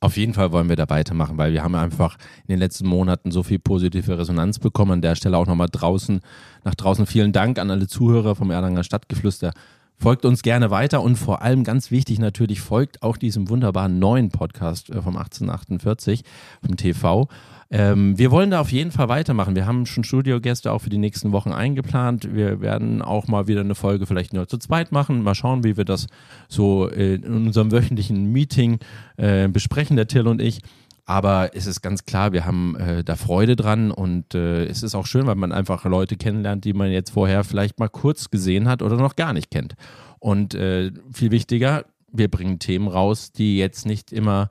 Auf 0.01 0.17
jeden 0.17 0.33
Fall 0.33 0.51
wollen 0.51 0.71
wir 0.71 0.77
da 0.77 0.89
weitermachen, 0.89 1.37
weil 1.37 1.53
wir 1.53 1.63
haben 1.63 1.75
einfach 1.75 2.17
in 2.47 2.55
den 2.55 2.59
letzten 2.59 2.87
Monaten 2.87 3.31
so 3.31 3.43
viel 3.43 3.59
positive 3.59 4.19
Resonanz 4.19 4.59
bekommen. 4.59 4.93
An 4.93 5.03
der 5.03 5.15
Stelle 5.15 5.37
auch 5.37 5.47
nochmal 5.47 5.69
draußen, 5.71 6.23
nach 6.65 6.75
draußen 6.75 7.05
vielen 7.05 7.33
Dank 7.33 7.59
an 7.59 7.71
alle 7.71 7.87
Zuhörer 7.87 8.35
vom 8.35 8.51
Erlanger 8.51 8.83
Stadtgeflüster. 8.83 9.53
Folgt 9.97 10.25
uns 10.25 10.43
gerne 10.43 10.71
weiter 10.71 11.03
und 11.03 11.17
vor 11.17 11.43
allem 11.43 11.63
ganz 11.63 11.91
wichtig 11.91 12.19
natürlich, 12.19 12.63
folgt 12.63 13.03
auch 13.03 13.19
diesem 13.19 13.51
wunderbaren 13.51 13.99
neuen 13.99 14.31
Podcast 14.31 14.89
äh, 14.89 15.03
vom 15.03 15.17
1848 15.17 16.25
vom 16.65 16.77
TV. 16.77 17.29
Ähm, 17.77 18.17
wir 18.17 18.31
wollen 18.31 18.53
da 18.53 18.61
auf 18.61 18.71
jeden 18.71 18.93
Fall 18.93 19.09
weitermachen. 19.09 19.57
Wir 19.57 19.67
haben 19.67 19.85
schon 19.85 20.05
Studiogäste 20.05 20.71
auch 20.71 20.79
für 20.79 20.91
die 20.91 20.99
nächsten 20.99 21.33
Wochen 21.33 21.51
eingeplant. 21.51 22.33
Wir 22.33 22.61
werden 22.61 23.03
auch 23.03 23.27
mal 23.27 23.49
wieder 23.49 23.63
eine 23.63 23.75
Folge 23.75 24.07
vielleicht 24.07 24.33
nur 24.33 24.47
zu 24.47 24.59
zweit 24.59 24.93
machen. 24.93 25.25
Mal 25.25 25.35
schauen, 25.35 25.65
wie 25.65 25.77
wir 25.77 25.85
das 25.85 26.07
so 26.49 26.89
äh, 26.89 27.17
in 27.17 27.47
unserem 27.47 27.73
wöchentlichen 27.73 28.31
Meeting 28.31 28.79
äh, 29.17 29.49
besprechen, 29.49 29.97
der 29.97 30.07
Till 30.07 30.29
und 30.29 30.41
ich. 30.41 30.61
Aber 31.05 31.51
es 31.55 31.67
ist 31.67 31.83
ganz 31.83 32.05
klar, 32.05 32.33
wir 32.33 32.47
haben 32.47 32.77
äh, 32.77 33.03
da 33.03 33.17
Freude 33.17 33.57
dran 33.57 33.91
und 33.91 34.37
äh, 34.37 34.67
es 34.67 34.85
ist 34.85 34.95
auch 34.95 35.07
schön, 35.07 35.27
weil 35.27 35.35
man 35.35 35.51
einfach 35.51 35.85
Leute 35.85 36.17
kennenlernt, 36.17 36.65
die 36.65 36.75
man 36.75 36.93
jetzt 36.93 37.11
vorher 37.11 37.43
vielleicht 37.43 37.81
mal 37.81 37.89
kurz 37.89 38.31
gesehen 38.31 38.69
hat 38.69 38.83
oder 38.83 38.97
noch 38.99 39.17
gar 39.17 39.33
nicht 39.33 39.51
kennt. 39.51 39.75
Und 40.21 40.55
äh, 40.55 40.93
viel 41.13 41.33
wichtiger, 41.33 41.87
wir 42.13 42.31
bringen 42.31 42.61
Themen 42.61 42.87
raus, 42.87 43.33
die 43.33 43.59
jetzt 43.59 43.85
nicht 43.85 44.13
immer 44.13 44.49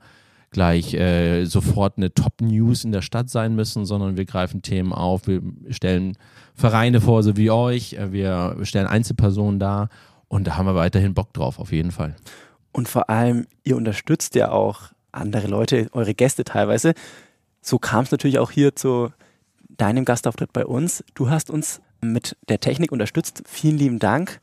gleich 0.54 0.94
äh, 0.94 1.44
sofort 1.46 1.98
eine 1.98 2.14
Top-News 2.14 2.84
in 2.84 2.92
der 2.92 3.02
Stadt 3.02 3.28
sein 3.28 3.56
müssen, 3.56 3.84
sondern 3.84 4.16
wir 4.16 4.24
greifen 4.24 4.62
Themen 4.62 4.92
auf, 4.92 5.26
wir 5.26 5.42
stellen 5.70 6.16
Vereine 6.54 7.00
vor, 7.00 7.24
so 7.24 7.36
wie 7.36 7.50
euch, 7.50 7.94
äh, 7.94 8.12
wir 8.12 8.56
stellen 8.62 8.86
Einzelpersonen 8.86 9.58
dar 9.58 9.88
und 10.28 10.46
da 10.46 10.56
haben 10.56 10.66
wir 10.66 10.76
weiterhin 10.76 11.12
Bock 11.12 11.34
drauf, 11.34 11.58
auf 11.58 11.72
jeden 11.72 11.90
Fall. 11.90 12.14
Und 12.72 12.88
vor 12.88 13.10
allem, 13.10 13.46
ihr 13.64 13.76
unterstützt 13.76 14.36
ja 14.36 14.52
auch 14.52 14.92
andere 15.10 15.48
Leute, 15.48 15.88
eure 15.92 16.14
Gäste 16.14 16.44
teilweise. 16.44 16.94
So 17.60 17.78
kam 17.78 18.04
es 18.04 18.12
natürlich 18.12 18.38
auch 18.38 18.52
hier 18.52 18.76
zu 18.76 19.10
deinem 19.68 20.04
Gastauftritt 20.04 20.52
bei 20.52 20.64
uns. 20.64 21.02
Du 21.14 21.30
hast 21.30 21.50
uns 21.50 21.80
mit 22.00 22.36
der 22.48 22.60
Technik 22.60 22.92
unterstützt. 22.92 23.42
Vielen 23.46 23.78
lieben 23.78 23.98
Dank. 23.98 24.40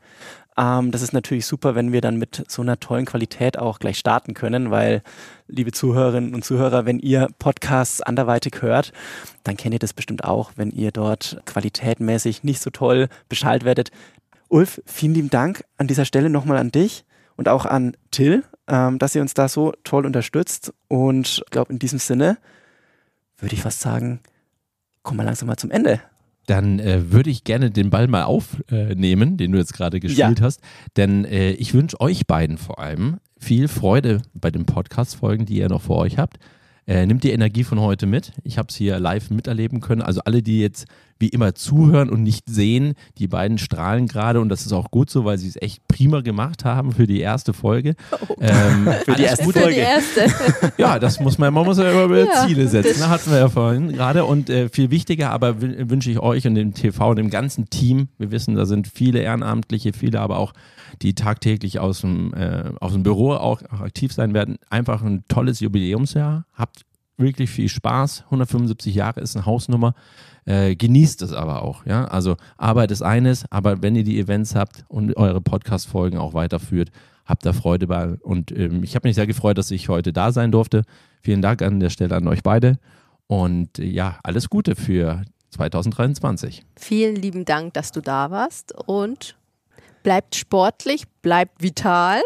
Ähm, 0.56 0.90
das 0.90 1.02
ist 1.02 1.12
natürlich 1.12 1.46
super, 1.46 1.74
wenn 1.74 1.92
wir 1.92 2.00
dann 2.00 2.16
mit 2.16 2.44
so 2.48 2.62
einer 2.62 2.78
tollen 2.78 3.06
Qualität 3.06 3.58
auch 3.58 3.78
gleich 3.78 3.98
starten 3.98 4.34
können, 4.34 4.70
weil, 4.70 5.02
liebe 5.48 5.72
Zuhörerinnen 5.72 6.34
und 6.34 6.44
Zuhörer, 6.44 6.84
wenn 6.84 6.98
ihr 6.98 7.28
Podcasts 7.38 8.02
anderweitig 8.02 8.60
hört, 8.60 8.92
dann 9.44 9.56
kennt 9.56 9.74
ihr 9.74 9.78
das 9.78 9.94
bestimmt 9.94 10.24
auch, 10.24 10.52
wenn 10.56 10.70
ihr 10.70 10.92
dort 10.92 11.40
qualitätmäßig 11.46 12.44
nicht 12.44 12.60
so 12.60 12.70
toll 12.70 13.08
Bescheid 13.28 13.64
werdet. 13.64 13.90
Ulf, 14.48 14.82
vielen 14.84 15.14
lieben 15.14 15.30
Dank 15.30 15.64
an 15.78 15.86
dieser 15.86 16.04
Stelle 16.04 16.28
nochmal 16.28 16.58
an 16.58 16.70
dich 16.70 17.04
und 17.36 17.48
auch 17.48 17.64
an 17.64 17.96
Till, 18.10 18.44
ähm, 18.68 18.98
dass 18.98 19.14
ihr 19.14 19.22
uns 19.22 19.32
da 19.32 19.48
so 19.48 19.72
toll 19.84 20.04
unterstützt. 20.04 20.74
Und 20.88 21.42
ich 21.44 21.50
glaube, 21.50 21.72
in 21.72 21.78
diesem 21.78 21.98
Sinne 21.98 22.36
würde 23.38 23.54
ich 23.54 23.62
fast 23.62 23.80
sagen, 23.80 24.20
kommen 25.02 25.18
wir 25.20 25.24
langsam 25.24 25.48
mal 25.48 25.56
zum 25.56 25.70
Ende. 25.70 26.00
Dann 26.46 26.78
äh, 26.80 27.12
würde 27.12 27.30
ich 27.30 27.44
gerne 27.44 27.70
den 27.70 27.90
Ball 27.90 28.08
mal 28.08 28.24
aufnehmen, 28.24 29.36
den 29.36 29.52
du 29.52 29.58
jetzt 29.58 29.74
gerade 29.74 30.00
gespielt 30.00 30.40
hast. 30.40 30.60
Denn 30.96 31.24
äh, 31.24 31.52
ich 31.52 31.74
wünsche 31.74 32.00
euch 32.00 32.26
beiden 32.26 32.58
vor 32.58 32.78
allem 32.78 33.18
viel 33.38 33.68
Freude 33.68 34.22
bei 34.34 34.50
den 34.50 34.66
Podcast-Folgen, 34.66 35.46
die 35.46 35.58
ihr 35.58 35.68
noch 35.68 35.82
vor 35.82 35.98
euch 35.98 36.18
habt. 36.18 36.38
Äh, 36.86 37.06
nimmt 37.06 37.22
die 37.22 37.30
Energie 37.30 37.62
von 37.62 37.78
heute 37.80 38.06
mit. 38.06 38.32
Ich 38.42 38.58
habe 38.58 38.66
es 38.68 38.74
hier 38.74 38.98
live 38.98 39.30
miterleben 39.30 39.80
können. 39.80 40.02
Also 40.02 40.20
alle, 40.24 40.42
die 40.42 40.60
jetzt 40.60 40.86
wie 41.20 41.28
immer 41.28 41.54
zuhören 41.54 42.10
und 42.10 42.24
nicht 42.24 42.48
sehen, 42.50 42.94
die 43.18 43.28
beiden 43.28 43.56
strahlen 43.58 44.08
gerade 44.08 44.40
und 44.40 44.48
das 44.48 44.66
ist 44.66 44.72
auch 44.72 44.90
gut 44.90 45.08
so, 45.08 45.24
weil 45.24 45.38
sie 45.38 45.46
es 45.46 45.54
echt 45.62 45.86
prima 45.86 46.20
gemacht 46.22 46.64
haben 46.64 46.90
für 46.90 47.06
die 47.06 47.20
erste 47.20 47.52
Folge. 47.52 47.94
Ähm, 48.40 48.88
Für 49.04 49.14
die 49.14 49.22
erste. 49.22 49.44
Für 49.44 49.52
die 49.52 49.58
Folge. 49.60 49.76
erste. 49.76 50.26
Ja, 50.76 50.98
das 50.98 51.20
muss 51.20 51.38
man, 51.38 51.54
man 51.54 51.64
muss 51.64 51.78
ja 51.78 51.88
immer 51.88 52.10
wieder 52.10 52.26
Ja, 52.26 52.46
Ziele 52.48 52.66
setzen, 52.66 52.88
das- 52.88 52.98
ne? 53.00 53.08
hatten 53.10 53.30
wir 53.30 53.38
ja 53.38 53.48
vorhin 53.48 53.92
gerade. 53.92 54.24
Und 54.24 54.50
äh, 54.50 54.68
viel 54.68 54.90
wichtiger, 54.90 55.30
aber 55.30 55.50
wün- 55.50 55.88
wünsche 55.88 56.10
ich 56.10 56.18
euch 56.18 56.48
und 56.48 56.56
dem 56.56 56.74
TV 56.74 57.10
und 57.10 57.16
dem 57.16 57.30
ganzen 57.30 57.70
Team, 57.70 58.08
wir 58.18 58.32
wissen, 58.32 58.56
da 58.56 58.66
sind 58.66 58.88
viele 58.88 59.20
Ehrenamtliche, 59.20 59.92
viele 59.92 60.18
aber 60.20 60.38
auch, 60.38 60.52
die 61.00 61.14
tagtäglich 61.14 61.78
aus 61.78 62.02
dem, 62.02 62.34
äh, 62.34 62.70
aus 62.80 62.92
dem 62.92 63.02
Büro 63.02 63.32
auch, 63.32 63.62
auch 63.70 63.80
aktiv 63.80 64.12
sein 64.12 64.34
werden, 64.34 64.58
einfach 64.68 65.02
ein 65.02 65.24
tolles 65.28 65.60
Jubiläumsjahr. 65.60 66.44
Habt 66.52 66.84
wirklich 67.16 67.50
viel 67.50 67.68
Spaß. 67.68 68.24
175 68.26 68.94
Jahre 68.94 69.20
ist 69.20 69.36
eine 69.36 69.46
Hausnummer. 69.46 69.94
Äh, 70.44 70.74
genießt 70.74 71.22
es 71.22 71.32
aber 71.32 71.62
auch, 71.62 71.86
ja. 71.86 72.04
Also 72.06 72.36
Arbeit 72.56 72.90
ist 72.90 73.02
eines, 73.02 73.44
aber 73.50 73.80
wenn 73.82 73.94
ihr 73.94 74.04
die 74.04 74.18
Events 74.18 74.54
habt 74.54 74.84
und 74.88 75.16
eure 75.16 75.40
Podcast-Folgen 75.40 76.18
auch 76.18 76.34
weiterführt, 76.34 76.90
habt 77.24 77.46
da 77.46 77.52
Freude 77.52 77.86
bei. 77.86 78.14
Und 78.22 78.50
ähm, 78.50 78.82
ich 78.82 78.94
habe 78.96 79.08
mich 79.08 79.14
sehr 79.14 79.26
gefreut, 79.26 79.56
dass 79.58 79.70
ich 79.70 79.88
heute 79.88 80.12
da 80.12 80.32
sein 80.32 80.50
durfte. 80.50 80.82
Vielen 81.22 81.42
Dank 81.42 81.62
an 81.62 81.78
der 81.78 81.90
Stelle 81.90 82.16
an 82.16 82.26
euch 82.26 82.42
beide. 82.42 82.78
Und 83.28 83.78
äh, 83.78 83.84
ja, 83.84 84.18
alles 84.24 84.50
Gute 84.50 84.74
für 84.74 85.22
2023. 85.50 86.64
Vielen 86.76 87.14
lieben 87.14 87.44
Dank, 87.44 87.74
dass 87.74 87.92
du 87.92 88.00
da 88.00 88.30
warst 88.30 88.74
und 88.86 89.36
bleibt 90.02 90.34
sportlich, 90.34 91.04
bleibt 91.22 91.62
vital, 91.62 92.22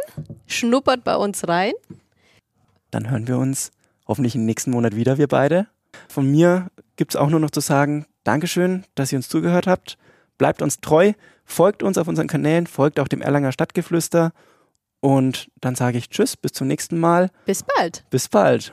schnuppert 0.47 1.05
bei 1.05 1.17
uns 1.17 1.47
rein. 1.49 1.73
Dann 2.91 3.11
hören 3.11 3.29
wir 3.29 3.39
uns 3.39 3.71
hoffentlich 4.07 4.35
im 4.35 4.45
nächsten 4.45 4.71
Monat 4.71 4.97
wieder, 4.97 5.19
wir 5.19 5.29
beide. 5.29 5.67
Von 6.09 6.31
mir 6.31 6.69
gibt 6.97 7.13
es 7.13 7.17
auch 7.17 7.29
nur 7.29 7.41
noch 7.41 7.51
zu 7.51 7.61
sagen, 7.61 8.07
Dankeschön, 8.25 8.85
dass 8.95 9.13
ihr 9.13 9.19
uns 9.19 9.29
zugehört 9.29 9.67
habt. 9.67 9.99
Bleibt 10.39 10.63
uns 10.63 10.81
treu, 10.81 11.13
folgt 11.45 11.83
uns 11.83 11.99
auf 11.99 12.09
unseren 12.09 12.27
Kanälen, 12.27 12.67
folgt 12.67 12.99
auch 13.01 13.09
dem 13.09 13.23
Erlanger 13.23 13.53
Stadtgeflüster. 13.53 14.33
Und 15.01 15.51
dann 15.61 15.75
sage 15.75 15.99
ich 15.99 16.11
Tschüss, 16.11 16.37
bis 16.37 16.53
zum 16.53 16.67
nächsten 16.67 16.99
Mal. 16.99 17.31
Bis 17.45 17.63
bald. 17.63 18.05
Bis 18.11 18.29
bald. 18.29 18.73